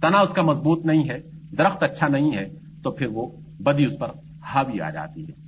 تنا 0.00 0.18
اس 0.18 0.32
کا 0.32 0.42
مضبوط 0.42 0.86
نہیں 0.86 1.08
ہے، 1.08 1.18
درخت 1.58 1.82
اچھا 1.82 2.08
نہیں 2.08 2.36
ہے، 2.36 2.48
تو 2.82 2.90
پھر 2.90 3.06
وہ 3.06 3.26
بدی 3.60 3.84
اس 3.84 3.98
پر 3.98 4.08
حاوی 4.42 4.80
آ 4.80 4.90
جاتی 4.90 5.28
ہے۔ 5.28 5.43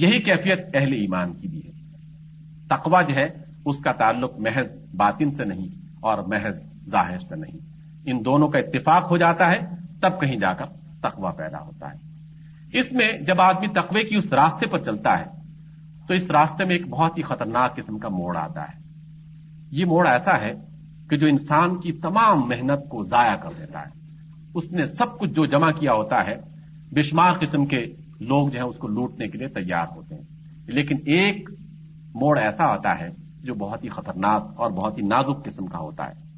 یہی 0.00 0.20
کیفیت 0.20 0.58
اہل 0.74 0.92
ایمان 0.92 1.32
کی 1.32 1.48
بھی 1.48 1.62
ہے۔ 1.66 1.70
تقوا 2.68 3.02
جو 3.02 3.14
ہے، 3.14 3.26
اس 3.64 3.78
کا 3.78 3.92
تعلق 3.92 4.38
محض 4.38 4.94
باطن 4.96 5.30
سے 5.30 5.44
نہیں 5.44 5.68
اور 6.00 6.18
محض 6.18 6.72
ظاہر 6.86 7.18
سے 7.18 7.36
نہیں۔ 7.36 7.58
ان 8.06 8.24
دونوں 8.24 8.48
کا 8.48 8.58
اتفاق 8.58 9.10
ہو 9.10 9.16
جاتا 9.16 9.52
ہے، 9.52 9.58
تب 10.00 10.20
کہیں 10.20 10.36
جا 10.36 10.52
کر 10.52 10.64
تقوا 11.02 11.30
پیدا 11.30 11.60
ہوتا 11.60 11.86
ہے۔ 11.86 11.98
اس 12.78 12.92
میں 12.92 13.12
جب 13.20 13.40
آدمی 13.40 13.66
تقوی 13.66 14.02
کی 14.02 14.16
اس 14.16 14.32
راستے 14.32 14.66
پر 14.66 14.78
چلتا 14.78 15.18
ہے، 15.18 15.24
تو 16.08 16.14
اس 16.14 16.30
راستے 16.30 16.64
میں 16.64 16.76
ایک 16.76 16.88
بہت 16.88 17.18
ہی 17.18 17.22
خطرناک 17.22 17.76
قسم 17.76 17.98
کا 17.98 18.08
موڑ 18.08 18.36
آتا 18.36 18.62
ہے۔ 18.62 18.82
یہ 19.70 19.84
موڑ 19.84 20.08
ایسا 20.08 20.38
ہے 20.38 20.52
کہ 21.10 21.16
جو 21.16 21.26
انسان 21.26 21.80
کی 21.80 21.92
تمام 21.92 22.48
محنت 22.48 22.88
کو 22.88 23.04
ضائع 23.04 23.36
کر 23.36 23.50
دیتا 23.58 23.80
ہے۔ 23.80 23.90
اس 24.54 24.72
نے 24.72 24.86
سب 24.86 25.18
کچھ 25.18 25.30
جو 25.30 25.46
جمع 25.46 25.70
کیا 25.70 25.92
ہوتا 25.92 26.26
ہے، 26.26 26.36
بے 26.92 27.02
شمار 27.02 27.32
قسم 27.40 27.66
کے 27.66 27.94
لوگ 28.20 28.48
جو 28.48 28.58
ہے 28.58 28.64
اس 28.64 28.76
کو 28.76 28.88
لوٹنے 28.88 29.28
کے 29.28 29.38
لیے 29.38 29.48
تیار 29.48 29.86
ہوتے 29.96 30.14
ہیں۔ 30.14 30.22
لیکن 30.66 30.96
ایک 30.96 31.50
موڑ 32.14 32.38
ایسا 32.38 32.64
آتا 32.64 33.00
ہے 33.00 33.08
جو 33.42 33.54
بہت 33.54 33.84
ہی 33.84 33.88
خطرناک 33.88 34.54
اور 34.56 34.70
بہت 34.70 34.98
ہی 34.98 35.06
نازک 35.06 35.44
قسم 35.44 35.66
کا 35.66 35.78
ہوتا 35.78 36.06
ہے۔ 36.06 36.28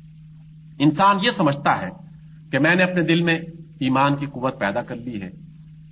انسان 0.78 1.16
یہ 1.24 1.30
سمجھتا 1.30 1.82
ہے 1.82 1.88
کہ 2.52 2.58
میں 2.58 2.74
نے 2.74 2.82
اپنے 2.82 3.02
دل 3.02 3.22
میں 3.22 3.38
ایمان 3.80 4.16
کی 4.16 4.26
قوت 4.26 4.60
پیدا 4.60 4.82
کر 4.82 4.96
لی 4.96 5.22
ہے۔ 5.22 5.30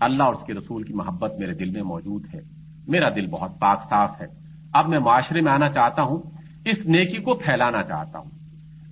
اللہ 0.01 0.22
اور 0.22 0.34
اس 0.34 0.43
کے 0.43 0.55
رسول 0.55 0.82
کی 0.82 0.93
محبت 0.93 1.32
میرے 1.39 1.55
دل 1.55 1.70
میں 1.70 1.82
موجود 1.82 2.34
ہے۔ 2.34 2.41
میرا 2.89 3.09
دل 3.09 3.26
بہت 3.26 3.61
پاک 3.61 3.82
صاف 3.82 4.20
ہے۔ 4.20 4.26
اب 4.72 4.89
میں 4.89 4.99
معاشرے 4.99 5.41
میں 5.41 5.53
آنا 5.53 5.68
چاہتا 5.68 6.03
ہوں، 6.03 6.22
اس 6.64 6.86
نیکی 6.86 7.22
کو 7.22 7.34
پھیلانا 7.34 7.82
چاہتا 7.82 8.18
ہوں۔ 8.18 8.30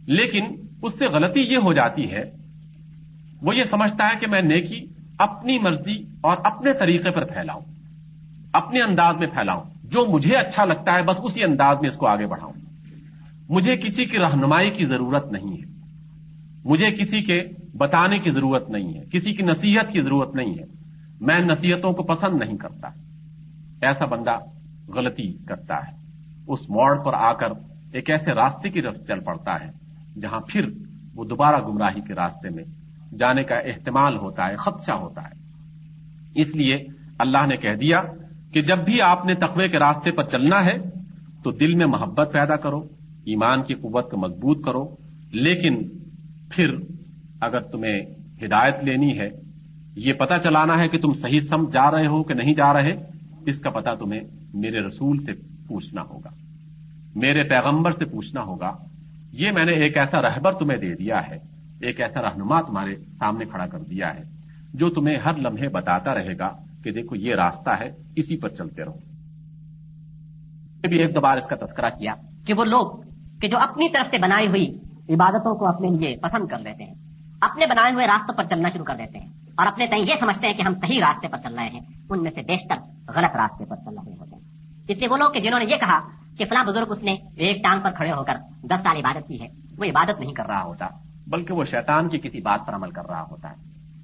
لیکن 0.06 0.44
اس 0.82 0.98
سے 0.98 1.06
غلطی 1.06 1.40
یہ 1.40 1.56
ہو 1.56 1.72
جاتی 1.72 2.10
ہے، 2.10 2.36
وہ 3.42 3.56
یہ 3.56 3.62
سمجھتا 3.62 4.06
ہے 4.06 4.18
کہ 4.20 4.26
میں 4.26 4.42
نیکی 4.42 4.86
اپنی 5.18 5.58
مرضی 5.58 6.04
اور 6.20 6.36
اپنے 6.44 6.72
طریقے 6.72 7.10
پر 7.10 7.24
پھیلاؤں، 7.24 7.60
اپنے 8.52 8.82
انداز 8.82 9.16
میں 9.16 9.26
پھیلاؤں۔ 9.26 9.64
جو 9.84 10.06
مجھے 10.06 10.36
اچھا 10.36 10.64
لگتا 10.64 10.94
ہے، 10.94 11.02
بس 11.02 11.16
اسی 11.22 11.44
انداز 11.44 11.76
میں 11.80 11.88
اس 11.88 11.96
کو 11.96 12.06
آگے 12.06 12.26
بڑھاؤں۔ 12.26 12.52
مجھے 13.48 13.76
کسی 13.76 14.04
کی 14.04 14.18
رہنمائی 14.18 14.70
کی 14.70 14.84
ضرورت 14.84 15.32
نہیں 15.32 15.56
ہے۔ 15.56 15.72
مجھے 16.64 16.90
کسی 16.90 17.22
کے 17.22 17.42
بتانے 17.76 18.18
کی 18.18 18.30
ضرورت 18.30 18.70
نہیں 18.70 18.94
ہے۔ 18.94 19.04
کسی 19.12 19.34
کی 19.34 19.42
نصیحت 19.42 19.92
کی 19.92 20.02
ضرورت 20.02 20.34
نہیں 20.34 20.54
ہے۔ 20.54 20.64
میں 21.20 21.40
نصیحتوں 21.40 21.92
کو 21.92 22.02
پسند 22.02 22.36
نہیں 22.36 22.56
کرتا۔ 22.56 22.88
ایسا 23.82 24.06
بندہ 24.06 24.38
غلطی 24.88 25.32
کرتا 25.32 25.76
ہے۔ 25.76 25.92
اس 26.46 26.70
موڑ 26.70 27.02
پر 27.04 27.14
آ 27.14 27.32
کر 27.32 27.48
ایک 27.92 28.10
ایسے 28.10 28.32
راستے 28.32 28.68
کی 28.68 28.82
رفت 28.82 29.08
چل 29.08 29.20
پڑتا 29.20 29.54
ہے، 29.54 29.70
جہاں 30.20 30.40
پھر 30.48 30.68
وہ 31.14 31.24
دوبارہ 31.24 31.56
گمراہی 31.68 32.00
کے 32.00 32.14
راستے 32.14 32.50
میں 32.50 32.64
جانے 33.18 33.42
کا 33.42 33.54
احتمال 33.54 34.16
ہوتا 34.16 34.48
ہے، 34.48 34.56
خدشہ 34.56 34.92
ہوتا 34.92 35.22
ہے۔ 35.22 35.46
اس 36.34 36.56
لیے 36.56 36.76
اللہ 37.18 37.46
نے 37.46 37.56
کہہ 37.56 37.74
دیا 37.74 38.02
کہ 38.52 38.62
جب 38.62 38.78
بھی 38.78 39.02
آپ 39.02 39.26
نے 39.26 39.34
تقوی 39.34 39.68
کے 39.68 39.78
راستے 39.78 40.10
پر 40.10 40.24
چلنا 40.24 40.64
ہے، 40.64 40.78
تو 41.44 41.50
دل 41.50 41.74
میں 41.74 41.86
محبت 41.86 42.30
پیدا 42.32 42.56
کرو، 42.56 42.78
ایمان 43.24 43.62
کی 43.62 43.74
قوت 43.74 44.10
کو 44.10 44.16
مضبوط 44.16 44.64
کرو۔ 44.64 44.96
لیکن 45.32 45.88
پھر 46.50 46.74
اگر 47.40 47.60
تمہیں 47.60 48.00
ہدایت 48.44 48.84
لینی 48.84 49.18
ہے، 49.18 49.30
یہ 49.96 50.12
پتا 50.12 50.38
چلانا 50.38 50.78
ہے 50.78 50.88
کہ 50.88 50.98
تم 50.98 51.12
صحیح 51.12 51.40
سمجھ 51.40 51.72
جا 51.72 51.90
رہے 51.90 52.06
ہو 52.06 52.22
کہ 52.22 52.34
نہیں 52.34 52.54
جا 52.54 52.72
رہے، 52.72 52.92
اس 53.46 53.60
کا 53.60 53.70
پتا 53.70 53.94
تمہیں 53.94 54.20
میرے 54.54 54.80
رسول 54.80 55.18
سے 55.18 55.32
پوچھنا 55.68 56.02
ہوگا، 56.02 56.30
میرے 57.14 57.42
پیغمبر 57.42 57.90
سے 57.90 58.04
پوچھنا 58.04 58.42
ہوگا۔ 58.42 58.76
یہ 59.32 59.50
میں 59.50 59.64
نے 59.64 59.72
ایک 59.72 59.96
ایسا 59.96 60.22
رہبر 60.22 60.52
تمہیں 60.52 60.78
دے 60.78 60.94
دیا 60.94 61.28
ہے۔ 61.28 61.55
ایک 61.80 62.00
ایسا 62.00 62.22
رہنما 62.22 62.60
تمہارے 62.60 62.96
سامنے 63.18 63.44
کھڑا 63.44 63.66
کر 63.66 63.78
دیا 63.78 64.14
ہے، 64.14 64.22
جو 64.74 64.90
تمہیں 64.90 65.16
ہر 65.16 65.36
لمحے 65.36 65.68
بتاتا 65.68 66.14
رہے 66.14 66.38
گا 66.38 66.56
کہ 66.84 66.90
دیکھو 66.90 67.16
یہ 67.16 67.34
راستہ 67.34 67.70
ہے، 67.70 67.92
اسی 68.16 68.36
پر 68.36 68.48
چلتے 68.48 68.84
رہو۔ 68.84 68.98
بھی 70.88 70.98
ایک 70.98 71.14
دوبارہ 71.14 71.36
اس 71.36 71.46
کا 71.46 71.56
تذکرہ 71.56 71.90
کیا۔ 71.98 72.14
کہ 72.46 72.54
وہ 72.54 72.64
لوگ، 72.64 72.92
کہ 73.40 73.48
جو 73.48 73.58
اپنی 73.58 73.88
طرف 73.88 74.10
سے 74.10 74.18
بنائی 74.18 74.46
ہوئی 74.46 74.78
عبادتوں 75.08 75.56
کو 75.56 75.68
اپنے 75.68 75.88
لیے 75.88 76.16
پسند 76.16 76.46
کر 76.48 76.58
لیتے 76.58 76.84
ہیں، 76.84 76.94
اپنے 77.40 77.66
بنائے 77.66 77.92
ہوئے 77.92 78.06
راستوں 78.06 78.34
پر 78.34 78.44
چلنا 78.44 78.68
شروع 78.68 78.84
کر 78.84 78.94
دیتے 78.94 79.18
ہیں۔ 79.18 79.28
اور 79.54 79.66
اپنے 79.66 79.86
تئیں 79.86 80.02
یہ 80.02 80.14
سمجھتے 80.20 80.46
ہیں 80.46 80.54
کہ 80.54 80.62
ہم 80.62 80.74
صحیح 80.74 81.00
راستے 81.00 81.28
پر 81.28 81.38
چل 81.38 81.54
رہے 81.54 81.68
ہیں، 81.68 81.80
ان 82.10 82.22
میں 82.22 82.30
سے 82.30 82.42
بیشتر 82.42 82.74
غلط 83.16 83.36
راستے 83.36 83.64
پر 83.64 83.76
چل 83.76 83.98
رہے 83.98 84.14
ہوتے 84.18 84.36
ہیں۔ 84.36 84.42
اس 84.88 84.98
لیے 84.98 85.08
وہ 85.08 85.16
لوگ 85.16 85.32
کہ 85.32 85.40
جنہوں 85.40 85.58
نے 85.58 85.64
یہ 85.64 85.76
کہا 85.76 86.08
کہ 86.38 86.44
فلاں 86.44 86.64
بزرگ 86.64 86.90
اس 86.90 87.02
نے 87.02 87.16
ایک 87.36 87.62
ٹانگ 87.62 87.80
پر 87.82 87.90
کھڑے 87.90 88.12
ہو 88.12 88.24
کر 88.24 88.36
دس 88.62 88.82
سال 88.82 88.96
عبادت 88.96 89.28
کی 89.28 89.40
ہے، 89.40 89.46
وہ 89.78 89.84
عبادت 89.84 90.20
نہیں 90.20 90.32
کر 90.32 90.46
رہا 90.46 90.62
ہوتا۔ 90.62 90.86
بلکہ 91.26 91.54
وہ 91.54 91.64
شیطان 91.64 92.08
کی 92.08 92.18
کسی 92.18 92.40
بات 92.40 92.66
پر 92.66 92.74
عمل 92.74 92.90
کر 92.90 93.06
رہا 93.06 93.24
ہوتا 93.30 93.50
ہے۔ 93.50 93.54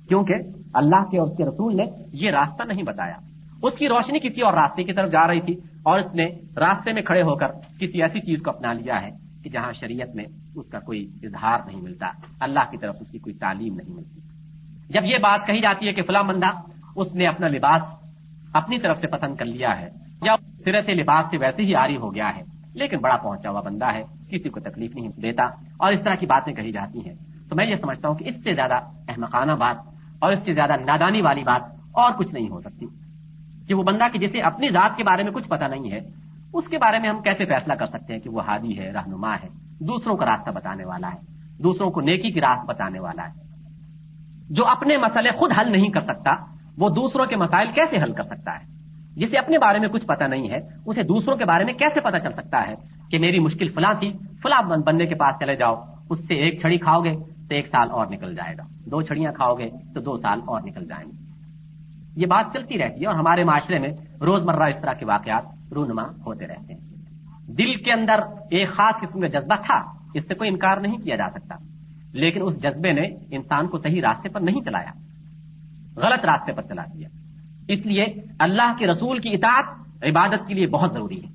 کیونکہ 0.08 0.34
اللہ 0.74 1.04
کے 1.10 1.18
اور 1.18 1.28
اس 1.28 1.36
کے 1.36 1.44
رسول 1.44 1.76
نے 1.76 1.86
یہ 2.12 2.30
راستہ 2.30 2.62
نہیں 2.62 2.82
بتایا۔ 2.82 3.16
اس 3.62 3.76
کی 3.76 3.88
روشنی 3.88 4.18
کسی 4.18 4.40
اور 4.40 4.52
راستے 4.52 4.82
کی 4.82 4.92
طرف 4.92 5.12
جا 5.12 5.26
رہی 5.26 5.40
تھی 5.40 5.54
اور 5.82 5.98
اس 5.98 6.14
نے 6.14 6.26
راستے 6.56 6.92
میں 6.92 7.02
کھڑے 7.02 7.22
ہو 7.22 7.34
کر 7.34 7.52
کسی 7.78 8.02
ایسی 8.02 8.20
چیز 8.20 8.42
کو 8.42 8.50
اپنا 8.50 8.72
لیا 8.72 9.02
ہے 9.02 9.10
کہ 9.42 9.50
جہاں 9.50 9.72
شریعت 9.72 10.14
میں 10.14 10.24
اس 10.54 10.66
کا 10.68 10.78
کوئی 10.78 11.08
اظہار 11.22 11.58
نہیں 11.66 11.80
ملتا، 11.82 12.06
اللہ 12.40 12.70
کی 12.70 12.76
طرف 12.76 12.96
اس 13.00 13.10
کی 13.10 13.18
کوئی 13.18 13.34
تعلیم 13.34 13.74
نہیں 13.74 13.94
ملتی۔ 13.94 14.20
جب 14.88 15.02
یہ 15.04 15.16
بات 15.22 15.46
کہی 15.46 15.60
جاتی 15.60 15.86
ہے 15.86 15.92
کہ 15.92 16.02
فلاں 16.02 16.22
بندہ 16.22 16.46
اس 16.96 17.14
نے 17.14 17.26
اپنا 17.26 17.48
لباس 17.48 17.82
اپنی 18.52 18.78
طرف 18.78 18.98
سے 18.98 19.06
پسند 19.06 19.36
کر 19.36 19.44
لیا 19.44 19.80
ہے 19.80 19.88
یا 20.22 20.34
سرے 20.64 20.82
سے 20.82 20.94
لباس 20.94 21.30
سے 21.30 21.38
ویسے 21.38 21.62
ہی 21.62 21.74
آری 21.74 21.96
ہو 21.96 22.14
گیا 22.14 22.36
ہے، 22.36 22.42
لیکن 22.74 22.98
بڑا 22.98 23.16
پہنچا 23.16 23.50
ہوا 23.50 23.60
بندہ 23.60 23.92
ہے، 23.92 24.02
کسی 24.30 24.48
کو 24.48 24.60
تکلیف 24.60 24.94
نہیں 24.94 25.08
دیتا 25.08 25.46
اور 25.82 25.92
اس 25.92 26.02
طرح 26.02 26.14
کی 26.14 26.26
باتیں 26.26 26.54
کہی 26.54 26.72
جاتی 26.72 26.98
ہیں۔ 27.06 27.14
تو 27.48 27.56
میں 27.56 27.66
یہ 27.66 27.74
سمجھتا 27.74 28.08
ہوں 28.08 28.14
کہ 28.14 28.24
اس 28.28 28.44
سے 28.44 28.54
زیادہ 28.54 28.74
احمقانہ 29.08 29.52
بات 29.52 29.76
اور 30.18 30.32
اس 30.32 30.44
سے 30.44 30.54
زیادہ 30.54 30.72
نادانی 30.72 31.20
والی 31.20 31.42
بات 31.42 31.62
اور 31.92 32.12
کچھ 32.18 32.34
نہیں 32.34 32.48
ہو 32.48 32.60
سکتی۔ 32.60 32.86
کہ 33.68 33.74
وہ 33.74 33.82
بندہ 33.82 34.04
کہ 34.12 34.18
جسے 34.18 34.40
اپنی 34.40 34.68
ذات 34.68 34.96
کے 34.96 35.04
بارے 35.04 35.22
میں 35.22 35.32
کچھ 35.32 35.48
پتا 35.48 35.66
نہیں 35.66 35.90
ہے، 35.90 36.00
اس 36.52 36.68
کے 36.68 36.78
بارے 36.78 36.98
میں 36.98 37.08
ہم 37.08 37.22
کیسے 37.22 37.44
فیصلہ 37.44 37.72
کر 37.72 37.86
سکتے 37.86 38.12
ہیں 38.12 38.20
کہ 38.20 38.30
وہ 38.30 38.44
ہادی 38.44 38.78
ہے، 38.78 38.92
رہنما 38.92 39.34
ہے، 39.34 39.48
دوسروں 39.80 40.16
کا 40.16 40.26
راستہ 40.26 40.50
بتانے 40.50 40.84
والا 40.84 41.08
ہے، 41.08 41.18
دوسروں 41.62 41.90
کو 41.90 42.00
نیکی 42.00 42.30
کی 42.30 42.40
راست 42.40 42.66
بتانے 42.66 43.00
والا 43.00 43.28
ہے۔ 43.28 43.42
جو 44.50 44.66
اپنے 44.66 44.96
مسئلے 44.96 45.30
خود 45.30 45.52
حل 45.58 45.72
نہیں 45.72 45.88
کر 45.88 46.00
سکتا، 46.00 46.30
وہ 46.78 46.88
دوسروں 46.88 47.26
کے 47.26 47.36
مسائل 47.36 47.70
کیسے 47.74 48.02
حل 48.02 48.12
کر 48.12 48.22
سکتا 48.22 48.52
ہے؟ 48.52 48.71
جسے 49.16 49.38
اپنے 49.38 49.58
بارے 49.58 49.78
میں 49.78 49.88
کچھ 49.88 50.06
پتا 50.06 50.26
نہیں 50.26 50.50
ہے، 50.50 50.60
اسے 50.86 51.02
دوسروں 51.02 51.36
کے 51.36 51.44
بارے 51.44 51.64
میں 51.64 51.72
کیسے 51.72 52.00
پتا 52.00 52.20
چل 52.20 52.32
سکتا 52.32 52.68
ہے 52.68 52.74
کہ 53.10 53.18
میری 53.18 53.38
مشکل 53.38 53.68
فلاں 53.68 53.94
تھی، 53.98 54.12
فلاں 54.42 54.62
بننے 54.62 55.06
کے 55.06 55.14
پاس 55.14 55.34
چلے 55.40 55.56
جاؤ، 55.56 55.84
اس 56.10 56.28
سے 56.28 56.34
ایک 56.34 56.60
چھڑی 56.60 56.78
کھاؤ 56.78 57.00
گے 57.00 57.14
تو 57.48 57.54
ایک 57.54 57.66
سال 57.66 57.90
اور 57.90 58.06
نکل 58.06 58.34
جائے 58.34 58.56
گا۔ 58.56 58.62
دو 58.90 59.02
چھڑیاں 59.02 59.32
کھاؤ 59.32 59.54
گے 59.54 59.70
تو 59.94 60.00
دو 60.00 60.16
سال 60.16 60.40
اور 60.46 60.60
نکل 60.60 60.86
جائیں 60.86 61.10
گے۔ 61.12 61.16
یہ 62.16 62.26
بات 62.26 62.52
چلتی 62.52 62.78
رہتی 62.78 63.00
ہے 63.00 63.06
اور 63.06 63.14
ہمارے 63.14 63.44
معاشرے 63.44 63.78
میں 63.78 63.88
روزمرہ 64.20 64.62
اس 64.62 64.80
طرح 64.80 64.92
کے 64.92 65.06
واقعات 65.06 65.72
رونما 65.72 66.02
ہوتے 66.02 66.46
رہتے 66.46 66.74
ہیں۔ 66.74 66.80
دل 67.46 67.74
کے 67.74 67.92
اندر 67.92 68.20
ایک 68.50 68.68
خاص 68.68 69.00
قسم 69.00 69.20
کا 69.20 69.26
جذبہ 69.26 69.54
تھا، 69.66 69.92
اس 70.14 70.28
سے 70.28 70.34
کوئی 70.34 70.50
انکار 70.50 70.76
نہیں 70.76 70.98
کیا 70.98 71.16
جا 71.16 71.26
سکتا۔ 71.30 71.54
لیکن 72.12 72.40
اس 72.42 72.62
جذبے 72.62 72.92
نے 72.92 73.08
انسان 73.30 73.66
کو 73.66 73.78
صحیح 73.78 74.02
راستے 74.02 74.28
پر 74.28 74.40
نہیں 74.40 74.60
چلایا، 74.60 74.90
غلط 75.96 76.24
راستے 76.24 76.52
پر 76.52 76.62
چلا 76.62 76.82
دیا۔ 76.94 77.08
اس 77.68 77.86
لیے 77.86 78.04
اللہ 78.38 78.72
کے 78.78 78.86
رسول 78.86 79.18
کی 79.18 79.28
اطاعت 79.32 79.64
عبادت 80.04 80.48
کے 80.48 80.54
لیے 80.54 80.66
بہت 80.66 80.92
ضروری 80.92 81.24
ہے۔ 81.24 81.28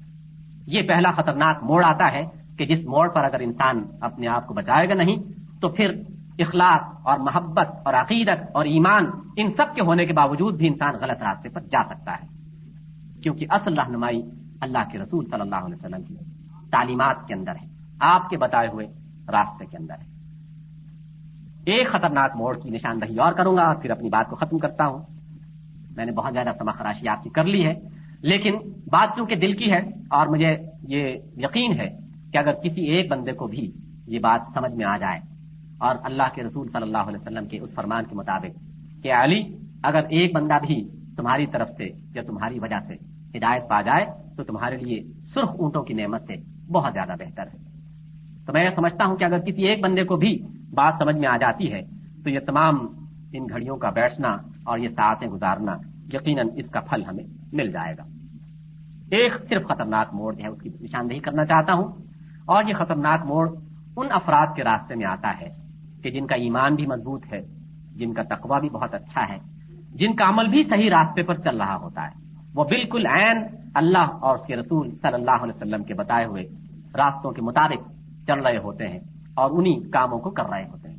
یہ 0.67 0.81
پہلا 0.81 1.11
خطرناک 1.11 1.63
موڑ 1.63 1.85
آتا 1.85 2.11
ہے 2.11 2.25
کہ 2.57 2.65
جس 2.65 2.85
موڑ 2.85 3.09
پر 3.09 3.23
اگر 3.23 3.39
انسان 3.39 3.83
اپنے 4.01 4.27
آپ 4.27 4.47
کو 4.47 4.53
بچائے 4.53 4.89
گا 4.89 4.93
نہیں، 4.93 5.15
تو 5.61 5.69
پھر 5.69 6.01
اخلاق 6.39 7.07
اور 7.07 7.19
محبت 7.19 7.67
اور 7.85 7.93
عقیدت 7.93 8.51
اور 8.53 8.65
ایمان 8.65 9.05
ان 9.37 9.49
سب 9.49 9.75
کے 9.75 9.81
ہونے 9.81 10.05
کے 10.05 10.13
باوجود 10.13 10.55
بھی 10.55 10.67
انسان 10.67 10.95
غلط 11.01 11.23
راستے 11.23 11.49
پر 11.49 11.61
جا 11.61 11.83
سکتا 11.89 12.11
ہے۔ 12.11 12.27
کیونکہ 13.23 13.45
اصل 13.49 13.73
رہنمائی 13.73 14.21
اللہ 14.61 14.77
کے 14.91 14.97
رسول 14.97 15.25
صلی 15.25 15.41
اللہ 15.41 15.55
علیہ 15.55 15.75
وسلم 15.75 16.03
کی 16.03 16.15
تعلیمات 16.71 17.27
کے 17.27 17.33
اندر 17.33 17.51
ہے، 17.61 17.67
آپ 17.99 18.29
کے 18.29 18.37
بتائے 18.37 18.67
ہوئے 18.67 18.87
راستے 19.27 19.65
کے 19.65 19.77
اندر 19.77 19.93
ہے۔ 19.93 20.17
ایک 21.65 21.89
خطرناک 21.89 22.35
موڑ 22.35 22.57
کی 22.57 22.69
نشاندہی 22.69 23.19
اور 23.19 23.33
کروں 23.33 23.57
گا 23.57 23.61
اور 23.61 23.75
پھر 23.75 23.89
اپنی 23.89 24.09
بات 24.09 24.29
کو 24.29 24.35
ختم 24.35 24.57
کرتا 24.57 24.85
ہوں۔ 24.85 25.16
میں 25.97 26.05
نے 26.05 26.11
بہت 26.11 26.33
زیادہ 26.33 26.51
سما 26.57 26.71
خراشی 26.71 27.07
آپ 27.09 27.23
کی 27.23 27.29
کر 27.35 27.45
لی 27.45 27.65
ہے، 27.65 27.73
لیکن 28.21 28.53
بات 28.91 29.15
چونکہ 29.15 29.35
دل 29.35 29.53
کی 29.53 29.71
ہے 29.71 29.81
اور 30.09 30.27
مجھے 30.27 30.51
یہ 30.87 31.03
یقین 31.43 31.71
ہے 31.79 31.87
کہ 32.31 32.37
اگر 32.37 32.53
کسی 32.63 32.81
ایک 32.91 33.11
بندے 33.11 33.33
کو 33.33 33.47
بھی 33.47 33.65
یہ 34.07 34.19
بات 34.19 34.41
سمجھ 34.53 34.73
میں 34.73 34.85
آ 34.85 34.97
جائے 34.97 35.19
اور 35.79 35.95
اللہ 36.03 36.27
کے 36.35 36.43
رسول 36.43 36.67
صلی 36.73 36.81
اللہ 36.81 37.03
علیہ 37.09 37.19
وسلم 37.21 37.47
کے 37.47 37.57
اس 37.59 37.73
فرمان 37.75 38.03
کے 38.09 38.15
مطابق 38.15 38.53
کہ 39.03 39.13
علی، 39.13 39.41
اگر 39.83 40.03
ایک 40.09 40.35
بندہ 40.35 40.57
بھی 40.65 40.77
تمہاری 41.17 41.45
طرف 41.53 41.69
سے 41.77 41.87
یا 42.15 42.21
تمہاری 42.21 42.59
وجہ 42.59 42.79
سے 42.87 42.95
ہدایت 43.37 43.63
پا 43.69 43.81
جائے، 43.81 44.05
تو 44.35 44.43
تمہارے 44.43 44.77
لیے 44.77 44.97
سرخ 45.33 45.49
اونٹوں 45.59 45.83
کی 45.83 45.93
نعمت 45.93 46.21
سے 46.27 46.35
بہت 46.71 46.93
زیادہ 46.93 47.15
بہتر 47.19 47.45
ہے۔ 47.53 47.57
تو 48.45 48.53
میں 48.53 48.63
یہ 48.63 48.75
سمجھتا 48.75 49.05
ہوں 49.05 49.15
کہ 49.17 49.23
اگر 49.23 49.39
کسی 49.39 49.67
ایک 49.67 49.83
بندے 49.83 50.03
کو 50.03 50.15
بھی 50.15 50.31
بات 50.73 50.93
سمجھ 50.99 51.15
میں 51.15 51.27
آ 51.27 51.37
جاتی 51.37 51.71
ہے، 51.73 51.81
تو 52.23 52.29
یہ 52.29 52.39
تمام 52.45 52.75
ان 53.33 53.45
گھڑیوں 53.49 53.77
کا 53.77 53.89
بیٹھنا 53.89 54.31
اور 54.65 54.77
یہ 54.79 54.89
ساتھیں 54.89 55.29
گزارنا 55.29 55.73
یقیناً 56.13 56.47
اس 56.55 56.69
کا 56.69 56.79
پھل 56.79 57.03
ہمیں 57.05 57.23
مل 57.53 57.71
جائے 57.71 57.95
گا۔ 57.97 58.03
ایک 59.11 59.33
صرف 59.49 59.63
خطرناک 59.67 60.13
موڑ 60.13 60.35
جو 60.35 60.43
ہے 60.43 60.47
اس 60.47 60.61
کی 60.61 60.69
نشاندہی 60.81 61.19
کرنا 61.19 61.45
چاہتا 61.45 61.73
ہوں۔ 61.73 61.83
اور 62.45 62.63
یہ 62.67 62.73
خطرناک 62.73 63.25
موڑ 63.25 63.49
ان 63.97 64.07
افراد 64.09 64.47
کے 64.55 64.63
راستے 64.63 64.95
میں 64.95 65.05
آتا 65.05 65.41
ہے 65.41 65.47
کہ 66.03 66.11
جن 66.11 66.27
کا 66.27 66.35
ایمان 66.35 66.75
بھی 66.75 66.87
مضبوط 66.87 67.33
ہے، 67.33 67.41
جن 67.95 68.13
کا 68.13 68.23
تقوی 68.23 68.59
بھی 68.59 68.69
بہت 68.69 68.93
اچھا 68.93 69.29
ہے، 69.29 69.37
جن 69.95 70.15
کا 70.15 70.29
عمل 70.29 70.47
بھی 70.47 70.61
صحیح 70.63 70.89
راستے 70.89 71.23
پر 71.23 71.33
چل 71.33 71.57
رہا 71.57 71.75
ہوتا 71.75 72.01
ہے۔ 72.03 72.41
وہ 72.55 72.63
بالکل 72.63 73.05
عین 73.05 73.37
اللہ 73.75 73.97
اور 73.97 74.35
اس 74.35 74.45
کے 74.45 74.55
رسول 74.55 74.89
صلی 74.89 75.13
اللہ 75.13 75.31
علیہ 75.31 75.55
وسلم 75.55 75.83
کے 75.83 75.93
بتائے 75.93 76.25
ہوئے 76.25 76.43
راستوں 76.97 77.31
کے 77.31 77.41
مطابق 77.41 77.91
چل 78.27 78.39
رہے 78.39 78.57
ہوتے 78.57 78.87
ہیں 78.87 78.99
اور 79.35 79.51
انہی 79.51 79.89
کاموں 79.89 80.19
کو 80.19 80.29
کر 80.29 80.45
رہے 80.45 80.67
ہوتے 80.69 80.89
ہیں۔ 80.89 80.97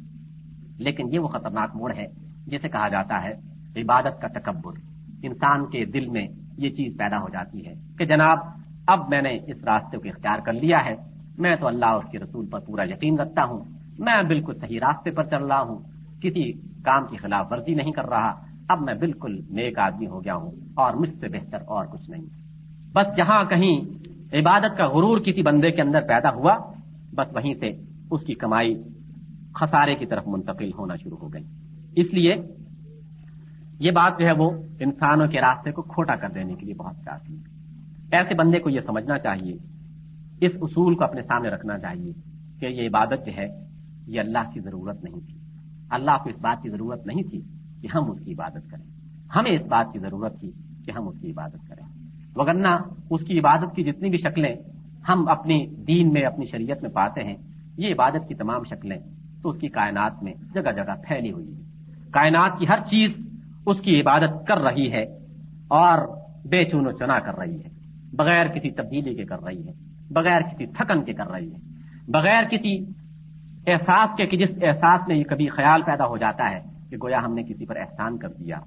لیکن 0.79 1.13
یہ 1.13 1.19
وہ 1.19 1.29
خطرناک 1.29 1.77
موڑ 1.77 1.93
ہے 1.97 2.07
جسے 2.47 2.69
کہا 2.69 2.89
جاتا 2.89 3.23
ہے 3.23 3.33
عبادت 3.81 4.23
کا 4.23 4.29
تکبر۔ 4.41 4.97
انسان 5.23 5.66
کے 5.66 5.85
دل 5.85 6.07
میں 6.07 6.27
یہ 6.59 6.71
چیز 6.71 6.97
پیدا 6.99 7.19
ہو 7.19 7.29
جاتی 7.29 7.66
ہے 7.66 7.75
کہ 7.99 8.05
جناب، 8.05 8.39
اب 8.87 9.09
میں 9.09 9.23
نے 9.23 9.39
اس 9.47 9.64
راستے 9.64 9.97
کو 9.97 10.09
اختیار 10.09 10.39
کر 10.39 10.53
لیا 10.53 10.79
ہے۔ 10.87 10.95
میں 11.39 11.57
تو 11.57 11.66
اللہ 11.66 11.87
اور 11.87 12.05
اس 12.05 12.11
کے 12.11 12.19
رسول 12.19 12.47
پر 12.47 12.61
پورا 12.61 12.83
یقین 12.85 13.19
رکھتا 13.19 13.45
ہوں۔ 13.45 13.59
میں 13.99 14.23
بالکل 14.23 14.55
صحیح 14.61 14.81
راستے 14.81 15.11
پر 15.11 15.25
چل 15.25 15.45
رہا 15.45 15.61
ہوں۔ 15.61 15.79
کسی 16.23 16.53
کام 16.85 17.07
کی 17.07 17.16
خلاف 17.16 17.47
ورزی 17.51 17.75
نہیں 17.75 17.93
کر 17.93 18.09
رہا۔ 18.09 18.33
اب 18.69 18.81
میں 18.81 18.95
بالکل 18.95 19.41
نیک 19.51 19.79
آدمی 19.79 20.07
ہو 20.07 20.25
گیا 20.25 20.35
ہوں 20.35 20.51
اور 20.75 20.95
مجھ 20.95 21.11
سے 21.11 21.29
بہتر 21.29 21.59
اور 21.66 21.87
کچھ 21.87 22.11
نہیں۔ 22.11 22.25
بس 22.93 23.16
جہاں 23.16 23.45
کہیں 23.45 23.81
عبادت 24.33 24.79
کا 24.79 24.87
غرور 24.87 25.19
کسی 25.19 25.43
بندے 25.43 25.71
کے 25.71 25.83
اندر 25.83 26.01
پیدا 26.01 26.31
ہوا، 26.31 26.57
بس 27.14 27.27
وہیں 27.37 27.55
سے 27.55 27.71
اس 28.11 28.25
کی 28.25 28.35
کمائی 28.35 28.83
خسارے 29.55 29.95
کی 29.95 30.07
طرف 30.07 30.23
منتقل 30.27 30.71
ہونا 30.79 30.97
شروع 30.97 31.16
ہو 31.16 31.33
گئی۔ 31.33 31.45
اس 31.97 32.14
لیے 32.14 32.35
یہ 33.79 33.91
بات 33.91 34.20
جو 34.20 34.26
ہے 34.26 34.33
وہ 34.33 34.51
انسانوں 34.81 35.26
کے 35.26 35.41
راستے 35.41 35.72
کو 35.72 35.83
کھوٹا 35.83 36.16
کر 36.16 36.29
دینے 36.29 36.55
کے 36.55 36.64
لیے 36.64 36.74
بہت 36.74 37.05
کافی 37.05 37.37
ہے 37.37 37.59
ایسے 38.12 38.35
بندے 38.35 38.59
کو 38.59 38.70
یہ 38.70 38.81
سمجھنا 38.81 39.18
چاہیے، 39.18 39.57
اس 40.41 40.59
اصول 40.61 40.95
کو 40.95 41.05
اپنے 41.05 41.22
سامنے 41.22 41.49
رکھنا 41.49 41.79
چاہیے 41.79 42.12
کہ 42.61 42.66
یہ 42.66 42.89
عبادت 42.89 43.26
جو 43.26 43.33
ہے، 43.37 43.47
یہ 44.07 44.20
اللہ 44.20 44.51
کی 44.55 44.61
ضرورت 44.61 45.05
نہیں 45.05 45.20
تھی۔ 45.26 45.39
اللہ 45.91 46.11
کو 46.22 46.29
اس 46.29 46.37
بات 46.41 46.62
کی 46.62 46.70
ضرورت 46.70 47.07
نہیں 47.07 47.22
تھی 47.22 47.43
کہ 47.83 47.89
ہم 47.95 48.11
اس 48.11 48.20
کی 48.20 48.33
عبادت 48.33 48.70
کریں۔ 48.70 48.91
ہمیں 49.37 49.51
اس 49.51 49.62
بات 49.62 49.87
کی 49.93 49.99
ضرورت 49.99 50.41
تھی 50.41 50.51
کہ 50.85 50.91
ہم 50.91 51.09
اس 51.09 51.18
کی 51.20 51.31
عبادت 51.31 51.68
کریں۔ 51.68 51.87
وگرنہ 52.37 52.76
اس 53.11 53.24
کی 53.24 53.39
عبادت 53.39 53.76
کی 53.76 53.85
جتنی 53.85 54.11
بھی 54.11 54.18
شکلیں 54.18 54.55
ہم 55.09 55.29
اپنی 55.29 55.66
دین 55.66 56.12
میں، 56.12 56.22
اپنی 56.22 56.45
شریعت 56.47 56.83
میں 56.83 56.91
پاتے 56.91 57.24
ہیں، 57.24 57.37
یہ 57.76 57.93
عبادت 57.93 58.29
کی 58.29 58.35
تمام 58.35 58.62
شکلیں 58.64 58.99
تو 59.43 59.49
اس 59.49 59.59
کی 59.59 59.68
کائنات 59.68 60.22
میں 60.22 60.33
جگہ 60.55 60.72
جگہ 60.76 60.95
پھیلی 61.09 61.33
ہوئی 61.33 61.55
ہے 61.55 61.61
کائنات 62.11 62.59
کی 62.59 62.66
ہر 62.68 62.79
چیز 62.85 63.28
اس 63.69 63.81
کی 63.81 64.01
عبادت 64.01 64.47
کر 64.49 64.59
رہی 64.59 64.93
ہے 64.93 65.05
اور 65.69 65.99
بے 66.49 66.64
چون 66.64 66.87
و 66.87 66.91
چنا 66.91 67.19
کر 67.19 67.35
رہی 67.39 67.59
ہے، 67.64 67.69
بغیر 68.16 68.47
کسی 68.49 68.71
تبدیلی 68.71 69.14
کے 69.14 69.25
کر 69.25 69.41
رہی 69.45 69.66
ہے، 69.69 69.73
بغیر 70.11 70.41
کسی 70.43 70.66
تھکن 70.66 71.03
کے 71.05 71.12
کر 71.12 71.29
رہی 71.31 71.53
ہے، 71.55 71.61
بغیر 72.09 72.43
کسی 72.51 72.73
احساس 73.66 74.16
کے 74.16 74.27
کہ 74.27 74.37
جس 74.37 74.53
احساس 74.62 75.09
میں 75.09 75.16
یہ 75.16 75.25
کبھی 75.25 75.49
خیال 75.49 75.83
پیدا 75.83 76.07
ہو 76.07 76.16
جاتا 76.16 76.51
ہے 76.51 76.61
کہ 76.91 76.97
گویا 77.03 77.21
ہم 77.25 77.35
نے 77.35 77.43
کسی 77.43 77.66
پر 77.66 77.77
احسان 77.77 78.16
کر 78.19 78.29
دیا، 78.29 78.59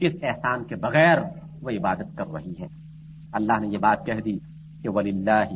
اس 0.00 0.12
احسان 0.22 0.64
کے 0.64 0.76
بغیر 0.76 1.18
وہ 1.62 1.70
عبادت 1.70 2.16
کر 2.16 2.32
رہی 2.32 2.54
ہے۔ 2.60 2.68
اللہ 3.32 3.60
نے 3.60 3.68
یہ 3.68 3.78
بات 3.78 4.06
کہہ 4.06 4.20
دی 4.24 4.38
کہ 4.82 4.88
ولی 4.88 5.10
اللہ 5.10 5.48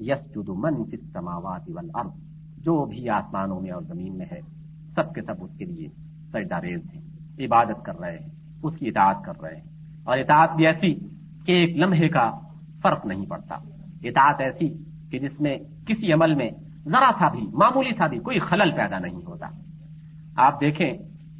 یس 0.00 0.36
من 0.36 0.84
سماوات 1.12 1.68
جو 2.58 2.84
بھی 2.84 3.08
آسمانوں 3.08 3.60
میں 3.60 3.70
اور 3.70 3.82
زمین 3.82 4.16
میں 4.18 4.26
ہے، 4.32 4.40
سب 4.94 5.14
کے 5.14 5.20
سب 5.22 5.42
اس 5.44 5.50
کے 5.58 5.64
لیے 5.64 5.88
سجدہ 6.32 6.58
ریز 6.60 6.84
ہیں۔ 6.94 7.05
عبادت 7.38 7.84
کر 7.84 7.98
رہے 8.00 8.18
ہیں، 8.18 8.28
اس 8.62 8.76
کی 8.76 8.88
اطاعت 8.88 9.16
کر 9.24 9.40
رہے 9.42 9.56
ہیں۔ 9.56 9.64
اور 10.04 10.18
اطاعت 10.18 10.56
بھی 10.56 10.66
ایسی 10.66 10.94
کہ 11.46 11.52
ایک 11.52 11.76
لمحے 11.76 12.08
کا 12.08 12.30
فرق 12.82 13.06
نہیں 13.06 13.26
پڑتا۔ 13.26 13.54
اطاعت 14.04 14.40
ایسی 14.40 14.68
کہ 15.10 15.18
جس 15.18 15.40
میں 15.40 15.58
کسی 15.86 16.12
عمل 16.12 16.34
میں 16.34 16.50
ذرا 16.84 17.10
سا 17.18 17.28
بھی، 17.28 17.40
معمولی 17.40 17.90
سا 17.90 18.06
بھی 18.06 18.18
کوئی 18.18 18.38
خلل 18.38 18.70
پیدا 18.70 18.98
نہیں 18.98 19.26
ہوتا۔ 19.26 19.46
آپ 20.36 20.60
دیکھیں، 20.60 20.90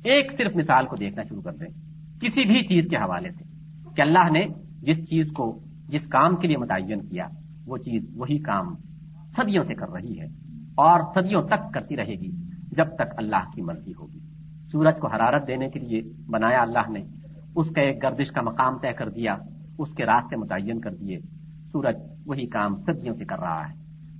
ایک 0.04 0.32
صرف 0.36 0.56
مثال 0.56 0.86
کو 0.86 0.96
دیکھنا 1.00 1.22
شروع 1.22 1.42
کر 1.42 1.52
دیں، 1.52 1.68
کسی 2.20 2.44
بھی 2.44 2.62
چیز 2.62 2.86
کے 2.90 2.96
حوالے 2.96 3.30
سے 3.30 3.44
کہ 3.96 4.02
اللہ 4.02 4.30
نے 4.30 4.46
جس 4.82 5.10
چیز 5.10 5.32
کو 5.32 5.58
جس 5.88 6.06
کام 6.06 6.36
کے 6.36 6.48
لیے 6.48 6.56
متعین 6.56 7.08
کیا، 7.08 7.26
وہ 7.66 7.76
چیز 7.76 8.10
وہی 8.14 8.38
کام 8.38 8.74
صدیوں 9.36 9.64
سے 9.64 9.74
کر 9.74 9.88
رہی 9.88 10.20
ہے 10.20 10.26
اور 10.74 11.00
صدیوں 11.14 11.42
تک 11.42 11.74
کرتی 11.74 11.96
رہے 11.96 12.14
گی 12.14 12.30
جب 12.62 12.86
تک 12.94 13.14
اللہ 13.16 13.50
کی 13.54 13.62
مرضی 13.62 13.92
ہوگی۔ 13.92 14.18
سورج 14.72 14.98
کو 15.00 15.06
حرارت 15.06 15.46
دینے 15.46 15.68
کے 15.68 15.80
لیے 15.80 16.02
بنایا 16.30 16.62
اللہ 16.62 16.90
نے 16.90 17.04
اس 17.54 17.70
کا 17.70 17.80
ایک 17.80 18.02
گردش 18.02 18.30
کا 18.30 18.42
مقام 18.42 18.78
طے 18.78 18.92
کر 18.92 19.08
دیا، 19.08 19.36
اس 19.78 19.92
کے 19.92 20.04
راستے 20.04 20.36
متعین 20.36 20.80
کر 20.80 20.94
دیے۔ 20.94 21.18
سورج 21.72 21.96
وہی 22.26 22.46
کام 22.46 22.76
صدیوں 22.76 23.14
سے 23.14 23.24
کر 23.24 23.38
رہا 23.38 23.68
ہے، 23.68 23.74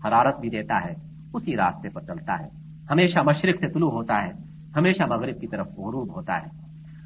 حرارت 0.09 0.41
بھی 0.41 0.51
دیتا 0.51 0.85
ہے، 0.85 0.95
اسی 1.35 1.57
راستے 1.57 1.89
پر 1.89 2.01
چلتا 2.01 2.39
ہے۔ 2.39 2.49
ہمیشہ 2.91 3.19
مشرق 3.19 3.55
سے 3.61 3.69
طلوع 3.69 3.91
ہوتا 3.91 4.23
ہے، 4.23 4.33
ہمیشہ 4.77 5.03
مغرب 5.03 5.41
کی 5.41 5.47
طرف 5.47 5.67
غروب 5.67 6.17
ہوتا 6.17 6.37
ہے۔ 6.37 6.47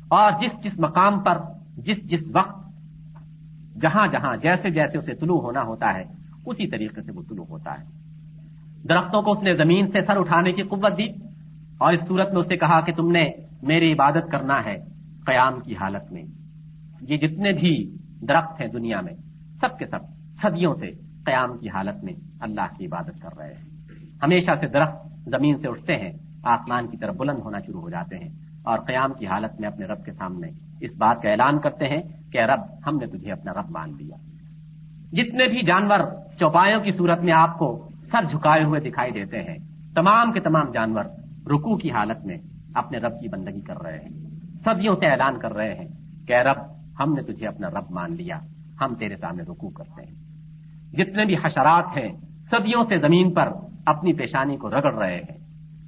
اور 0.09 0.33
جس 0.41 0.65
جس 0.65 0.79
مقام 0.79 1.21
پر، 1.21 1.39
جس 1.77 2.11
جس 2.11 2.23
وقت، 2.35 2.67
جہاں 3.81 4.07
جہاں، 4.07 4.37
جیسے 4.37 4.71
جیسے 4.71 4.99
اسے 4.99 5.15
طلوع 5.15 5.41
ہونا 5.41 5.63
ہوتا 5.63 5.95
ہے، 5.95 6.05
اسی 6.47 6.67
طریقے 6.67 7.03
سے 7.03 7.13
وہ 7.13 7.23
طلوع 7.29 7.45
ہوتا 7.49 7.73
ہے۔ 7.73 7.85
درختوں 8.89 9.23
کو 9.23 9.31
اس 9.31 9.43
نے 9.43 9.55
زمین 9.55 9.91
سے 9.91 10.01
سر 10.01 10.17
اٹھانے 10.17 10.53
کی 10.53 10.63
قوت 10.63 10.99
دی۔ 10.99 11.30
اور 11.81 11.93
اس 11.93 12.01
صورت 12.09 12.29
میں 12.33 12.41
اس 12.41 12.49
کہا 12.49 12.81
کہ 12.81 12.93
تم 12.93 13.11
نے 13.11 13.31
میری 13.63 13.93
عبادت 13.93 14.31
کرنا 14.33 14.65
ہے 14.65 14.77
قیام 15.27 15.61
کی 15.61 15.77
حالت 15.77 16.13
میں۔ 16.13 16.23
یہ 17.01 17.17
جتنے 17.17 17.53
بھی 17.53 17.97
درخت 18.29 18.61
ہیں 18.61 18.69
دنیا 18.69 19.01
میں، 19.01 19.13
سب 19.61 19.79
کے 19.79 19.87
سب، 19.87 19.99
صدیوں 20.43 20.75
سے 20.75 20.91
قیام 21.25 21.59
کی 21.59 21.69
حالت 21.69 22.05
میں 22.05 22.13
اللہ 22.41 22.67
کی 22.79 22.87
عبادت 22.87 23.23
کر 23.23 23.37
رہے 23.39 23.55
ہیں۔ 23.55 23.65
ہمیشہ 24.23 24.51
سے 24.61 24.67
درخت 24.67 25.09
زمین 25.27 25.59
سے 25.59 25.69
اٹھتے 25.69 25.97
ہیں، 25.97 26.13
آسمان 26.45 26.87
کی 26.87 26.97
طرف 26.97 27.17
بلند 27.17 27.39
ہونا 27.39 27.59
شروع 27.67 27.81
ہو 27.81 27.91
جاتے 27.91 28.19
ہیں 28.19 28.29
اور 28.63 28.79
قیام 28.79 29.13
کی 29.13 29.27
حالت 29.27 29.61
میں 29.61 29.69
اپنے 29.69 29.87
رب 29.87 30.05
کے 30.05 30.13
سامنے 30.13 30.49
اس 30.81 30.91
بات 30.99 31.23
کا 31.23 31.31
اعلان 31.31 31.59
کرتے 31.59 31.89
ہیں 31.89 32.03
کہ 32.33 32.39
رب، 32.39 32.61
ہم 32.87 32.97
نے 32.97 33.07
تجھے 33.07 33.33
اپنا 33.33 33.53
رب 33.53 33.71
مان 33.71 33.93
لیا۔ 33.97 34.17
جتنے 35.13 35.47
بھی 35.47 35.63
جانور 35.63 35.99
چوپایوں 36.39 36.81
کی 36.81 36.91
صورت 36.91 37.21
میں 37.21 37.33
آپ 37.33 37.59
کو 37.59 37.89
سر 38.13 38.25
جھکائے 38.25 38.65
ہوئے 38.65 38.81
دکھائی 38.81 39.13
دیتے 39.13 39.43
ہیں، 39.43 39.59
تمام 39.95 40.33
کے 40.33 40.41
تمام 40.41 40.71
جانور 40.73 41.05
رکو 41.47 41.77
کی 41.77 41.91
حالت 41.91 42.27
میں 42.27 42.39
اپنے 42.75 42.99
رب 42.99 43.21
کی 43.21 43.29
بندگی 43.29 43.61
کر 43.61 43.83
رہے 43.83 43.99
ہیں۔ 43.99 44.09
صدیوں 44.65 44.95
سے 44.95 45.07
اعلان 45.07 45.39
کر 45.39 45.53
رہے 45.53 45.75
ہیں 45.75 45.89
کہ 46.27 46.33
رب، 46.33 46.57
ہم 47.01 47.15
نے 47.15 47.23
تجھے 47.23 47.47
اپنا 47.47 47.69
رب 47.69 47.91
مان 47.91 48.13
لیا، 48.13 48.41
ہم 48.81 48.95
تیرے 48.95 49.17
سامنے 49.17 49.43
رکو 49.43 49.69
کرتے 49.69 50.03
ہیں۔ 50.03 50.15
جتنے 50.93 51.25
بھی 51.25 51.37
حشرات 51.45 51.97
ہیں، 51.97 52.13
صدیوں 52.45 52.85
سے 52.85 52.99
زمین 52.99 53.35
پر 53.35 53.49
اپنی 53.87 54.13
پیشانی 54.13 54.57
کو 54.57 54.71
رگڑ 54.71 54.95
رہے 54.95 55.17
ہیں۔ 55.17 55.41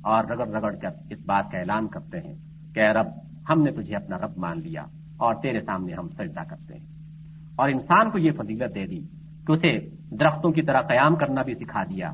اور 0.02 0.24
رگڑ 0.24 0.48
رگڑ 0.48 0.74
کر 0.76 0.88
اس 1.10 1.18
بات 1.26 1.50
کا 1.50 1.58
اعلان 1.58 1.86
کرتے 1.86 2.18
ہیں 2.18 2.34
کہ 2.74 2.80
رب، 2.80 3.06
ہم 3.50 3.62
نے 3.62 3.70
تجھے 3.70 3.96
اپنا 3.96 4.18
رب 4.18 4.38
مان 4.38 4.60
لیا 4.60 4.82
اور 5.16 5.34
تیرے 5.34 5.60
سامنے 5.60 5.94
ہم 5.94 6.08
سجدہ 6.08 6.40
کرتے 6.50 6.78
ہیں۔ 6.78 6.86
اور 7.56 7.68
انسان 7.68 8.10
کو 8.10 8.18
یہ 8.18 8.30
فضیلت 8.32 8.74
دے 8.74 8.86
دی 8.86 9.00
کہ 9.46 9.52
اسے 9.52 9.78
درختوں 10.10 10.50
کی 10.50 10.62
طرح 10.62 10.80
قیام 10.80 11.16
کرنا 11.16 11.42
بھی 11.42 11.54
سکھا 11.54 11.84
دیا، 11.84 12.12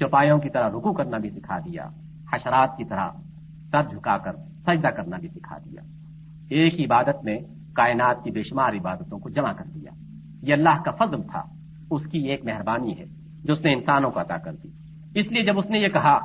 چوپایوں 0.00 0.38
کی 0.38 0.48
طرح 0.48 0.68
رکو 0.68 0.92
کرنا 0.92 1.18
بھی 1.18 1.30
سکھا 1.30 1.58
دیا۔ 1.58 1.88
حشرات 2.32 2.76
کی 2.76 2.84
طرح 2.84 3.08
سر 3.70 3.82
جھکا 3.82 4.18
کر 4.18 4.32
سجدہ 4.66 4.88
کرنا 4.88 5.16
بھی 5.16 5.28
سکھا 5.28 5.58
دیا۔ 5.58 5.80
ایک 6.50 6.74
عبادت 6.80 7.24
میں 7.24 7.38
کائنات 7.72 8.24
کی 8.24 8.30
بے 8.30 8.42
شمار 8.42 8.72
عبادتوں 8.72 9.18
کو 9.18 9.28
جمع 9.28 9.52
کر 9.52 9.64
دیا۔ 9.74 9.90
یہ 10.42 10.52
اللہ 10.52 10.82
کا 10.84 10.90
فضل 10.90 11.22
تھا، 11.22 11.42
اس 11.90 12.06
کی 12.06 12.18
ایک 12.18 12.44
مہربانی 12.44 12.98
ہے 12.98 13.04
جو 13.44 13.52
اس 13.52 13.64
نے 13.64 13.72
انسانوں 13.72 14.10
کو 14.10 14.20
عطا 14.20 14.36
کر 14.36 14.52
دی۔ 14.54 14.68
اس 15.14 15.32
لیے 15.32 15.42
جب 15.42 15.58
اس 15.58 15.70
نے 15.70 15.78
یہ 15.78 15.88
کہا 15.88 16.18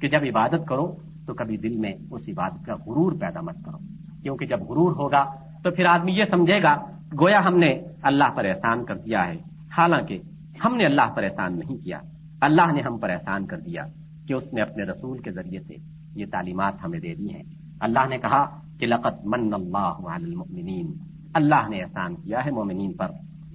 کہ 0.00 0.08
جب 0.08 0.20
عبادت 0.22 0.68
کرو 0.68 0.96
تو 1.26 1.34
کبھی 1.34 1.56
دل 1.56 1.76
میں 1.76 1.92
اس 2.10 2.28
عبادت 2.28 2.66
کا 2.66 2.74
غرور 2.74 3.12
پیدا 3.12 3.40
مت 3.40 3.56
کرو، 3.64 3.78
کیونکہ 4.22 4.46
جب 4.46 4.60
غرور 4.60 4.92
ہوگا 4.92 5.24
تو 5.62 5.70
پھر 5.70 5.86
آدمی 5.86 6.12
یہ 6.12 6.24
سمجھے 6.24 6.62
گا، 6.62 6.76
گویا 7.20 7.40
ہم 7.44 7.56
نے 7.56 7.82
اللہ 8.02 8.30
پر 8.36 8.44
احسان 8.44 8.84
کر 8.84 8.96
دیا 8.96 9.28
ہے۔ 9.28 9.36
حالانکہ 9.78 10.18
ہم 10.64 10.76
نے 10.76 10.84
اللہ 10.84 11.14
پر 11.16 11.22
احسان 11.22 11.58
نہیں 11.58 11.84
کیا، 11.84 11.98
اللہ 12.40 12.72
نے 12.72 12.80
ہم 12.80 12.98
پر 12.98 13.10
احسان 13.10 13.46
کر 13.46 13.60
دیا۔ 13.60 13.82
کہ 14.28 14.34
اس 14.34 14.52
نے 14.52 14.60
اپنے 14.60 14.84
رسول 14.84 15.18
کے 15.18 15.32
ذریعے 15.32 15.60
سے 15.60 15.74
یہ 16.14 16.26
تعلیمات 16.32 16.74
ہمیں 16.84 17.00
دے 17.00 17.14
دی 17.14 17.34
ہیں۔ 17.34 17.42
اللہ 17.80 18.08
نے 18.08 18.18
کہا 18.18 18.60
کہ 18.78 18.86
لقت 18.86 19.26
من 19.26 19.54
اللہ 19.54 19.94
المؤمنین۔ 20.04 20.92
اللہ 21.34 21.68
نے 21.68 21.82
احسان 21.82 22.14
کیا 22.14 22.44
ہے 22.44 22.50
مومنین 22.50 22.92
پر۔ 22.92 23.06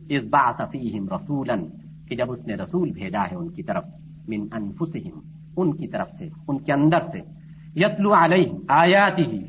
اس 0.09 0.23
بات 0.23 0.61
رسولا، 0.61 1.53
کہ 2.07 2.15
جب 2.15 2.31
اس 2.31 2.47
نے 2.47 2.55
رسول 2.55 2.91
بھیجا 2.91 3.23
ہے 3.31 3.35
ان 3.35 3.49
کی 3.49 3.63
طرف، 3.63 3.83
من 4.27 4.47
انفسہم، 4.51 5.19
ان 5.57 5.75
کی 5.75 5.87
طرف 5.87 6.11
سے، 6.11 6.29
ان 6.47 6.57
کے 6.57 6.73
اندر 6.73 6.99
سے۔ 7.11 7.19
یتلو 7.75 8.13
علیہ 8.13 8.51
آیات 8.67 9.19
ہی 9.19 9.43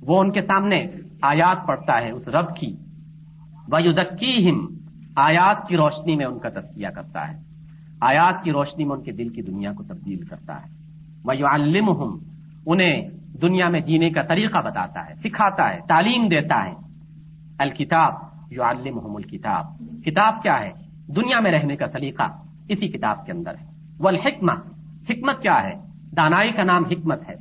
وہ 0.00 0.20
ان 0.20 0.32
کے 0.32 0.42
سامنے 0.42 0.86
آیات 1.22 1.66
پڑھتا 1.66 2.04
ہے 2.04 2.10
اس 2.10 2.28
رب 2.28 2.56
کی۔ 2.56 2.76
وَيُزَكِّيهِمْ 3.68 4.70
آیات 5.16 5.68
کی 5.68 5.76
روشنی 5.76 6.16
میں 6.16 6.26
ان 6.26 6.38
کا 6.38 6.48
تذکیہ 6.48 6.88
کرتا 6.88 7.32
ہے۔ 7.32 7.47
آیات 8.00 8.44
کی 8.44 8.52
روشنی 8.52 8.84
میں 8.84 8.96
ان 8.96 9.02
کے 9.02 9.12
دل 9.12 9.28
کی 9.28 9.42
دنیا 9.42 9.72
کو 9.72 9.82
تبدیل 9.82 10.20
کرتا 10.20 10.54
ہے۔ 10.54 10.70
وَيُعَلِّمُهُمْ، 11.24 12.18
انہیں 12.66 13.08
دنیا 13.42 13.68
میں 13.68 13.80
جینے 13.80 14.10
کا 14.10 14.22
طریقہ 14.22 14.58
بتاتا 14.58 15.08
ہے، 15.08 15.14
سکھاتا 15.14 15.74
ہے، 15.74 15.78
تعلیم 15.88 16.28
دیتا 16.28 16.64
ہے۔ 16.64 16.74
الکتاب 17.58 18.14
یعلمہم 18.50 19.16
الکتاب۔ 19.16 19.66
کتاب 20.04 20.42
کیا 20.42 20.60
ہے؟ 20.60 20.70
دنیا 21.12 21.40
میں 21.40 21.52
رہنے 21.52 21.76
کا 21.76 21.86
سلیقہ 21.86 22.24
اسی 22.68 22.88
کتاب 22.88 23.26
کے 23.26 23.32
اندر 23.32 23.50
ہے۔ 23.50 23.66
والحکمہ، 23.98 24.52
حکمت 25.10 25.42
کیا 25.42 25.62
ہے؟ 25.62 25.72
دانائی 26.16 26.52
کا 26.52 26.64
نام 26.64 26.84
حکمت 26.84 27.28
ہے، 27.28 27.34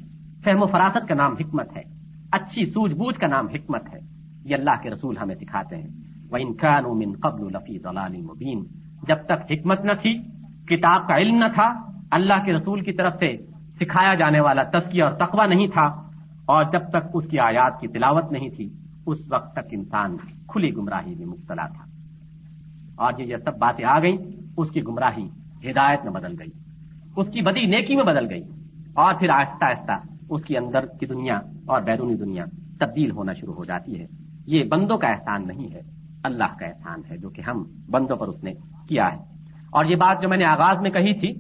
فہم 0.44 0.64
و 0.64 0.66
فراست 0.66 1.08
کا 1.08 1.16
نام 1.16 1.34
حکمت 1.40 1.78
ہے، 1.78 1.82
اچھی 2.32 2.66
سوجھ 2.66 2.94
بوجھ 2.94 3.20
کا 3.20 3.28
نام 3.28 3.48
حکمت 3.48 3.94
ہے۔ 3.94 4.00
یہ 4.46 4.56
اللہ 4.56 4.82
کے 4.84 4.90
رسول 4.90 5.18
ہمیں 5.18 5.36
سکھاتے 5.36 5.76
ہیں۔ 5.76 5.88
وہ 6.32 6.38
انکان 6.38 7.12
قبل 7.14 7.48
لفی 7.54 8.22
مبین 8.22 8.64
جب 9.08 9.18
تک 9.26 9.52
حکمت 9.52 9.82
نہ 9.82 9.92
تھی 10.02 10.22
کتاب 10.70 11.08
کا 11.08 11.18
علم 11.18 11.36
نہ 11.36 11.50
تھا، 11.54 11.68
اللہ 12.12 12.44
کے 12.46 12.54
رسول 12.54 12.82
کی 12.82 12.94
طرف 12.94 13.14
سے 13.20 13.36
سکھایا 13.80 14.14
جانے 14.14 14.40
والا 14.40 14.64
تسکیہ 14.74 15.04
اور 15.04 15.14
تقوی 15.20 15.48
نہیں 15.48 15.68
تھا، 15.68 15.86
اور 16.46 16.64
جب 16.64 16.90
تک 16.90 17.04
اس 17.14 17.28
کی 17.28 17.40
آیات 17.40 17.80
کی 17.82 17.88
تلاوت 17.88 18.32
نہیں 18.32 18.50
تھی، 18.50 18.68
اس 19.06 19.20
وقت 19.30 19.54
تک 19.54 19.68
انسان 19.72 20.18
کھلی 20.48 20.76
گمراہی 20.76 21.16
میں 21.16 21.26
مبتلا 21.26 21.68
تھا۔ 21.68 21.84
اور 22.96 23.20
یہ 23.20 23.26
یہ 23.26 23.38
سب 23.38 23.58
باتیں 23.58 23.86
آ 23.86 23.98
گئیں، 24.00 24.18
اس 24.58 24.72
کی 24.72 24.84
گمراہی 24.84 25.28
ہدایت 25.64 26.04
میں 26.04 26.14
بدل 26.14 26.34
گئی، 26.40 26.52
اس 27.16 27.28
کی 27.34 27.42
بدی 27.42 27.66
نیکی 27.66 27.96
میں 27.96 28.04
بدل 28.04 28.30
گئی، 28.30 28.44
اور 28.94 29.14
پھر 29.20 29.30
آہستہ 29.30 29.66
آہستہ 29.66 30.00
اس 30.30 30.44
کی 30.44 30.58
اندر 30.58 30.86
کی 31.00 31.06
دنیا 31.06 31.40
اور 31.66 31.82
بیرونی 31.82 32.16
دنیا 32.16 32.46
تبدیل 32.80 33.12
ہونا 33.12 33.34
شروع 33.34 33.54
ہو 33.54 33.66
جاتی 33.66 34.00
ہے۔ 34.00 34.06
یہ 34.48 34.64
بندوں 34.64 34.98
کا 34.98 35.08
احسان 35.08 35.48
نہیں 35.48 35.74
ہے، 35.74 35.82
اللہ 36.24 36.58
کا 36.60 36.66
احسان 36.66 37.02
ہے، 37.10 37.18
جو 37.18 37.30
کہ 37.30 37.42
ہم 37.42 37.64
بندوں 37.92 38.18
پر 38.18 38.28
اس 38.28 38.44
نے 38.44 38.54
کیا 38.88 39.08
ہے۔ 39.14 39.37
اور 39.72 39.86
یہ 39.86 39.96
بات 39.96 40.22
جو 40.22 40.30
میں 40.30 40.38
نے 40.38 40.46
آغاز 40.46 40.82
میں 40.82 40.90
کہی 40.90 41.14
تھی 41.14 41.34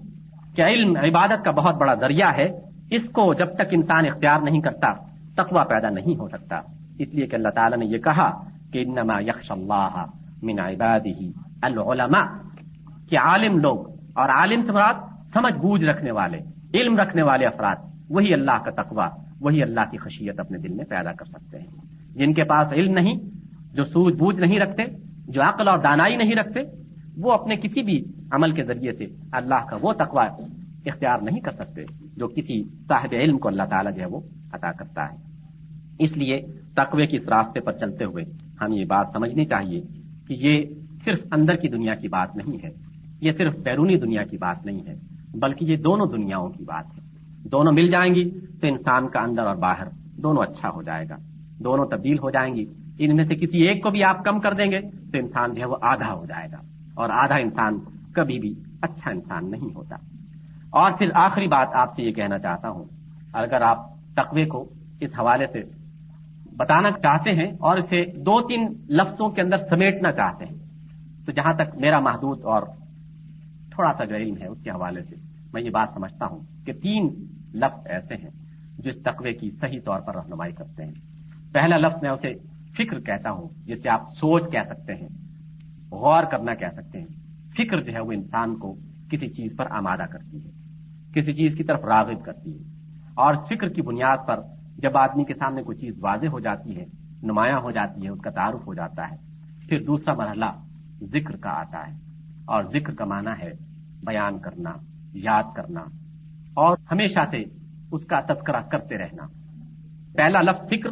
کہ 0.55 0.61
علم 0.61 0.97
عبادت 0.97 1.45
کا 1.45 1.51
بہت 1.51 1.75
بڑا 1.75 1.93
ذریعہ 1.93 2.31
ہے، 2.37 2.49
اس 2.91 3.09
کو 3.09 3.33
جب 3.33 3.55
تک 3.55 3.67
انسان 3.71 4.05
اختیار 4.05 4.39
نہیں 4.41 4.61
کرتا، 4.61 4.93
تقوی 5.35 5.59
پیدا 5.69 5.89
نہیں 5.89 6.19
ہو 6.19 6.27
سکتا۔ 6.27 6.55
اس 6.99 7.13
لیے 7.13 7.27
کہ 7.27 7.35
اللہ 7.35 7.49
تعالیٰ 7.49 7.77
نے 7.77 7.85
یہ 7.85 7.97
کہا 7.97 8.43
کہ 8.73 8.83
انما 8.87 9.19
یخش 9.19 9.51
اللہ 9.51 10.05
من 10.43 10.59
عباده 10.59 11.27
العلماء۔ 11.61 12.25
کہ 13.09 13.17
عالم 13.17 13.57
لوگ 13.57 13.89
اور 14.15 14.29
عالم 14.29 14.61
سے 14.61 14.71
مراد 14.71 14.93
سمجھ 15.33 15.53
بوجھ 15.53 15.83
رکھنے 15.83 16.11
والے، 16.11 16.39
علم 16.73 16.97
رکھنے 16.97 17.21
والے 17.21 17.45
افراد، 17.45 17.75
وہی 18.09 18.33
اللہ 18.33 18.63
کا 18.65 18.81
تقوی، 18.83 19.05
وہی 19.41 19.63
اللہ 19.63 19.81
کی 19.91 19.97
خشیت 19.97 20.39
اپنے 20.39 20.57
دل 20.57 20.73
میں 20.73 20.85
پیدا 20.85 21.11
کر 21.11 21.25
سکتے 21.25 21.59
ہیں۔ 21.59 21.67
جن 22.15 22.33
کے 22.33 22.43
پاس 22.43 22.73
علم 22.73 22.93
نہیں، 22.93 23.19
جو 23.73 23.83
سوجھ 23.83 24.15
بوجھ 24.15 24.39
نہیں 24.39 24.59
رکھتے، 24.59 24.83
جو 25.27 25.41
عقل 25.41 25.67
اور 25.67 25.77
دانائی 25.77 26.15
نہیں 26.15 26.35
رکھتے، 26.35 26.59
وہ 27.17 27.31
اپنے 27.31 27.55
کسی 27.55 27.81
بھی 27.81 28.03
عمل 28.31 28.51
کے 28.51 28.63
ذریعے 28.63 28.93
سے 28.93 29.05
اللہ 29.31 29.65
کا 29.69 29.77
وہ 29.81 29.93
تقوی 29.93 30.43
اختیار 30.85 31.19
نہیں 31.21 31.39
کر 31.39 31.51
سکتے 31.51 31.83
جو 32.17 32.27
کسی 32.27 32.63
صاحب 32.63 33.09
علم 33.11 33.37
کو 33.37 33.47
اللہ 33.47 33.63
تعالیٰ 33.63 33.93
جو 33.95 34.01
ہے 34.01 34.05
وہ 34.05 34.19
عطا 34.53 34.71
کرتا 34.71 35.03
ہے۔ 35.03 35.17
اس 35.99 36.17
لیے 36.17 36.41
تقوی 36.75 37.07
کی 37.07 37.17
اس 37.17 37.27
راستے 37.27 37.59
پر 37.59 37.71
چلتے 37.71 38.05
ہوئے 38.05 38.23
ہم 38.61 38.73
یہ 38.73 38.85
بات 38.85 39.07
سمجھنی 39.13 39.45
چاہیے 39.45 39.81
کہ 40.27 40.33
یہ 40.33 40.65
صرف 41.05 41.19
اندر 41.31 41.55
کی 41.55 41.67
دنیا 41.67 41.95
کی 41.95 42.07
بات 42.07 42.35
نہیں 42.35 42.63
ہے، 42.63 42.69
یہ 43.21 43.31
صرف 43.37 43.55
بیرونی 43.57 43.97
دنیا 43.97 44.23
کی 44.23 44.37
بات 44.37 44.65
نہیں 44.65 44.87
ہے، 44.87 44.95
بلکہ 45.33 45.65
یہ 45.65 45.75
دونوں 45.75 46.05
دنیاؤں 46.05 46.49
کی 46.49 46.63
بات 46.63 46.97
ہے۔ 46.97 47.01
دونوں 47.51 47.73
مل 47.73 47.89
جائیں 47.89 48.15
گی 48.15 48.29
تو 48.61 48.67
انسان 48.67 49.07
کا 49.07 49.19
اندر 49.19 49.43
اور 49.43 49.55
باہر 49.55 49.87
دونوں 50.23 50.43
اچھا 50.43 50.69
ہو 50.69 50.81
جائے 50.81 51.05
گا، 51.09 51.15
دونوں 51.63 51.85
تبدیل 51.85 52.19
ہو 52.19 52.29
جائیں 52.29 52.55
گی۔ 52.55 52.65
ان 52.99 53.15
میں 53.15 53.23
سے 53.23 53.35
کسی 53.35 53.61
ایک 53.61 53.83
کو 53.83 53.89
بھی 53.89 54.03
آپ 54.03 54.23
کم 54.25 54.39
کر 54.39 54.53
دیں 54.53 54.71
گے 54.71 54.81
تو 54.81 55.17
انسان 55.17 55.53
جو 55.53 55.61
ہے 55.61 55.65
وہ 55.65 55.77
آدھا 55.81 56.13
ہو 56.13 56.25
جائے 56.25 56.47
گا 56.51 56.57
اور 56.93 57.09
آدھا 57.09 57.35
انسان 57.35 57.79
کبھی 58.17 58.39
بھی 58.39 58.53
اچھا 58.81 59.11
انسان 59.11 59.51
نہیں 59.51 59.75
ہوتا۔ 59.75 59.95
اور 60.69 60.91
پھر 60.91 61.09
آخری 61.13 61.47
بات 61.47 61.67
آپ 61.73 61.95
سے 61.95 62.03
یہ 62.03 62.11
کہنا 62.11 62.39
چاہتا 62.39 62.69
ہوں، 62.69 62.85
اگر 63.33 63.61
آپ 63.61 63.79
تقوی 64.15 64.45
کو 64.45 64.69
اس 64.99 65.09
حوالے 65.19 65.45
سے 65.47 65.63
بتانا 66.57 66.91
چاہتے 66.91 67.31
ہیں 67.31 67.51
اور 67.59 67.77
اسے 67.77 68.05
دو 68.05 68.47
تین 68.47 68.73
لفظوں 68.89 69.29
کے 69.29 69.41
اندر 69.41 69.57
سمیٹنا 69.57 70.11
چاہتے 70.11 70.45
ہیں، 70.45 70.57
تو 71.25 71.31
جہاں 71.31 71.53
تک 71.53 71.75
میرا 71.75 71.99
محدود 71.99 72.43
اور 72.43 72.61
تھوڑا 73.71 73.93
سا 73.97 74.03
جو 74.03 74.15
علم 74.15 74.37
ہے 74.41 74.47
اس 74.47 74.57
کے 74.63 74.69
حوالے 74.69 75.01
سے 75.03 75.15
میں 75.53 75.61
یہ 75.61 75.69
بات 75.69 75.89
سمجھتا 75.93 76.25
ہوں 76.25 76.65
کہ 76.65 76.73
تین 76.73 77.09
لفظ 77.53 77.79
ایسے 77.85 78.15
ہیں 78.15 78.29
جو 78.79 78.89
اس 78.89 78.97
تقوی 79.03 79.33
کی 79.33 79.51
صحیح 79.51 79.79
طور 79.85 79.99
پر 79.99 80.15
رہنمائی 80.15 80.51
کرتے 80.51 80.85
ہیں۔ 80.85 80.93
پہلا 81.53 81.77
لفظ 81.77 82.01
میں 82.01 82.09
اسے 82.09 82.33
فکر 82.77 82.99
کہتا 82.99 83.31
ہوں، 83.31 83.49
جسے 83.65 83.89
آپ 83.89 84.01
سوچ 84.13 84.51
کہہ 84.51 84.67
سکتے 84.69 84.93
ہیں، 84.93 85.07
غور 85.91 86.23
کرنا 86.23 86.53
کہہ 86.53 86.73
سکتے 86.75 86.99
ہیں۔ 86.99 87.16
فکر 87.57 87.79
جو 87.79 87.93
ہے 87.93 87.99
وہ 87.99 88.11
انسان 88.11 88.55
کو 88.55 88.75
کسی 89.09 89.27
چیز 89.27 89.55
پر 89.57 89.65
آمادہ 89.69 90.03
کرتی 90.11 90.45
ہے، 90.45 90.51
کسی 91.15 91.33
چیز 91.33 91.55
کی 91.55 91.63
طرف 91.63 91.85
راغب 91.85 92.25
کرتی 92.25 92.53
ہے۔ 92.53 92.63
اور 93.13 93.33
اس 93.33 93.41
فکر 93.49 93.69
کی 93.69 93.81
بنیاد 93.81 94.17
پر 94.27 94.39
جب 94.77 94.97
آدمی 94.97 95.23
کے 95.23 95.33
سامنے 95.33 95.63
کوئی 95.63 95.77
چیز 95.77 95.95
واضح 96.01 96.27
ہو 96.27 96.39
جاتی 96.39 96.77
ہے، 96.77 96.85
نمایاں 97.23 97.59
ہو 97.59 97.71
جاتی 97.71 98.03
ہے، 98.03 98.09
اس 98.09 98.21
کا 98.21 98.29
تعارف 98.29 98.67
ہو 98.67 98.73
جاتا 98.73 99.11
ہے، 99.11 99.15
پھر 99.69 99.83
دوسرا 99.83 100.13
مرحلہ 100.13 100.45
ذکر 101.03 101.35
کا 101.35 101.49
آتا 101.49 101.87
ہے۔ 101.87 101.93
اور 102.45 102.63
ذکر 102.63 102.93
کا 102.93 103.05
معنی 103.05 103.45
ہے 103.45 103.51
بیان 104.03 104.39
کرنا، 104.39 104.71
یاد 105.13 105.43
کرنا، 105.55 105.79
اور 106.53 106.77
ہمیشہ 106.91 107.19
سے 107.31 107.43
اس 107.91 108.05
کا 108.05 108.19
تذکرہ 108.19 108.61
کرتے 108.61 108.97
رہنا۔ 108.97 109.27
پہلا 110.15 110.41
لفظ 110.41 110.67
فکر، 110.67 110.89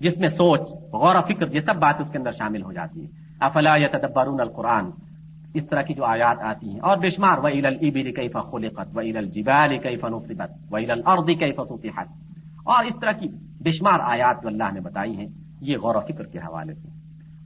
جس 0.00 0.18
میں 0.18 0.28
سوچ، 0.28 0.60
غور 0.92 1.14
و 1.14 1.20
فکر 1.28 1.54
یہ 1.54 1.60
سب 1.60 1.76
بات 1.76 1.94
اس 2.00 2.10
کے 2.10 2.18
اندر 2.18 2.30
شامل 2.32 2.62
ہو 2.62 2.72
جاتی 2.72 3.04
ہے 3.04 3.08
افلا 3.40 3.76
یا 3.76 3.88
تدبرون 3.92 4.40
القرآن؟ 4.40 4.90
اس 5.54 5.66
طرح 5.66 5.82
کی 5.82 5.94
جو 5.94 6.04
آیات 6.04 6.36
آتی 6.40 6.68
ہیں۔ 6.68 6.80
اور 6.80 6.98
بے 6.98 7.10
شمار 7.10 7.38
و 7.38 7.46
عل 7.46 7.66
البر 7.66 8.10
کئی 8.10 8.28
فخلقت 8.28 8.96
و 8.96 9.00
عل 9.00 9.16
الجبال 9.16 9.78
کئی 9.78 9.96
فنصبت 9.96 10.72
و 10.72 10.76
عل 10.76 10.90
الارض 10.90 11.40
کئی 11.40 11.52
اور 12.64 12.84
اس 12.84 12.96
طرح 13.00 13.12
کی 13.12 13.28
بے 13.60 13.72
شمار 13.72 14.00
آیات 14.02 14.42
جو 14.42 14.48
اللہ 14.48 14.72
نے 14.74 14.80
بتائی 14.80 15.16
ہیں، 15.16 15.26
یہ 15.60 15.76
غور 15.76 15.94
و 15.94 16.00
فکر 16.00 16.24
کے 16.24 16.38
حوالے 16.38 16.74
سے۔ 16.74 16.88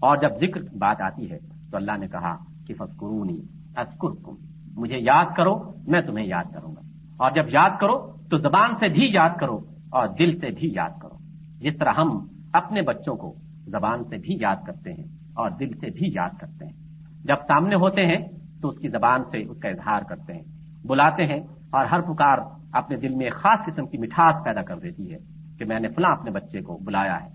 اور 0.01 0.17
جب 0.17 0.29
ذکر 0.29 0.63
کی 0.63 0.77
بات 0.79 1.01
آتی 1.01 1.31
ہے، 1.31 1.39
تو 1.71 1.77
اللہ 1.77 1.93
نے 1.99 2.09
کہا 2.09 2.37
کہ 2.67 2.75
فسکرونی 2.75 3.41
اذکرکم 3.77 4.35
مجھے 4.75 4.97
یاد 4.99 5.25
کرو، 5.37 5.73
میں 5.87 6.01
تمہیں 6.01 6.27
یاد 6.27 6.45
کروں 6.55 6.77
گا۔ 6.77 6.81
اور 7.17 7.31
جب 7.31 7.45
یاد 7.49 7.71
کرو، 7.81 8.13
تو 8.31 8.37
زبان 8.37 8.75
سے 8.81 8.89
بھی 8.89 9.11
یاد 9.13 9.31
کرو 9.41 9.59
اور 9.91 10.09
دل 10.09 10.39
سے 10.39 10.47
بھی 10.47 10.73
یاد 10.73 11.01
کرو۔ 11.03 11.15
جس 11.59 11.77
طرح 11.77 11.93
ہم 11.99 12.27
اپنے 12.53 12.83
بچوں 12.83 13.17
کو 13.17 13.35
زبان 13.67 14.05
سے 14.05 14.17
بھی 14.17 14.39
یاد 14.41 14.57
کرتے 14.67 14.93
ہیں 14.93 15.05
اور 15.35 15.51
دل 15.51 15.71
سے 15.71 15.91
بھی 15.91 16.13
یاد 16.15 16.31
کرتے 16.41 16.67
ہیں۔ 16.67 16.88
جب 17.25 17.37
سامنے 17.49 17.75
ہوتے 17.75 18.07
ہیں 18.07 18.27
تو 18.63 18.69
اس 18.69 18.79
کی 18.79 18.89
زبان 18.89 19.25
سے 19.31 19.43
اس 19.43 19.59
کا 19.61 19.69
اظہار 19.69 20.03
کرتے 20.03 20.33
ہیں، 20.33 20.43
بلاتے 20.87 21.27
ہیں 21.27 21.41
اور 21.71 21.87
ہر 21.87 22.01
پکار 22.01 22.39
اپنے 22.73 22.97
دل 22.97 23.15
میں 23.15 23.25
ایک 23.25 23.35
خاص 23.35 23.65
قسم 23.67 23.87
کی 23.87 23.99
مٹھاس 23.99 24.35
پیدا 24.45 24.63
کر 24.63 24.79
دیتی 24.79 25.13
ہے 25.13 25.19
کہ 25.59 25.65
میں 25.65 25.81
نے 25.81 25.89
فلاں 25.89 26.11
اپنے 26.11 26.31
بچے 26.31 26.61
کو 26.61 26.79
بلایا 26.85 27.21
ہے۔ 27.25 27.29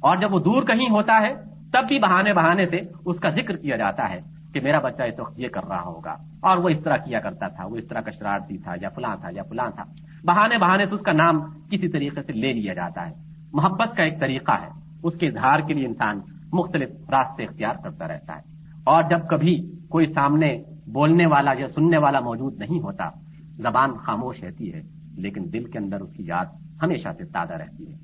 اور 0.00 0.16
جب 0.16 0.34
وہ 0.34 0.38
دور 0.38 0.62
کہیں 0.62 0.90
ہوتا 0.90 1.18
ہے، 1.22 1.34
تب 1.72 1.88
بھی 1.88 1.98
بہانے 1.98 2.32
بہانے 2.32 2.66
سے 2.66 2.76
اس 3.04 3.20
کا 3.20 3.30
ذکر 3.30 3.56
کیا 3.56 3.76
جاتا 3.76 4.10
ہے 4.10 4.20
کہ 4.54 4.60
میرا 4.60 4.78
بچہ 4.78 5.02
اس 5.02 5.20
وقت 5.20 5.40
یہ 5.40 5.48
کر 5.48 5.64
رہا 5.64 5.82
ہوگا۔ 5.82 6.16
اور 6.42 6.58
وہ 6.58 6.68
اس 6.68 6.80
طرح 6.80 6.96
کیا 6.96 7.20
کرتا 7.20 7.48
تھا، 7.48 7.66
وہ 7.66 7.76
اس 7.76 7.88
طرح 7.88 8.00
کا 8.00 8.10
شرارتی 8.10 8.58
تھا 8.58 8.72
یا 8.80 8.88
فلاں 8.88 9.16
تھا 9.16 9.28
یا 9.32 9.42
فلاں 9.42 9.70
تھا۔ 9.70 9.82
بہانے 10.24 10.58
بہانے 10.58 10.84
سے 10.84 10.94
اس 10.94 11.00
کا 11.00 11.12
نام 11.12 11.40
کسی 11.70 11.88
طریقے 11.88 12.22
سے 12.22 12.32
لے 12.32 12.52
لیا 12.52 12.74
جاتا 12.74 13.08
ہے۔ 13.08 13.14
محبت 13.52 13.96
کا 13.96 14.02
ایک 14.02 14.20
طریقہ 14.20 14.52
ہے، 14.62 14.68
اس 15.02 15.14
کے 15.14 15.26
اظہار 15.26 15.58
کے 15.58 15.74
لیے 15.74 15.86
انسان 15.86 16.20
مختلف 16.52 16.88
راستے 17.10 17.44
اختیار 17.44 17.74
کرتا 17.82 18.08
رہتا 18.08 18.36
ہے۔ 18.36 18.53
اور 18.84 19.02
جب 19.02 19.28
کبھی 19.30 19.72
کوئی 19.88 20.06
سامنے 20.06 20.62
بولنے 20.92 21.26
والا 21.26 21.52
یا 21.58 21.68
سننے 21.68 21.98
والا 21.98 22.20
موجود 22.20 22.58
نہیں 22.58 22.80
ہوتا، 22.80 23.08
زبان 23.56 23.94
خاموش 23.94 24.44
رہتی 24.44 24.74
ہے، 24.74 24.80
لیکن 25.14 25.44
دل 25.52 25.64
کے 25.64 25.78
اندر 25.78 26.00
اس 26.00 26.12
کی 26.12 26.24
یاد 26.26 26.44
ہمیشہ 26.82 27.08
سے 27.18 27.24
تازہ 27.24 27.52
رہتی 27.52 27.92
ہے۔ 27.92 27.98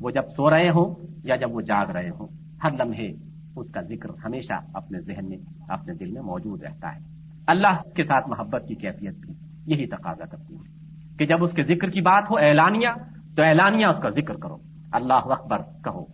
وہ 0.00 0.10
جب 0.10 0.22
سو 0.36 0.50
رہے 0.50 0.68
ہوں 0.68 0.94
یا 1.24 1.36
جب 1.36 1.54
وہ 1.54 1.60
جاگ 1.60 1.86
رہے 1.90 2.08
ہوں، 2.08 2.26
ہر 2.64 2.70
لمحے 2.72 3.12
اس 3.56 3.70
کا 3.70 3.80
ذکر 3.80 4.08
ہمیشہ 4.24 4.52
اپنے 4.74 5.00
ذہن 5.00 5.28
میں، 5.28 5.38
اپنے 5.68 5.94
دل 5.94 6.10
میں 6.10 6.22
موجود 6.22 6.62
رہتا 6.62 6.94
ہے۔ 6.94 7.00
اللہ 7.46 7.88
کے 7.94 8.04
ساتھ 8.04 8.28
محبت 8.28 8.64
کی 8.68 8.74
کیفیت 8.74 9.14
بھی 9.14 9.34
یہی 9.66 9.86
تقاضا 9.86 10.24
کرتی 10.24 10.54
ہے 10.54 10.74
کہ 11.18 11.26
جب 11.26 11.44
اس 11.44 11.52
کے 11.52 11.62
ذکر 11.62 11.90
کی 11.90 12.00
بات 12.00 12.30
ہو، 12.30 12.38
اعلانیہ، 12.38 12.88
تو 13.36 13.42
اعلانیہ 13.42 13.86
اس 13.86 13.98
کا 13.98 14.08
ذکر 14.10 14.34
کرو۔ 14.34 14.56
اللہ 14.92 15.14
اکبر 15.14 15.58
کہو، 15.84 16.04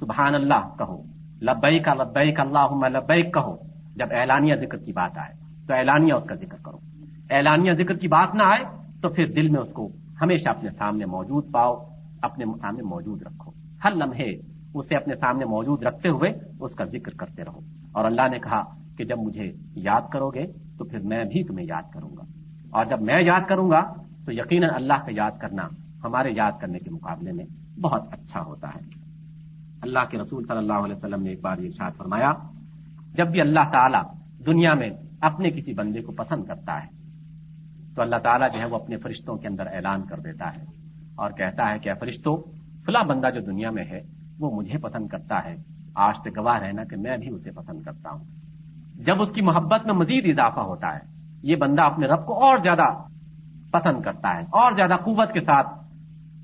سبحان 0.00 0.34
اللہ 0.34 0.74
کہو۔ 0.78 1.15
لبئی 1.42 1.78
کا 1.78 1.94
لبئی 1.94 2.32
کا 2.32 2.42
اللہ 2.42 2.98
لبیک 2.98 3.34
کہو۔ 3.34 3.56
جب 3.96 4.06
اعلانیہ 4.10 4.54
ذکر 4.54 4.78
کی 4.78 4.92
بات 4.92 5.18
آئے 5.18 5.34
تو 5.66 5.74
اعلانیہ 5.74 6.12
اس 6.12 6.24
کا 6.24 6.34
ذکر 6.34 6.56
کرو۔ 6.62 6.78
اعلانیہ 7.30 7.72
ذکر 7.72 7.94
کی 7.94 8.08
بات 8.08 8.34
نہ 8.34 8.42
آئے 8.42 8.64
تو 9.02 9.08
پھر 9.08 9.26
دل 9.26 9.48
میں 9.48 9.60
اس 9.60 9.72
کو 9.72 9.88
ہمیشہ 10.22 10.48
اپنے 10.48 10.70
سامنے 10.70 11.06
موجود 11.06 11.52
پاؤ، 11.52 11.74
اپنے 12.22 12.44
سامنے 12.60 12.82
موجود 12.82 13.22
رکھو۔ 13.22 13.50
ہر 13.84 13.90
لمحے 13.90 14.30
اسے 14.74 14.96
اپنے 14.96 15.14
سامنے 15.14 15.44
موجود 15.44 15.82
رکھتے 15.82 16.08
ہوئے 16.08 16.32
اس 16.60 16.74
کا 16.74 16.84
ذکر 16.84 17.10
کرتے 17.16 17.44
رہو۔ 17.44 17.60
اور 17.92 18.04
اللہ 18.04 18.28
نے 18.30 18.38
کہا 18.38 18.62
کہ 18.96 19.04
جب 19.04 19.18
مجھے 19.18 19.52
یاد 19.74 20.00
کرو 20.12 20.30
گے 20.30 20.46
تو 20.78 20.84
پھر 20.84 20.98
میں 20.98 21.24
بھی 21.24 21.44
تمہیں 21.44 21.66
یاد 21.68 21.92
کروں 21.92 22.10
گا۔ 22.16 22.22
اور 22.70 22.84
جب 22.84 23.00
میں 23.00 23.22
یاد 23.22 23.40
کروں 23.48 23.70
گا 23.70 23.80
تو 24.24 24.32
یقیناً 24.32 24.70
اللہ 24.74 24.94
کا 24.94 25.10
یاد 25.10 25.30
کرنا 25.40 25.62
ہمارے 26.04 26.30
یاد 26.36 26.52
کرنے 26.60 26.78
کے 26.78 26.90
مقابلے 26.90 27.32
میں 27.32 27.44
بہت 27.80 28.02
اچھا 28.12 28.40
ہوتا 28.40 28.68
ہے۔ 28.68 29.05
اللہ 29.82 30.04
کے 30.10 30.18
رسول 30.18 30.44
صلی 30.44 30.56
اللہ 30.56 30.78
علیہ 30.84 30.96
وسلم 30.96 31.22
نے 31.22 31.30
ایک 31.30 31.40
بار 31.40 31.58
یہ 31.58 31.66
ارشاد 31.66 31.96
فرمایا، 31.96 32.32
جب 33.14 33.26
بھی 33.30 33.40
اللہ 33.40 33.68
تعالیٰ 33.72 34.02
دنیا 34.46 34.74
میں 34.74 34.90
اپنے 35.20 35.50
کسی 35.50 35.72
بندے 35.74 36.00
کو 36.02 36.12
پسند 36.12 36.44
کرتا 36.44 36.74
ہے، 36.82 36.88
تو 37.94 38.02
اللہ 38.02 38.16
تعالیٰ 38.16 38.48
جو 38.52 38.58
ہے 38.60 38.66
وہ 38.66 38.76
اپنے 38.76 38.96
فرشتوں 38.96 39.36
کے 39.36 39.48
اندر 39.48 39.66
اعلان 39.66 40.02
کر 40.06 40.18
دیتا 40.20 40.46
ہے 40.56 40.64
اور 41.16 41.30
کہتا 41.30 41.68
ہے 41.70 41.78
کہ 41.78 41.94
فرشتوں 42.00 42.36
فلاں 42.86 43.04
بندہ 43.04 43.28
جو 43.30 43.40
دنیا 43.42 43.70
میں 43.70 43.84
ہے، 43.84 44.00
وہ 44.38 44.50
مجھے 44.50 44.78
پسند 44.78 45.08
کرتا 45.08 45.44
ہے۔ 45.44 45.54
آج 45.98 46.14
سے 46.24 46.30
گواہ 46.36 46.58
رہنا 46.60 46.84
کہ 46.84 46.96
میں 46.96 47.16
بھی 47.16 47.28
اسے 47.28 47.50
پسند 47.50 47.82
کرتا 47.82 48.10
ہوں۔ 48.10 48.24
جب 49.04 49.22
اس 49.22 49.30
کی 49.32 49.40
محبت 49.40 49.86
میں 49.86 49.94
مزید 49.94 50.24
اضافہ 50.28 50.60
ہوتا 50.60 50.94
ہے، 50.94 51.00
یہ 51.42 51.56
بندہ 51.56 51.82
اپنے 51.82 52.06
رب 52.06 52.26
کو 52.26 52.32
اور 52.44 52.58
زیادہ 52.58 52.86
پسند 53.72 54.02
کرتا 54.02 54.28
ہے، 54.36 54.42
اور 54.52 54.72
زیادہ 54.72 54.96
قوت 55.04 55.32
کے 55.32 55.40
ساتھ 55.40 55.68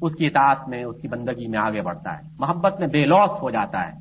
اس 0.02 0.14
کی 0.14 0.26
اطاعت 0.26 0.68
میں، 0.68 0.84
اس 0.84 0.96
کی 1.02 1.08
بندگی 1.08 1.48
میں 1.48 1.58
آگے 1.58 1.82
بڑھتا 1.82 2.12
ہے۔ 2.12 2.22
محبت 2.38 2.80
میں 2.80 2.88
بے 2.88 3.06
لوس 3.06 3.42
ہو 3.42 3.50
جاتا 3.50 3.80
ہے۔ 3.80 3.92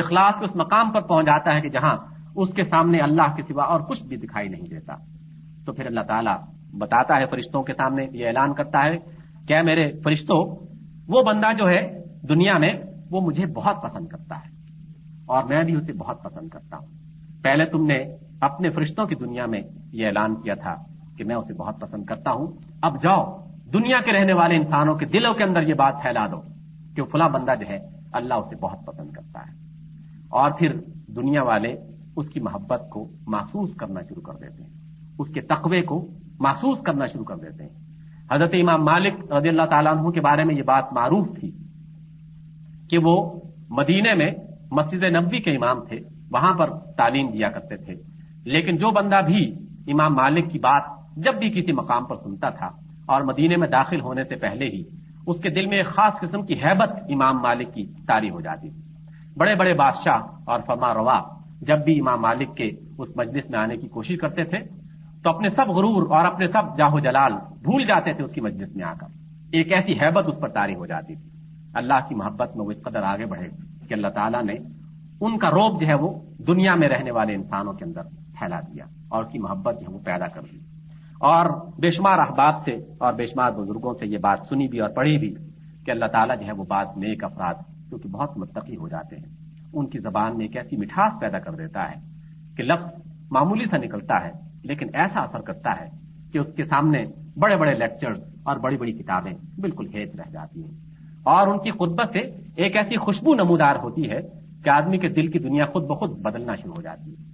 اخلاص 0.00 0.34
اس 0.42 0.56
مقام 0.56 0.90
پر 0.90 1.00
پہنچ 1.00 1.26
جاتا 1.26 1.54
ہے 1.54 1.60
کہ 1.60 1.68
جہاں 1.68 1.96
اس 2.34 2.54
کے 2.54 2.62
سامنے 2.62 2.98
اللہ 2.98 3.36
کے 3.36 3.42
سوا 3.42 3.64
اور 3.64 3.80
کچھ 3.80 4.04
بھی 4.04 4.16
دکھائی 4.16 4.48
نہیں 4.48 4.62
دیتا۔ 4.62 4.94
تو 5.66 5.72
پھر 5.72 5.86
اللہ 5.86 6.00
تعالیٰ 6.00 6.36
بتاتا 6.78 7.16
ہے 7.16 7.26
فرشتوں 7.26 7.62
کے 7.62 7.72
سامنے، 7.72 8.06
یہ 8.12 8.26
اعلان 8.26 8.54
کرتا 8.54 8.84
ہے 8.84 8.98
کیا 9.46 9.62
میرے 9.62 9.92
فرشتوں 10.04 10.66
وہ 11.08 11.22
بندہ 11.22 11.52
جو 11.58 11.68
ہے 11.68 12.02
دنیا 12.28 12.58
میں، 12.58 12.72
وہ 13.10 13.20
مجھے 13.20 13.46
بہت 13.46 13.82
پسند 13.82 14.06
کرتا 14.06 14.36
ہے۔ 14.36 14.50
اور 15.26 15.44
میں 15.44 15.62
بھی 15.62 15.76
اسے 15.76 15.92
بہت 15.92 16.22
پسند 16.22 16.48
کرتا 16.48 16.76
ہوں۔ 16.76 16.86
پہلے 17.42 17.64
تم 17.64 17.86
نے 17.86 18.04
اپنے 18.40 18.70
فرشتوں 18.70 19.06
کی 19.06 19.14
دنیا 19.14 19.46
میں 19.46 19.60
یہ 19.92 20.06
اعلان 20.06 20.34
کیا 20.34 20.54
تھا 20.54 20.74
کہ 21.16 21.24
میں 21.24 21.36
اسے 21.36 21.54
بہت 21.54 21.80
پسند 21.80 22.04
کرتا 22.04 22.30
ہوں۔ 22.30 22.46
اب 22.82 23.02
جاؤ 23.02 23.45
دنیا 23.72 24.00
کے 24.04 24.12
رہنے 24.12 24.32
والے 24.32 24.56
انسانوں 24.56 24.94
کے 24.94 25.06
دلوں 25.06 25.34
کے 25.34 25.44
اندر 25.44 25.62
یہ 25.62 25.74
بات 25.74 26.02
پھیلا 26.02 26.26
دو 26.26 26.40
کہ 26.96 27.02
وہ 27.02 27.06
فلاں 27.06 27.28
بندہ 27.28 27.54
جو 27.60 27.66
ہے 27.68 27.78
اللہ 28.12 28.34
اسے 28.34 28.56
بہت 28.56 28.86
پسند 28.86 29.10
کرتا 29.10 29.40
ہے۔ 29.40 29.52
اور 30.28 30.50
پھر 30.50 30.72
دنیا 31.06 31.42
والے 31.42 31.76
اس 32.16 32.30
کی 32.30 32.40
محبت 32.40 32.82
کو 32.90 33.08
محسوس 33.26 33.74
کرنا 33.74 34.00
شروع 34.00 34.22
کر 34.22 34.32
دیتے 34.32 34.62
ہیں۔ 34.62 34.70
اس 35.18 35.28
کے 35.28 35.40
تقوی 35.40 35.82
کو 35.82 36.08
محسوس 36.38 36.80
کرنا 36.80 37.06
شروع 37.06 37.24
کر 37.24 37.36
دیتے 37.36 37.64
ہیں۔ 37.64 37.86
حضرت 38.32 38.50
امام 38.52 38.84
مالک 38.84 39.32
رضی 39.32 39.48
اللہ 39.48 39.66
تعالیٰ 39.70 39.96
عنہ 39.96 40.10
کے 40.10 40.20
بارے 40.20 40.44
میں 40.44 40.54
یہ 40.54 40.62
بات 40.62 40.92
معروف 40.92 41.26
تھی 41.40 41.50
کہ 42.90 42.98
وہ 42.98 43.40
مدینے 43.70 44.14
میں 44.14 44.30
مسجد 44.70 45.02
نبوی 45.02 45.38
کے 45.38 45.50
امام 45.56 45.84
تھے، 45.84 46.00
وہاں 46.30 46.54
پر 46.54 46.70
تعلیم 46.96 47.30
دیا 47.30 47.50
کرتے 47.50 47.76
تھے۔ 47.76 47.94
لیکن 48.44 48.76
جو 48.76 48.90
بندہ 48.90 49.20
بھی 49.26 49.54
امام 49.86 50.14
مالک 50.14 50.50
کی 50.50 50.58
بات 50.58 50.82
جب 51.16 51.34
بھی 51.34 51.50
کسی 51.50 51.72
مقام 51.72 52.04
پر 52.04 52.16
سنتا 52.16 52.50
تھا 52.50 52.68
اور 53.06 53.22
مدینے 53.22 53.56
میں 53.56 53.68
داخل 53.68 54.00
ہونے 54.00 54.24
سے 54.24 54.36
پہلے 54.36 54.66
ہی 54.66 54.84
اس 55.26 55.40
کے 55.40 55.50
دل 55.50 55.66
میں 55.66 55.76
ایک 55.76 55.86
خاص 55.86 56.20
قسم 56.20 56.46
کی 56.46 56.54
حیبت 56.54 56.90
امام 57.08 57.38
مالک 57.38 57.74
کی 57.74 57.86
تاری 58.06 58.30
ہو 58.30 58.40
جاتی 58.40 58.70
تھی۔ 58.70 58.82
بڑے 59.36 59.54
بڑے 59.54 59.74
بادشاہ 59.74 60.20
اور 60.46 60.60
فرما 60.66 60.94
روا 60.94 61.20
جب 61.60 61.84
بھی 61.84 62.00
امام 62.00 62.20
مالک 62.20 62.56
کے 62.56 62.70
اس 62.98 63.16
مجلس 63.16 63.50
میں 63.50 63.58
آنے 63.58 63.76
کی 63.76 63.88
کوشش 63.88 64.16
کرتے 64.20 64.44
تھے 64.44 64.58
تو 65.22 65.30
اپنے 65.30 65.48
سب 65.48 65.68
غرور 65.68 66.16
اور 66.16 66.24
اپنے 66.24 66.46
سب 66.46 66.76
جاہو 66.76 66.98
جلال 66.98 67.32
بھول 67.32 67.84
جاتے 67.84 68.12
تھے 68.12 68.24
اس 68.24 68.32
کی 68.32 68.40
مجلس 68.40 68.76
میں 68.76 68.84
آ 68.84 68.94
کر۔ 68.94 69.06
ایک 69.52 69.72
ایسی 69.72 69.92
حیبت 69.92 70.24
اس 70.26 70.40
پر 70.40 70.48
تاری 70.48 70.74
ہو 70.74 70.86
جاتی 70.86 71.14
تھی۔ 71.14 71.30
اللہ 71.74 72.08
کی 72.08 72.14
محبت 72.14 72.56
میں 72.56 72.66
وہ 72.66 72.70
اس 72.70 72.82
قدر 72.82 73.02
آگے 73.02 73.26
بڑھے 73.26 73.48
کہ 73.88 73.94
اللہ 73.94 74.08
تعالیٰ 74.08 74.42
نے 74.42 74.54
ان 75.20 75.38
کا 75.38 75.50
روب 75.50 75.80
جو 75.80 75.86
ہے 75.86 75.94
وہ 75.94 76.20
دنیا 76.38 76.74
میں 76.74 76.88
رہنے 76.88 77.10
والے 77.10 77.34
انسانوں 77.34 77.72
کے 77.72 77.84
اندر 77.84 78.02
پھیلا 78.38 78.60
دیا 78.60 78.84
اور 79.08 79.24
اس 79.24 79.32
کی 79.32 79.38
محبت 79.38 79.74
جو 79.80 79.86
ہے 79.88 79.94
وہ 79.94 80.00
پیدا 80.04 80.26
کر 80.26 80.40
دی۔ 80.52 80.58
اور 81.20 81.70
بے 81.78 81.90
شمار 81.90 82.18
احباب 82.18 82.58
سے 82.58 82.72
اور 82.98 83.12
بے 83.12 83.26
شمار 83.26 83.50
بزرگوں 83.50 83.94
سے 83.94 84.06
یہ 84.06 84.18
بات 84.18 84.38
سنی 84.48 84.68
بھی 84.68 84.80
اور 84.80 84.90
پڑھی 84.90 85.18
بھی 85.18 85.34
کہ 85.84 85.90
اللہ 85.90 86.04
تعالیٰ 86.04 86.40
جو 86.40 86.46
ہے 86.46 86.52
وہ 86.52 86.64
بات 86.64 86.96
نیک 86.96 87.24
افراد 87.24 87.54
کیونکہ 87.88 88.08
بہت 88.08 88.38
متقی 88.38 88.76
ہو 88.76 88.88
جاتے 88.88 89.16
ہیں، 89.16 89.36
ان 89.72 89.86
کی 89.86 89.98
زبان 89.98 90.36
میں 90.36 90.46
ایک 90.46 90.56
ایسی 90.56 90.76
مٹھاس 90.76 91.12
پیدا 91.20 91.38
کر 91.38 91.50
دیتا 91.50 91.90
ہے 91.90 92.00
کہ 92.56 92.62
لفظ 92.62 93.00
معمولی 93.30 93.64
سا 93.64 93.76
نکلتا 93.76 94.24
ہے، 94.24 94.30
لیکن 94.62 94.86
ایسا 94.94 95.20
اثر 95.20 95.40
کرتا 95.40 95.80
ہے 95.80 95.88
کہ 96.32 96.38
اس 96.38 96.46
کے 96.56 96.64
سامنے 96.64 97.04
بڑے 97.38 97.56
بڑے 97.56 97.74
لیکچر 97.74 98.12
اور 98.44 98.56
بڑی 98.56 98.76
بڑی 98.76 98.92
کتابیں 98.92 99.32
بالکل 99.60 99.86
ہیچ 99.94 100.14
رہ 100.14 100.30
جاتی 100.30 100.64
ہیں۔ 100.64 100.70
اور 101.22 101.46
ان 101.46 101.58
کی 101.58 101.70
خطبت 101.70 102.12
سے 102.12 102.18
ایک 102.56 102.76
ایسی 102.76 102.96
خوشبو 102.96 103.34
نمودار 103.34 103.76
ہوتی 103.76 104.10
ہے 104.10 104.20
کہ 104.64 104.70
آدمی 104.70 104.98
کے 104.98 105.08
دل 105.08 105.26
کی 105.26 105.38
دنیا 105.38 105.64
خود 105.66 105.84
بخود 105.84 106.10
بدلنا 106.10 106.54
شروع 106.54 106.74
ہو 106.76 106.82
جاتی 106.82 107.10
ہے۔ 107.10 107.24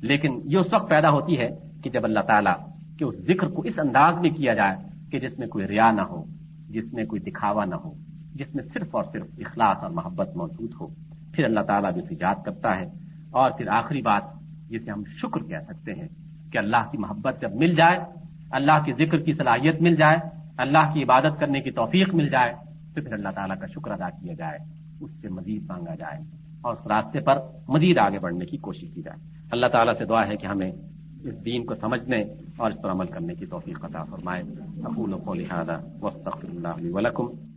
لیکن 0.00 0.40
یہ 0.44 0.58
اس 0.58 0.74
وقت 0.74 0.90
پیدا 0.90 1.10
ہوتی 1.10 1.38
ہے 1.38 1.48
کہ 1.82 1.90
جب 1.90 2.04
اللہ 2.04 2.20
تعالیٰ 2.20 2.54
کے 3.00 3.04
اس 3.04 3.26
ذکر 3.26 3.48
کو 3.48 3.62
اس 3.62 3.78
انداز 3.78 4.14
میں 4.20 4.30
کیا 4.30 4.54
جائے 4.54 4.76
کہ 5.10 5.18
جس 5.18 5.38
میں 5.38 5.46
کوئی 5.46 5.66
ریا 5.66 5.92
نہ 5.92 6.00
ہو، 6.00 6.24
جس 6.68 6.92
میں 6.92 7.04
کوئی 7.04 7.20
دکھاوا 7.20 7.64
نہ 7.64 7.74
ہو، 7.74 7.94
جس 8.34 8.54
میں 8.54 8.64
صرف 8.64 8.88
اور 8.90 9.04
صرف 9.12 9.26
اخلاص 9.38 9.76
اور 9.82 9.90
محبت 9.90 10.36
موجود 10.36 10.70
ہو۔ 10.80 10.86
پھر 11.32 11.44
اللہ 11.44 11.60
تعالیٰ 11.60 11.92
بھی 11.92 12.00
اسے 12.04 12.14
یاد 12.20 12.34
کرتا 12.44 12.76
ہے۔ 12.76 12.84
اور 13.30 13.50
پھر 13.50 13.68
آخری 13.68 14.02
بات 14.02 14.22
جسے 14.68 14.90
ہم 14.90 15.02
شکر 15.04 15.40
کہہ 15.40 15.72
سکتے 15.72 15.92
ہیں 15.92 16.08
کہ 16.52 16.58
اللہ 16.58 16.90
کی 16.90 16.98
محبت 16.98 17.40
جب 17.40 17.54
مل 17.54 17.74
جائے، 17.74 17.98
اللہ 18.50 18.84
کی 18.84 18.92
ذکر 18.92 19.18
کی 19.18 19.32
صلاحیت 19.32 19.80
مل 19.80 19.96
جائے، 19.96 20.18
اللہ 20.56 20.92
کی 20.92 21.02
عبادت 21.02 21.40
کرنے 21.40 21.60
کی 21.60 21.70
توفیق 21.70 22.14
مل 22.14 22.28
جائے، 22.28 22.54
تو 22.94 23.02
پھر 23.02 23.12
اللہ 23.12 23.28
تعالیٰ 23.28 23.58
کا 23.58 23.66
شکر 23.66 23.90
ادا 23.90 24.10
کیا 24.10 24.34
جائے، 24.34 24.58
اس 25.00 25.10
سے 25.22 25.28
مزید 25.28 25.62
مانگا 25.68 25.94
جائے 25.94 26.18
اور 26.62 26.72
اس 26.72 26.86
راستے 26.86 27.20
پر 27.20 27.38
مزید 27.68 27.98
آگے 27.98 28.18
بڑھنے 28.18 28.44
کی 28.44 28.56
کوشش 28.56 28.94
کی 28.94 29.02
جائے۔ 29.02 29.44
اللہ 29.52 29.66
تعالیٰ 29.66 29.94
سے 29.94 30.04
دعا 30.04 30.26
ہے 30.26 30.36
کہ 30.36 30.46
ہمیں 30.46 30.72
اس 31.24 31.44
دین 31.44 31.66
کو 31.66 31.74
سمجھنے 31.74 32.24
اور 32.56 32.70
اس 32.70 32.82
پر 32.82 32.90
عمل 32.90 33.06
کرنے 33.06 33.34
کی 33.34 33.46
توفیق 33.46 33.84
عطا 33.84 34.04
فرمائے۔ 34.04 34.42
اقول 34.84 35.12
و 35.12 35.34
لہٰذا 35.34 35.78
الله 36.00 36.44
اللہ 36.44 36.92
ولكم. 36.92 37.49